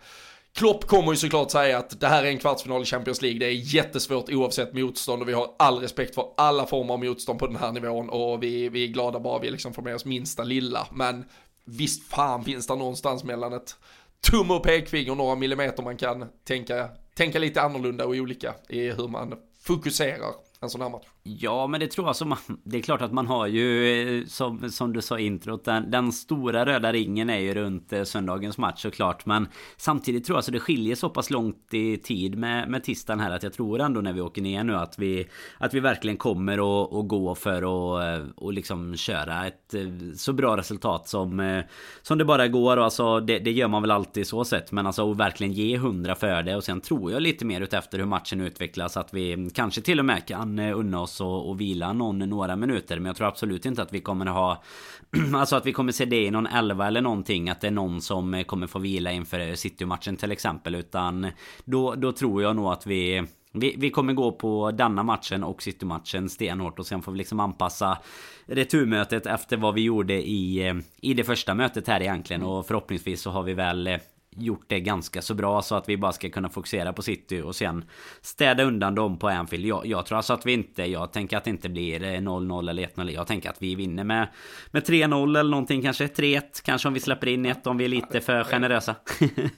Klopp 0.53 0.87
kommer 0.87 1.11
ju 1.11 1.17
såklart 1.17 1.51
säga 1.51 1.77
att 1.77 1.99
det 1.99 2.07
här 2.07 2.23
är 2.23 2.27
en 2.27 2.37
kvartsfinal 2.37 2.81
i 2.81 2.85
Champions 2.85 3.21
League, 3.21 3.39
det 3.39 3.45
är 3.45 3.75
jättesvårt 3.75 4.29
oavsett 4.29 4.73
motstånd 4.73 5.21
och 5.21 5.29
vi 5.29 5.33
har 5.33 5.55
all 5.59 5.79
respekt 5.79 6.15
för 6.15 6.25
alla 6.37 6.65
former 6.65 6.93
av 6.93 6.99
motstånd 6.99 7.39
på 7.39 7.47
den 7.47 7.55
här 7.55 7.71
nivån 7.71 8.09
och 8.09 8.43
vi, 8.43 8.69
vi 8.69 8.83
är 8.83 8.87
glada 8.87 9.19
bara 9.19 9.39
vi 9.39 9.51
liksom 9.51 9.73
får 9.73 9.81
med 9.81 9.95
oss 9.95 10.05
minsta 10.05 10.43
lilla. 10.43 10.87
Men 10.91 11.25
visst 11.65 12.03
fan 12.03 12.43
finns 12.43 12.67
det 12.67 12.75
någonstans 12.75 13.23
mellan 13.23 13.53
ett 13.53 13.75
tumme 14.21 14.53
och 14.53 14.63
pekfinger 14.63 15.15
några 15.15 15.35
millimeter 15.35 15.83
man 15.83 15.97
kan 15.97 16.25
tänka, 16.43 16.89
tänka 17.15 17.39
lite 17.39 17.61
annorlunda 17.61 18.05
och 18.05 18.11
olika 18.11 18.55
i 18.69 18.89
hur 18.91 19.07
man 19.07 19.35
fokuserar 19.61 20.33
en 20.61 20.69
sån 20.69 20.81
här 20.81 20.89
match. 20.89 21.07
Ja 21.37 21.67
men 21.67 21.79
det 21.79 21.87
tror 21.87 22.07
jag 22.07 22.15
som 22.15 22.35
Det 22.63 22.77
är 22.77 22.81
klart 22.81 23.01
att 23.01 23.13
man 23.13 23.27
har 23.27 23.47
ju 23.47 24.19
eh, 24.19 24.25
Som, 24.25 24.69
som 24.69 24.93
du 24.93 25.01
sa 25.01 25.19
i 25.19 25.25
introt 25.25 25.65
den, 25.65 25.91
den 25.91 26.11
stora 26.11 26.65
röda 26.65 26.93
ringen 26.93 27.29
är 27.29 27.39
ju 27.39 27.53
runt 27.53 27.93
eh, 27.93 28.03
söndagens 28.03 28.57
match 28.57 28.81
såklart 28.81 29.25
Men 29.25 29.47
Samtidigt 29.77 30.25
tror 30.25 30.37
jag 30.37 30.43
så 30.43 30.51
det 30.51 30.59
skiljer 30.59 30.95
så 30.95 31.09
pass 31.09 31.29
långt 31.29 31.73
i 31.73 31.97
tid 31.97 32.37
med, 32.37 32.69
med 32.69 32.83
tisdagen 32.83 33.19
här 33.19 33.31
Att 33.31 33.43
jag 33.43 33.53
tror 33.53 33.81
ändå 33.81 34.01
när 34.01 34.13
vi 34.13 34.21
åker 34.21 34.41
ner 34.41 34.63
nu 34.63 34.75
att 34.75 34.99
vi 34.99 35.27
Att 35.57 35.73
vi 35.73 35.79
verkligen 35.79 36.17
kommer 36.17 36.53
att, 36.53 37.07
gå 37.07 37.35
för 37.35 37.57
att 37.57 38.19
eh, 38.19 38.27
och 38.35 38.53
liksom 38.53 38.95
köra 38.95 39.47
ett 39.47 39.75
så 40.15 40.33
bra 40.33 40.57
resultat 40.57 41.07
som 41.07 41.63
Som 42.01 42.17
det 42.17 42.25
bara 42.25 42.47
går. 42.47 42.77
Och 42.77 42.83
alltså 42.83 43.19
det, 43.19 43.39
det 43.39 43.51
gör 43.51 43.67
man 43.67 43.81
väl 43.81 43.91
alltid 43.91 44.27
så 44.27 44.45
sett 44.45 44.71
Men 44.71 44.87
alltså 44.87 45.11
att 45.11 45.17
verkligen 45.17 45.53
ge 45.53 45.77
hundra 45.77 46.15
för 46.15 46.43
det. 46.43 46.55
Och 46.55 46.63
sen 46.63 46.81
tror 46.81 47.11
jag 47.11 47.21
lite 47.21 47.45
mer 47.45 47.61
utefter 47.61 47.97
hur 47.99 48.05
matchen 48.05 48.41
utvecklas 48.41 48.97
Att 48.97 49.13
vi 49.13 49.49
kanske 49.53 49.81
till 49.81 49.99
och 49.99 50.05
med 50.05 50.25
kan 50.25 50.59
unna 50.59 51.01
oss 51.01 51.18
och, 51.21 51.49
och 51.49 51.61
vila 51.61 51.93
någon 51.93 52.19
några 52.19 52.55
minuter. 52.55 52.95
Men 52.95 53.05
jag 53.05 53.15
tror 53.15 53.27
absolut 53.27 53.65
inte 53.65 53.81
att 53.81 53.93
vi 53.93 54.01
kommer 54.01 54.25
ha... 54.25 54.63
alltså 55.35 55.55
att 55.55 55.65
vi 55.65 55.73
kommer 55.73 55.91
se 55.91 56.05
det 56.05 56.23
i 56.23 56.31
någon 56.31 56.47
elva 56.47 56.87
eller 56.87 57.01
någonting. 57.01 57.49
Att 57.49 57.61
det 57.61 57.67
är 57.67 57.71
någon 57.71 58.01
som 58.01 58.43
kommer 58.47 58.67
få 58.67 58.79
vila 58.79 59.11
inför 59.11 59.55
City-matchen 59.55 60.17
till 60.17 60.31
exempel. 60.31 60.75
Utan 60.75 61.27
då, 61.65 61.95
då 61.95 62.11
tror 62.11 62.41
jag 62.41 62.55
nog 62.55 62.71
att 62.71 62.87
vi 62.87 63.27
vi, 63.51 63.75
vi 63.77 63.89
kommer 63.89 64.13
gå 64.13 64.31
på 64.31 64.71
denna 64.71 65.03
matchen 65.03 65.43
och 65.43 65.61
City-matchen 65.61 66.29
stenhårt 66.29 66.79
och 66.79 66.87
sen 66.87 67.01
får 67.01 67.11
vi 67.11 67.17
liksom 67.17 67.39
anpassa 67.39 67.97
returmötet 68.45 69.25
efter 69.25 69.57
vad 69.57 69.73
vi 69.73 69.81
gjorde 69.81 70.13
i, 70.13 70.73
i 71.01 71.13
det 71.13 71.23
första 71.23 71.53
mötet 71.53 71.87
här 71.87 72.01
egentligen. 72.01 72.43
Och 72.43 72.65
förhoppningsvis 72.65 73.21
så 73.21 73.31
har 73.31 73.43
vi 73.43 73.53
väl 73.53 73.99
gjort 74.35 74.63
det 74.67 74.79
ganska 74.79 75.21
så 75.21 75.33
bra 75.33 75.61
så 75.61 75.75
att 75.75 75.89
vi 75.89 75.97
bara 75.97 76.11
ska 76.11 76.29
kunna 76.29 76.49
fokusera 76.49 76.93
på 76.93 77.01
City 77.01 77.41
och 77.41 77.55
sen 77.55 77.85
städa 78.21 78.63
undan 78.63 78.95
dem 78.95 79.19
på 79.19 79.29
Anfield. 79.29 79.65
Jag, 79.65 79.85
jag 79.85 80.05
tror 80.05 80.17
alltså 80.17 80.33
att 80.33 80.45
vi 80.45 80.53
inte, 80.53 80.83
jag 80.83 81.11
tänker 81.11 81.37
att 81.37 81.43
det 81.43 81.49
inte 81.49 81.69
blir 81.69 82.03
eh, 82.03 82.07
0-0 82.07 82.69
eller 82.69 82.83
1-0. 82.87 83.11
Jag 83.11 83.27
tänker 83.27 83.49
att 83.49 83.61
vi 83.61 83.75
vinner 83.75 84.03
med, 84.03 84.27
med 84.71 84.83
3-0 84.83 85.39
eller 85.39 85.49
någonting 85.49 85.81
kanske. 85.81 86.07
3-1 86.07 86.41
kanske 86.63 86.87
om 86.87 86.93
vi 86.93 86.99
släpper 86.99 87.27
in 87.27 87.45
ett 87.45 87.67
om 87.67 87.77
vi 87.77 87.85
är 87.85 87.89
lite 87.89 88.21
för 88.21 88.43
generösa. 88.43 88.95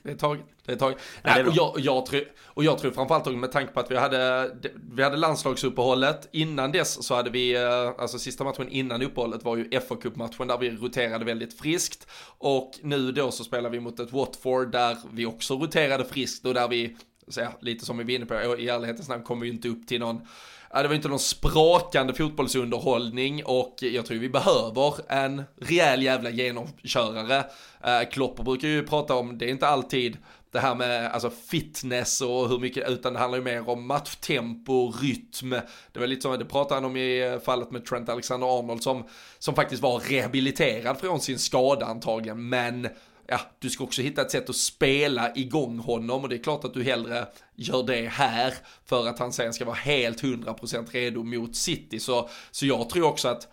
Det 0.03 0.11
är 0.11 0.15
taget. 0.15 0.45
Det 0.71 0.75
är 0.75 0.79
taget. 0.79 0.97
Nej, 1.23 1.43
och, 1.43 1.53
jag, 1.55 1.69
och, 1.69 1.79
jag 1.79 2.05
tror, 2.05 2.23
och 2.45 2.63
jag 2.63 2.77
tror 2.77 2.91
framförallt 2.91 3.37
med 3.37 3.51
tanke 3.51 3.73
på 3.73 3.79
att 3.79 3.91
vi 3.91 3.97
hade, 3.97 4.51
vi 4.91 5.03
hade 5.03 5.17
landslagsuppehållet. 5.17 6.29
Innan 6.31 6.71
dess 6.71 7.03
så 7.03 7.15
hade 7.15 7.29
vi, 7.29 7.55
eh, 7.55 7.87
alltså 7.97 8.19
sista 8.19 8.43
matchen 8.43 8.69
innan 8.69 9.01
uppehållet 9.01 9.43
var 9.43 9.57
ju 9.57 9.79
fa 9.79 9.95
Cup-matchen 9.95 10.47
där 10.47 10.57
vi 10.57 10.69
roterade 10.69 11.25
väldigt 11.25 11.59
friskt. 11.59 12.07
Och 12.37 12.71
nu 12.81 13.11
då 13.11 13.31
så 13.31 13.43
spelar 13.43 13.69
vi 13.69 13.79
mot 13.79 13.99
ett 13.99 14.11
Watford 14.11 14.71
där 14.71 14.97
vi 15.13 15.25
också 15.25 15.53
roterade 15.55 16.05
friskt 16.05 16.45
och 16.45 16.53
där 16.53 16.67
vi, 16.67 16.97
så 17.27 17.41
lite 17.61 17.85
som 17.85 17.97
vi 17.97 18.03
var 18.03 18.11
inne 18.11 18.25
på, 18.25 18.57
i 18.59 18.69
ärlighetens 18.69 19.09
namn 19.09 19.23
kommer 19.23 19.45
vi 19.45 19.51
inte 19.51 19.67
upp 19.67 19.87
till 19.87 19.99
någon 19.99 20.21
det 20.73 20.87
var 20.87 20.95
inte 20.95 21.07
någon 21.07 21.19
sprakande 21.19 22.13
fotbollsunderhållning 22.13 23.45
och 23.45 23.75
jag 23.79 24.05
tror 24.05 24.17
vi 24.17 24.29
behöver 24.29 25.11
en 25.11 25.43
rejäl 25.61 26.03
jävla 26.03 26.29
genomkörare. 26.29 27.43
Eh, 27.83 28.09
Klopper 28.11 28.43
brukar 28.43 28.67
ju 28.67 28.83
prata 28.83 29.15
om, 29.15 29.37
det 29.37 29.45
är 29.45 29.49
inte 29.49 29.67
alltid 29.67 30.17
det 30.51 30.59
här 30.59 30.75
med 30.75 31.11
alltså 31.11 31.29
fitness 31.29 32.21
och 32.21 32.49
hur 32.49 32.59
mycket, 32.59 32.89
utan 32.89 33.13
det 33.13 33.19
handlar 33.19 33.37
ju 33.37 33.43
mer 33.43 33.69
om 33.69 33.87
matchtempo, 33.87 34.91
rytm. 34.91 35.49
Det 35.91 35.99
var 35.99 36.07
lite 36.07 36.21
som, 36.21 36.39
det 36.39 36.45
pratade 36.45 36.75
han 36.75 36.85
om 36.85 36.97
i 36.97 37.21
eh, 37.21 37.39
fallet 37.39 37.71
med 37.71 37.85
Trent 37.85 38.09
Alexander-Arnold 38.09 38.83
som, 38.83 39.03
som 39.39 39.55
faktiskt 39.55 39.81
var 39.81 39.99
rehabiliterad 39.99 40.99
från 40.99 41.21
sin 41.21 41.39
skada 41.39 41.85
antagligen, 41.85 42.49
men 42.49 42.87
ja, 43.27 43.39
du 43.59 43.69
ska 43.69 43.83
också 43.83 44.01
hitta 44.01 44.21
ett 44.21 44.31
sätt 44.31 44.49
att 44.49 44.55
spela 44.55 45.35
igång 45.35 45.79
honom 45.79 46.23
och 46.23 46.29
det 46.29 46.35
är 46.35 46.43
klart 46.43 46.65
att 46.65 46.73
du 46.73 46.83
hellre 46.83 47.27
gör 47.55 47.83
det 47.83 48.07
här 48.07 48.53
för 48.85 49.07
att 49.07 49.19
han 49.19 49.33
sen 49.33 49.53
ska 49.53 49.65
vara 49.65 49.75
helt 49.75 50.23
100% 50.23 50.91
redo 50.91 51.23
mot 51.23 51.55
City. 51.55 51.99
Så, 51.99 52.29
så 52.51 52.65
jag 52.65 52.89
tror 52.89 53.07
också 53.07 53.27
att 53.27 53.47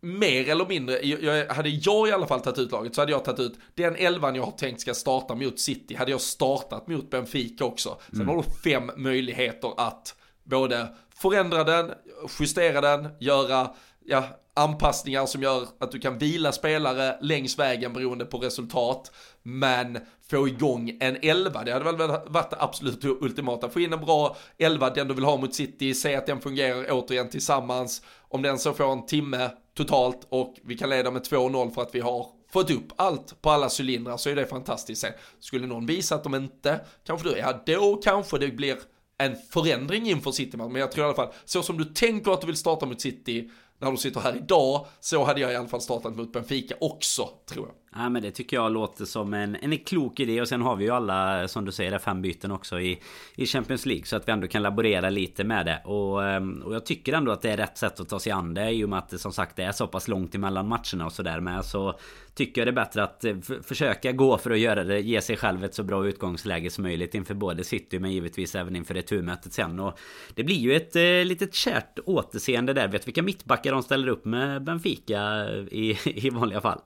mer 0.00 0.48
eller 0.48 0.66
mindre, 0.66 1.06
jag, 1.06 1.46
hade 1.46 1.68
jag 1.68 2.08
i 2.08 2.12
alla 2.12 2.26
fall 2.26 2.40
tagit 2.40 2.58
ut 2.58 2.72
laget 2.72 2.94
så 2.94 3.00
hade 3.00 3.12
jag 3.12 3.24
tagit 3.24 3.40
ut 3.40 3.58
den 3.74 3.96
elvan 3.96 4.34
jag 4.34 4.42
har 4.42 4.52
tänkt 4.52 4.80
ska 4.80 4.94
starta 4.94 5.34
mot 5.34 5.60
City, 5.60 5.94
hade 5.94 6.10
jag 6.10 6.20
startat 6.20 6.88
mot 6.88 7.10
Benfica 7.10 7.64
också. 7.64 7.98
Sen 8.08 8.20
mm. 8.20 8.28
har 8.28 8.36
du 8.36 8.70
fem 8.70 8.90
möjligheter 8.96 9.72
att 9.76 10.14
både 10.44 10.88
förändra 11.14 11.64
den, 11.64 11.92
justera 12.40 12.80
den, 12.80 13.08
göra 13.18 13.70
ja, 14.04 14.24
anpassningar 14.54 15.26
som 15.26 15.42
gör 15.42 15.66
att 15.78 15.92
du 15.92 15.98
kan 15.98 16.18
vila 16.18 16.52
spelare 16.52 17.18
längs 17.20 17.58
vägen 17.58 17.92
beroende 17.92 18.24
på 18.24 18.38
resultat. 18.38 19.12
Men 19.42 19.98
få 20.30 20.48
igång 20.48 20.96
en 21.00 21.16
elva, 21.22 21.64
det 21.64 21.72
hade 21.72 21.84
väl 21.84 21.96
varit 22.26 22.50
det 22.50 22.56
absolut 22.58 23.04
ultimata. 23.04 23.68
Få 23.68 23.80
in 23.80 23.92
en 23.92 24.00
bra 24.00 24.36
elva, 24.58 24.90
den 24.90 25.08
du 25.08 25.14
vill 25.14 25.24
ha 25.24 25.36
mot 25.36 25.54
City, 25.54 25.94
se 25.94 26.16
att 26.16 26.26
den 26.26 26.40
fungerar 26.40 26.86
återigen 26.90 27.28
tillsammans. 27.28 28.02
Om 28.28 28.42
den 28.42 28.58
så 28.58 28.72
får 28.72 28.92
en 28.92 29.06
timme 29.06 29.50
totalt 29.74 30.26
och 30.28 30.54
vi 30.62 30.76
kan 30.76 30.90
leda 30.90 31.10
med 31.10 31.22
2-0 31.22 31.70
för 31.70 31.82
att 31.82 31.94
vi 31.94 32.00
har 32.00 32.26
fått 32.52 32.70
upp 32.70 32.92
allt 32.96 33.42
på 33.42 33.50
alla 33.50 33.68
cylindrar 33.80 34.16
så 34.16 34.30
är 34.30 34.36
det 34.36 34.46
fantastiskt. 34.46 35.00
Sen 35.00 35.12
skulle 35.40 35.66
någon 35.66 35.86
visa 35.86 36.14
att 36.14 36.24
de 36.24 36.34
inte, 36.34 36.80
kanske 37.04 37.28
du, 37.28 37.38
ja 37.38 37.62
då 37.66 37.96
kanske 37.96 38.38
det 38.38 38.48
blir 38.48 38.76
en 39.18 39.36
förändring 39.50 40.10
inför 40.10 40.30
City, 40.30 40.56
men 40.56 40.74
jag 40.74 40.92
tror 40.92 41.04
i 41.04 41.08
alla 41.08 41.16
fall, 41.16 41.32
så 41.44 41.62
som 41.62 41.78
du 41.78 41.84
tänker 41.84 42.32
att 42.32 42.40
du 42.40 42.46
vill 42.46 42.56
starta 42.56 42.86
mot 42.86 43.00
City, 43.00 43.50
när 43.78 43.90
du 43.90 43.96
sitter 43.96 44.20
här 44.20 44.36
idag, 44.36 44.86
så 45.00 45.24
hade 45.24 45.40
jag 45.40 45.52
i 45.52 45.56
alla 45.56 45.68
fall 45.68 45.80
startat 45.80 46.16
mot 46.16 46.32
Benfica 46.32 46.74
också, 46.80 47.28
tror 47.46 47.66
jag. 47.66 47.74
Ja 47.94 48.08
men 48.08 48.22
det 48.22 48.30
tycker 48.30 48.56
jag 48.56 48.72
låter 48.72 49.04
som 49.04 49.34
en, 49.34 49.56
en 49.56 49.78
klok 49.78 50.20
idé. 50.20 50.40
Och 50.40 50.48
sen 50.48 50.62
har 50.62 50.76
vi 50.76 50.84
ju 50.84 50.90
alla 50.90 51.48
som 51.48 51.64
du 51.64 51.72
säger 51.72 51.98
fem 51.98 52.22
byten 52.22 52.50
också 52.50 52.80
i, 52.80 53.00
i 53.34 53.46
Champions 53.46 53.86
League. 53.86 54.04
Så 54.04 54.16
att 54.16 54.28
vi 54.28 54.32
ändå 54.32 54.46
kan 54.46 54.62
laborera 54.62 55.10
lite 55.10 55.44
med 55.44 55.66
det. 55.66 55.82
Och, 55.84 56.24
ehm, 56.24 56.62
och 56.62 56.74
jag 56.74 56.86
tycker 56.86 57.12
ändå 57.12 57.32
att 57.32 57.42
det 57.42 57.50
är 57.50 57.56
rätt 57.56 57.78
sätt 57.78 58.00
att 58.00 58.08
ta 58.08 58.20
sig 58.20 58.32
an 58.32 58.54
det 58.54 58.70
i 58.70 58.84
och 58.84 58.88
med 58.88 58.98
att 58.98 59.08
det 59.08 59.18
som 59.18 59.32
sagt 59.32 59.56
det 59.56 59.62
är 59.62 59.72
så 59.72 59.86
pass 59.86 60.08
långt 60.08 60.34
emellan 60.34 60.68
matcherna 60.68 61.06
och 61.06 61.12
sådär 61.12 61.40
med. 61.40 61.64
Så 61.64 61.98
tycker 62.34 62.60
jag 62.60 62.66
det 62.66 62.80
är 62.80 62.84
bättre 62.84 63.02
att 63.02 63.24
eh, 63.24 63.36
försöka 63.62 64.12
gå 64.12 64.38
för 64.38 64.50
att 64.50 64.58
göra 64.58 64.84
det 64.84 65.00
ge 65.00 65.20
sig 65.20 65.36
själv 65.36 65.64
ett 65.64 65.74
så 65.74 65.82
bra 65.82 66.06
utgångsläge 66.06 66.70
som 66.70 66.82
möjligt 66.82 67.14
inför 67.14 67.34
både 67.34 67.64
City 67.64 67.98
men 67.98 68.12
givetvis 68.12 68.54
även 68.54 68.76
inför 68.76 68.94
returmötet 68.94 69.52
sen. 69.52 69.80
Och 69.80 69.98
det 70.34 70.44
blir 70.44 70.56
ju 70.56 70.74
ett 70.74 70.96
eh, 70.96 71.02
litet 71.02 71.54
kärt 71.54 71.98
återseende 72.06 72.72
där. 72.72 72.88
Vet 72.88 73.06
vilka 73.06 73.22
mittbackar 73.22 73.72
de 73.72 73.82
ställer 73.82 74.08
upp 74.08 74.24
med 74.24 74.64
Benfica 74.64 75.48
eh, 75.48 75.64
i, 75.70 75.98
i 76.26 76.30
vanliga 76.30 76.60
fall? 76.60 76.80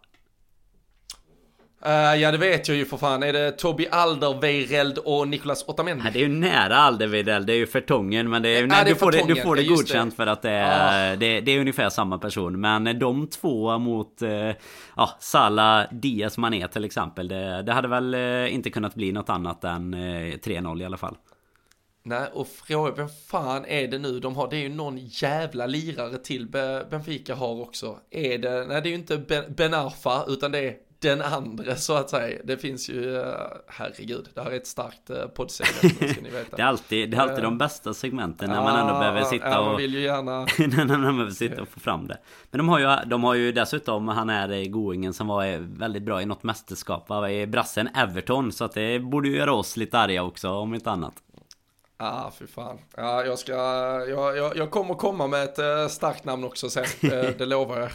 Uh, 1.87 1.93
ja 1.93 2.33
det 2.33 2.39
vet 2.39 2.69
jag 2.69 2.77
ju 2.77 2.85
för 2.85 2.97
fan. 2.97 3.23
Är 3.23 3.33
det 3.33 3.53
Tobi 3.53 3.89
Alderweireld 3.91 4.99
och 4.99 5.29
Nicolas 5.29 5.69
Otamendi? 5.69 6.05
Ja, 6.05 6.11
det 6.13 6.19
är 6.19 6.23
ju 6.23 6.29
nära 6.29 6.77
Alderweireld, 6.77 7.47
det 7.47 7.53
är 7.53 7.57
ju 7.57 7.67
Fertongen. 7.67 8.31
Men 8.31 8.43
det 8.43 8.49
är, 8.49 8.67
nej, 8.67 8.85
det 8.85 8.91
du, 8.91 8.97
får 8.97 9.13
det, 9.13 9.25
du 9.29 9.37
får 9.37 9.57
det 9.57 9.65
godkänt 9.65 10.13
det. 10.13 10.17
för 10.17 10.27
att 10.27 10.43
det 10.43 10.51
är, 10.51 11.13
ah. 11.13 11.17
det, 11.17 11.27
är 11.27 11.61
ungefär 11.61 11.91
samma 11.91 12.19
person. 12.19 12.61
Men 12.61 12.99
de 12.99 13.27
två 13.27 13.79
mot 13.79 14.23
uh, 14.23 14.29
ja, 14.97 15.17
Salah, 15.21 15.87
Diaz, 15.93 16.39
Mané 16.39 16.69
till 16.69 16.85
exempel. 16.85 17.29
Det, 17.29 17.63
det 17.63 17.73
hade 17.73 17.89
väl 17.89 18.15
uh, 18.15 18.55
inte 18.55 18.71
kunnat 18.71 18.95
bli 18.95 19.13
något 19.13 19.29
annat 19.29 19.65
än 19.65 19.95
3-0 19.95 20.83
i 20.83 20.85
alla 20.85 20.97
fall. 20.97 21.17
Nej, 22.03 22.29
och 22.33 22.49
fråga 22.49 22.95
vem 22.95 23.09
fan 23.09 23.65
är 23.65 23.89
det 23.89 23.99
nu 23.99 24.21
de 24.21 24.37
har? 24.37 24.51
Det 24.51 24.57
är 24.57 24.61
ju 24.61 24.69
någon 24.69 24.99
jävla 24.99 25.67
lirare 25.67 26.19
till 26.19 26.49
Benfica 26.91 27.35
har 27.35 27.61
också. 27.61 27.99
Är 28.11 28.39
det, 28.39 28.65
nej 28.69 28.83
det 28.83 28.89
är 28.89 28.91
ju 28.91 28.97
inte 28.97 29.19
ben, 29.19 29.45
ben 29.49 29.75
Arfa, 29.75 30.25
utan 30.29 30.53
det 30.53 30.59
är 30.59 30.75
den 31.05 31.23
andra 31.23 31.77
så 31.77 31.95
att 31.95 32.11
säga. 32.11 32.41
Det 32.45 32.57
finns 32.57 32.89
ju, 32.89 33.17
eh, 33.17 33.35
herregud, 33.67 34.29
det 34.35 34.41
här 34.41 34.51
är 34.51 34.57
ett 34.57 34.67
starkt 34.67 35.11
eh, 35.11 35.27
poddsegment, 35.27 35.97
ska 36.13 36.23
ni 36.23 36.31
veta. 36.31 36.57
det 36.57 36.63
är 36.63 36.67
alltid, 36.67 37.11
det 37.11 37.17
är 37.17 37.21
alltid 37.21 37.45
de 37.45 37.53
eh, 37.53 37.59
bästa 37.59 37.95
segmenten 37.95 38.51
när 38.51 38.63
man 38.63 38.81
ändå 38.81 38.99
behöver 38.99 39.25
sitta 39.25 39.49
ja, 39.49 39.59
och... 39.59 39.81
vill 39.81 39.95
ju 39.95 40.01
gärna... 40.01 40.41
när 40.59 40.99
man 40.99 41.17
behöver 41.17 41.31
sitta 41.31 41.63
och 41.63 41.69
få 41.69 41.81
fram 41.81 42.07
det. 42.07 42.19
Men 42.51 42.59
de 42.59 42.69
har 42.69 42.79
ju, 42.79 42.97
de 43.07 43.25
har 43.25 43.35
ju 43.35 43.53
dessutom, 43.53 44.09
han 44.09 44.31
är 44.31 44.65
goingen 44.65 45.13
som 45.13 45.27
var 45.27 45.79
väldigt 45.79 46.03
bra 46.03 46.23
i 46.23 46.27
något 46.27 46.43
mästerskap, 46.43 47.31
i 47.31 47.47
brassen 47.47 47.89
Everton. 47.95 48.53
Så 48.53 48.65
att 48.65 48.73
det 48.73 48.99
borde 48.99 49.29
ju 49.29 49.37
göra 49.37 49.53
oss 49.53 49.77
lite 49.77 49.99
arga 49.99 50.23
också, 50.23 50.51
om 50.51 50.75
inte 50.75 50.91
annat. 50.91 51.24
Ja, 52.05 52.11
ah, 52.11 52.33
fy 52.39 52.47
fan. 52.47 52.79
Ja, 52.97 53.25
jag 53.25 53.39
ska, 53.39 53.53
jag, 54.09 54.37
jag, 54.37 54.57
jag 54.57 54.71
kommer 54.71 54.95
komma 54.95 55.27
med 55.27 55.45
ett 55.45 55.59
uh, 55.59 55.89
starkt 55.89 56.25
namn 56.25 56.45
också 56.45 56.71
sen, 56.71 56.85
uh, 57.05 57.11
det 57.39 57.47
lovar 57.47 57.81
jag. 57.81 57.91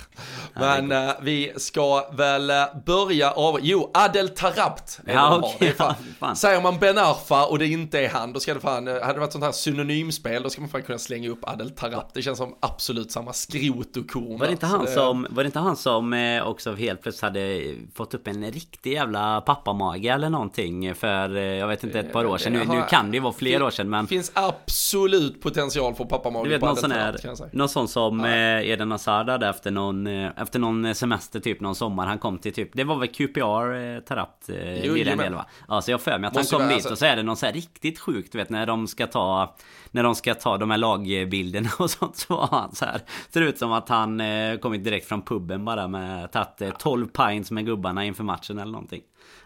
Men 0.53 0.91
uh, 0.91 1.12
vi 1.22 1.53
ska 1.57 2.10
väl 2.12 2.51
börja 2.86 3.32
av, 3.32 3.60
jo, 3.62 3.91
Adel 3.93 4.30
Tarabt. 4.30 4.99
Ja, 5.05 5.38
okay. 5.55 5.72
fan, 5.72 5.95
fan. 6.20 6.36
Säger 6.36 6.62
man 6.62 6.80
Ben 6.80 6.97
Arfa 6.97 7.45
och 7.45 7.60
det 7.60 7.68
inte 7.68 7.99
är 7.99 8.10
han, 8.10 8.34
då 8.34 8.39
ska 8.39 8.53
det 8.53 8.60
fan, 8.60 8.88
hade 8.88 9.14
det 9.14 9.20
varit 9.20 9.32
sånt 9.32 9.43
här 9.43 9.51
synonymspel, 9.51 10.43
då 10.43 10.49
ska 10.49 10.62
man 10.62 10.70
fan 10.70 10.84
kunna 10.84 10.99
slänga 10.99 11.30
upp 11.30 11.49
Adel 11.49 11.70
Tarabt. 11.70 12.14
Det 12.14 12.22
känns 12.22 12.38
som 12.38 12.55
absolut 12.60 13.12
samma 13.12 13.34
skrot 13.34 13.97
och 13.97 14.12
korn. 14.12 14.39
Var 14.39 14.45
det 14.45 14.51
inte 14.51 14.66
han 14.66 14.86
det... 14.86 14.91
som, 14.91 15.28
var 15.30 15.43
det 15.43 15.47
inte 15.47 15.60
han 15.60 15.76
som 15.76 16.39
också 16.45 16.76
helt 16.76 17.01
plötsligt 17.01 17.22
hade 17.22 17.76
fått 17.93 18.14
upp 18.14 18.28
en 18.28 18.51
riktig 18.51 18.93
jävla 18.93 19.41
pappamage 19.41 20.05
eller 20.05 20.30
någonting 20.30 20.95
för, 20.95 21.36
jag 21.36 21.68
vet 21.68 21.84
inte, 21.84 21.99
ett 21.99 22.14
par 22.14 22.26
år 22.26 22.38
sedan. 22.38 22.53
Nu, 22.53 22.66
nu 22.66 22.84
kan 22.89 23.12
det 23.12 23.18
ju 23.18 23.24
vara 23.24 23.34
fler 23.34 23.64
år 23.64 23.70
sedan, 23.70 23.89
men 23.89 23.99
men... 24.02 24.08
Finns 24.08 24.32
absolut 24.34 25.41
potential 25.41 25.95
för 25.95 26.06
pappa 26.06 26.43
Du 26.43 26.50
vet 26.50 26.62
någon 26.62 26.76
sån 26.76 26.91
här, 26.91 27.16
någon 27.52 27.70
sån 27.70 27.88
som 27.88 28.20
ja. 28.20 28.28
Eh, 28.28 28.70
Eden 28.70 28.91
Hazard 28.91 29.30
hade 29.30 29.47
efter 29.47 29.72
någon, 29.72 30.08
eh, 30.08 30.32
efter 30.38 30.60
någon 30.60 30.95
semester 30.95 31.39
typ 31.39 31.62
någon 31.62 31.76
sommar. 31.76 32.06
Han 32.06 32.18
kom 32.18 32.38
till 32.38 32.54
typ, 32.54 32.70
det 32.74 32.84
var 32.84 32.95
väl 32.95 33.08
QPR 33.08 33.74
eh, 33.74 34.20
eh, 34.56 34.86
jo, 34.86 34.93
vid 34.93 35.06
den 35.06 35.18
del 35.18 35.34
va? 35.34 35.45
Ja 35.68 35.82
så 35.82 35.91
jag 35.91 36.02
för 36.02 36.20
mig 36.20 36.28
att 36.28 36.34
Måste 36.34 36.56
han 36.56 36.60
kom 36.60 36.70
dit 36.70 36.76
alltså... 36.76 36.91
och 36.91 36.97
så 36.97 37.06
är 37.06 37.16
det 37.16 37.24
någon 37.24 37.38
så 37.38 37.45
här 37.45 37.54
riktigt 37.54 38.00
sjukt 38.00 38.36
vet 38.36 38.50
när 38.50 38.66
de 38.66 38.88
ska 38.88 39.08
ta 39.08 39.56
När 39.91 40.04
de 40.04 40.16
ska 40.16 40.36
ta 40.36 40.58
de 40.58 40.72
här 40.72 40.78
lagbilderna 40.78 41.70
och 41.80 41.89
sånt 41.89 42.18
så 42.18 42.36
var 42.36 42.47
han 42.47 42.76
så 42.76 42.86
här 42.86 43.02
Ser 43.30 43.41
ut 43.41 43.58
som 43.58 43.72
att 43.72 43.89
han 43.89 44.22
eh, 44.22 44.58
kommit 44.58 44.84
direkt 44.84 45.08
från 45.08 45.22
puben 45.22 45.66
bara 45.66 45.88
med 45.88 46.32
tagit 46.32 46.62
eh, 46.62 46.70
12 46.70 47.08
pints 47.08 47.52
med 47.52 47.66
gubbarna 47.66 48.06
inför 48.06 48.24
matchen 48.24 48.60
eller 48.60 48.72
någonting 48.72 49.02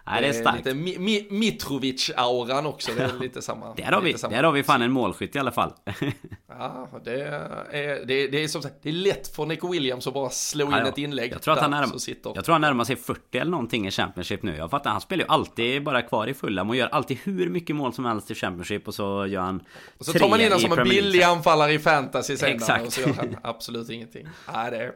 Nej, 0.06 0.22
det 0.22 0.28
är 0.28 0.34
starkt. 0.34 0.58
Lite 0.58 0.74
Mi 0.74 0.98
Mi 1.00 1.28
Mitrovic-auran 1.30 2.66
också, 2.66 2.92
det 2.98 3.04
är 3.04 3.20
lite 3.20 3.42
samma. 3.42 3.74
där, 3.74 3.92
har 3.92 4.02
vi, 4.02 4.18
samma. 4.18 4.36
där 4.36 4.44
har 4.44 4.52
vi 4.52 4.64
fan 4.64 4.82
en 4.82 4.92
målskytt 4.92 5.36
i 5.36 5.40
alla 5.40 5.52
fall. 5.52 5.74
ja, 6.48 6.88
det 7.04 7.24
är, 7.24 8.06
det, 8.06 8.14
är, 8.24 8.32
det 8.32 8.44
är 8.44 8.48
som 8.48 8.62
sagt, 8.62 8.76
det 8.82 8.90
är 8.90 8.94
lätt 8.94 9.36
för 9.36 9.46
Nico 9.46 9.72
Williams 9.72 10.08
att 10.08 10.14
bara 10.14 10.30
slå 10.30 10.72
ja, 10.72 10.82
in 10.82 10.86
ett 10.86 10.98
inlägg. 10.98 11.34
Jag 11.34 11.42
tror, 11.42 11.54
att 11.54 11.60
han 11.60 11.72
närmar, 11.72 12.00
jag 12.36 12.46
tror 12.46 12.54
han 12.54 12.62
närmar 12.62 12.84
sig 12.84 12.96
40 12.96 13.38
eller 13.38 13.52
någonting 13.52 13.88
i 13.88 13.92
Championship 13.92 14.44
nu. 14.44 14.56
Jag 14.56 14.70
fattar, 14.70 14.92
han 14.92 15.02
spelar 15.02 15.24
ju 15.24 15.30
alltid 15.30 15.84
bara 15.84 16.02
kvar 16.02 16.28
i 16.28 16.34
Fulham 16.34 16.70
och 16.70 16.76
gör 16.76 16.88
alltid 16.88 17.18
hur 17.24 17.50
mycket 17.50 17.76
mål 17.76 17.94
som 17.94 18.06
helst 18.06 18.32
i 18.32 18.36
Championship 18.36 18.88
och 18.88 18.96
så 18.96 19.26
gör 19.26 19.42
han 19.42 19.64
Och 19.98 20.06
så 20.06 20.14
tar 20.14 20.30
man 20.30 20.42
in 20.42 20.46
honom 20.46 20.60
som 20.60 20.80
en 20.80 20.90
billig 20.90 21.22
anfallare 21.22 21.74
i 21.74 21.80
fantasy 21.80 22.38
sen 22.38 22.50
Exakt. 22.50 22.88
och 22.88 22.94
så 22.94 23.02
gör 23.02 23.14
han 23.14 23.36
absolut 23.44 23.90
ingenting. 23.90 24.28
Nej, 24.54 24.72
det 24.72 24.78
är, 24.78 24.92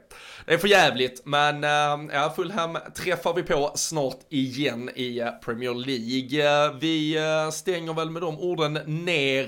det 0.46 0.54
är 0.54 0.58
för 0.58 0.68
jävligt. 0.68 1.22
Men 1.26 1.64
äh, 1.64 2.16
ja, 2.16 2.34
Fulham 2.36 2.78
träffar 2.96 3.34
vi 3.34 3.44
på 3.44 3.72
snart 3.76 4.20
igen 4.30 4.90
i 4.98 5.20
eh, 5.20 5.32
Premier 5.32 5.74
League. 5.74 6.66
Eh, 6.66 6.74
vi 6.80 7.18
eh, 7.18 7.50
stänger 7.52 7.94
väl 7.94 8.10
med 8.10 8.22
de 8.22 8.40
orden 8.40 8.74
ner 8.86 9.48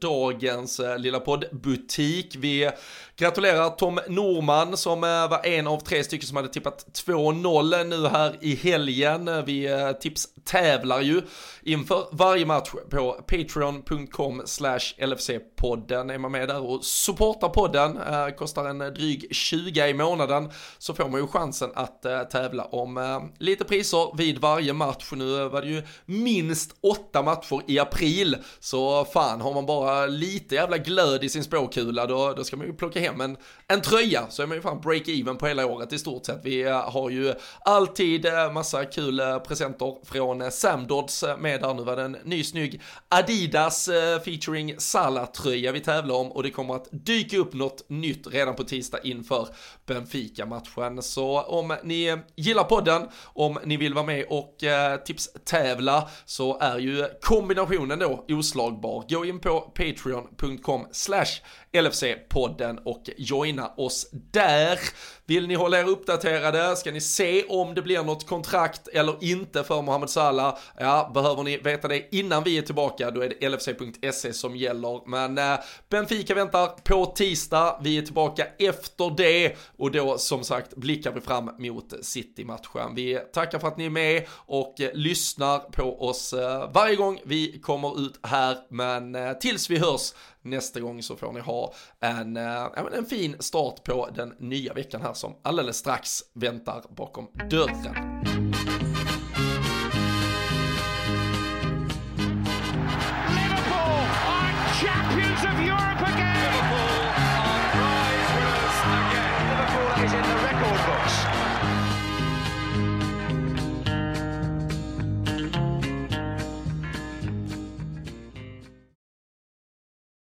dagens 0.00 0.80
lilla 0.98 1.20
poddbutik. 1.20 2.36
Vi 2.38 2.70
gratulerar 3.16 3.70
Tom 3.70 4.00
Norman 4.08 4.76
som 4.76 5.00
var 5.00 5.46
en 5.46 5.66
av 5.66 5.80
tre 5.80 6.04
stycken 6.04 6.26
som 6.26 6.36
hade 6.36 6.48
tippat 6.48 7.04
2-0 7.06 7.84
nu 7.84 8.06
här 8.06 8.36
i 8.40 8.54
helgen. 8.54 9.44
Vi 9.46 9.68
tipstävlar 10.00 11.00
ju 11.00 11.22
inför 11.62 12.06
varje 12.12 12.46
match 12.46 12.70
på 12.90 13.12
patreon.com 13.12 14.42
slash 14.44 14.94
LFC-podden. 14.98 16.12
Är 16.12 16.18
man 16.18 16.32
med 16.32 16.48
där 16.48 16.70
och 16.70 16.84
supportar 16.84 17.48
podden, 17.48 17.96
eh, 17.96 18.28
kostar 18.28 18.64
en 18.64 18.78
dryg 18.78 19.28
20 19.30 19.86
i 19.86 19.94
månaden, 19.94 20.50
så 20.78 20.94
får 20.94 21.08
man 21.08 21.20
ju 21.20 21.26
chansen 21.26 21.70
att 21.74 22.04
eh, 22.04 22.22
tävla 22.22 22.64
om 22.64 22.96
eh, 22.96 23.20
lite 23.38 23.64
priser 23.64 24.16
vid 24.16 24.38
varje 24.38 24.72
match. 24.72 25.12
Nu 25.12 25.48
var 25.48 25.62
det 25.62 25.68
ju 25.68 25.82
minst 26.06 26.76
åtta 26.80 27.22
matcher 27.22 27.62
i 27.66 27.78
april, 27.78 28.36
så 28.60 29.04
fan 29.04 29.40
har 29.40 29.54
man 29.54 29.66
bara 29.66 30.06
lite 30.06 30.54
jävla 30.54 30.78
glöd 30.78 31.24
i 31.24 31.28
sin 31.28 31.44
spåkula, 31.44 32.06
då, 32.06 32.32
då 32.32 32.44
ska 32.44 32.56
man 32.56 32.66
ju 32.66 32.72
plocka 32.72 33.00
hem 33.00 33.20
en, 33.20 33.36
en 33.68 33.80
tröja, 33.80 34.26
så 34.28 34.42
är 34.42 34.46
man 34.46 34.56
ju 34.56 34.62
fan 34.62 34.80
break-even 34.80 35.36
på 35.36 35.46
hela 35.46 35.66
året 35.66 35.92
i 35.92 35.98
stort 35.98 36.26
sett. 36.26 36.40
Vi 36.44 36.62
eh, 36.62 36.90
har 36.90 37.10
ju 37.10 37.34
alltid 37.60 38.26
eh, 38.26 38.52
massa 38.52 38.84
kul 38.84 39.20
eh, 39.20 39.38
presenter 39.38 39.96
från 40.04 40.40
eh, 40.40 40.48
Sam 40.48 40.86
Dodds 40.86 41.22
eh, 41.22 41.36
med 41.52 41.60
där. 41.60 41.74
Nu 41.74 41.82
var 41.82 41.96
det 41.96 42.02
en 42.02 42.16
ny 42.24 42.44
snygg 42.44 42.80
Adidas 43.08 43.88
eh, 43.88 44.20
featuring 44.20 44.74
Salah-tröja 44.78 45.72
vi 45.72 45.80
tävlar 45.80 46.14
om 46.14 46.32
och 46.32 46.42
det 46.42 46.50
kommer 46.50 46.74
att 46.74 46.88
dyka 46.90 47.38
upp 47.38 47.54
något 47.54 47.84
nytt 47.88 48.26
redan 48.26 48.54
på 48.54 48.64
tisdag 48.64 48.98
inför 49.04 49.48
Benfica-matchen. 49.86 51.02
Så 51.02 51.40
om 51.40 51.76
ni 51.84 52.18
gillar 52.36 52.64
podden, 52.64 53.08
om 53.24 53.58
ni 53.64 53.76
vill 53.76 53.94
vara 53.94 54.06
med 54.06 54.24
och 54.28 54.64
eh, 54.64 54.96
tipstävla 54.96 56.08
så 56.24 56.58
är 56.58 56.78
ju 56.78 57.06
kombinationen 57.22 57.98
då 57.98 58.24
oslagbar. 58.28 59.04
Gå 59.08 59.24
in 59.24 59.40
på 59.40 59.60
patreon.com 59.60 60.86
slash 60.92 61.40
LFC-podden 61.72 62.78
och 62.84 63.10
joina 63.16 63.72
oss 63.76 64.08
där. 64.12 64.78
Vill 65.26 65.46
ni 65.46 65.54
hålla 65.54 65.80
er 65.80 65.88
uppdaterade? 65.88 66.76
Ska 66.76 66.90
ni 66.90 67.00
se 67.00 67.44
om 67.44 67.74
det 67.74 67.82
blir 67.82 68.02
något 68.02 68.26
kontrakt 68.26 68.88
eller 68.88 69.24
inte 69.24 69.64
för 69.64 69.82
Mohamed 69.82 70.10
Salah? 70.10 70.58
Ja, 70.78 71.10
behöver 71.14 71.42
ni 71.42 71.56
veta 71.56 71.88
det 71.88 72.14
innan 72.14 72.44
vi 72.44 72.58
är 72.58 72.62
tillbaka, 72.62 73.10
då 73.10 73.20
är 73.20 73.28
det 73.28 73.48
LFC.se 73.48 74.32
som 74.32 74.56
gäller. 74.56 75.08
Men 75.08 75.38
eh, 75.38 75.58
Benfica 75.88 76.34
väntar 76.34 76.66
på 76.66 77.06
tisdag, 77.06 77.80
vi 77.82 77.98
är 77.98 78.02
tillbaka 78.02 78.46
efter 78.58 79.16
det 79.16 79.56
och 79.76 79.90
då 79.90 80.18
som 80.18 80.44
sagt 80.44 80.76
blickar 80.76 81.12
vi 81.12 81.20
fram 81.20 81.50
mot 81.58 81.94
City-matchen. 82.02 82.94
Vi 82.94 83.18
tackar 83.32 83.58
för 83.58 83.68
att 83.68 83.76
ni 83.76 83.86
är 83.86 83.90
med 83.90 84.26
och 84.30 84.80
eh, 84.80 84.90
lyssnar 84.94 85.58
på 85.58 86.08
oss 86.08 86.32
eh, 86.32 86.70
varje 86.72 86.96
gång 86.96 87.20
vi 87.24 87.60
kommer 87.60 88.06
ut 88.06 88.20
här, 88.22 88.56
men 88.68 89.14
eh, 89.14 89.32
tills 89.32 89.70
vi 89.70 89.78
hörs 89.78 90.12
nästa 90.42 90.80
gång 90.80 91.02
så 91.02 91.16
får 91.16 91.32
ni 91.32 91.40
ha 91.40 91.74
en, 92.00 92.36
eh, 92.36 92.66
en 92.96 93.06
fin 93.06 93.36
start 93.38 93.84
på 93.84 94.08
den 94.14 94.34
nya 94.38 94.74
veckan 94.74 95.02
här 95.02 95.12
som 95.12 95.34
alldeles 95.42 95.76
strax 95.76 96.22
väntar 96.34 96.84
bakom 96.88 97.28
dörren. 97.50 98.31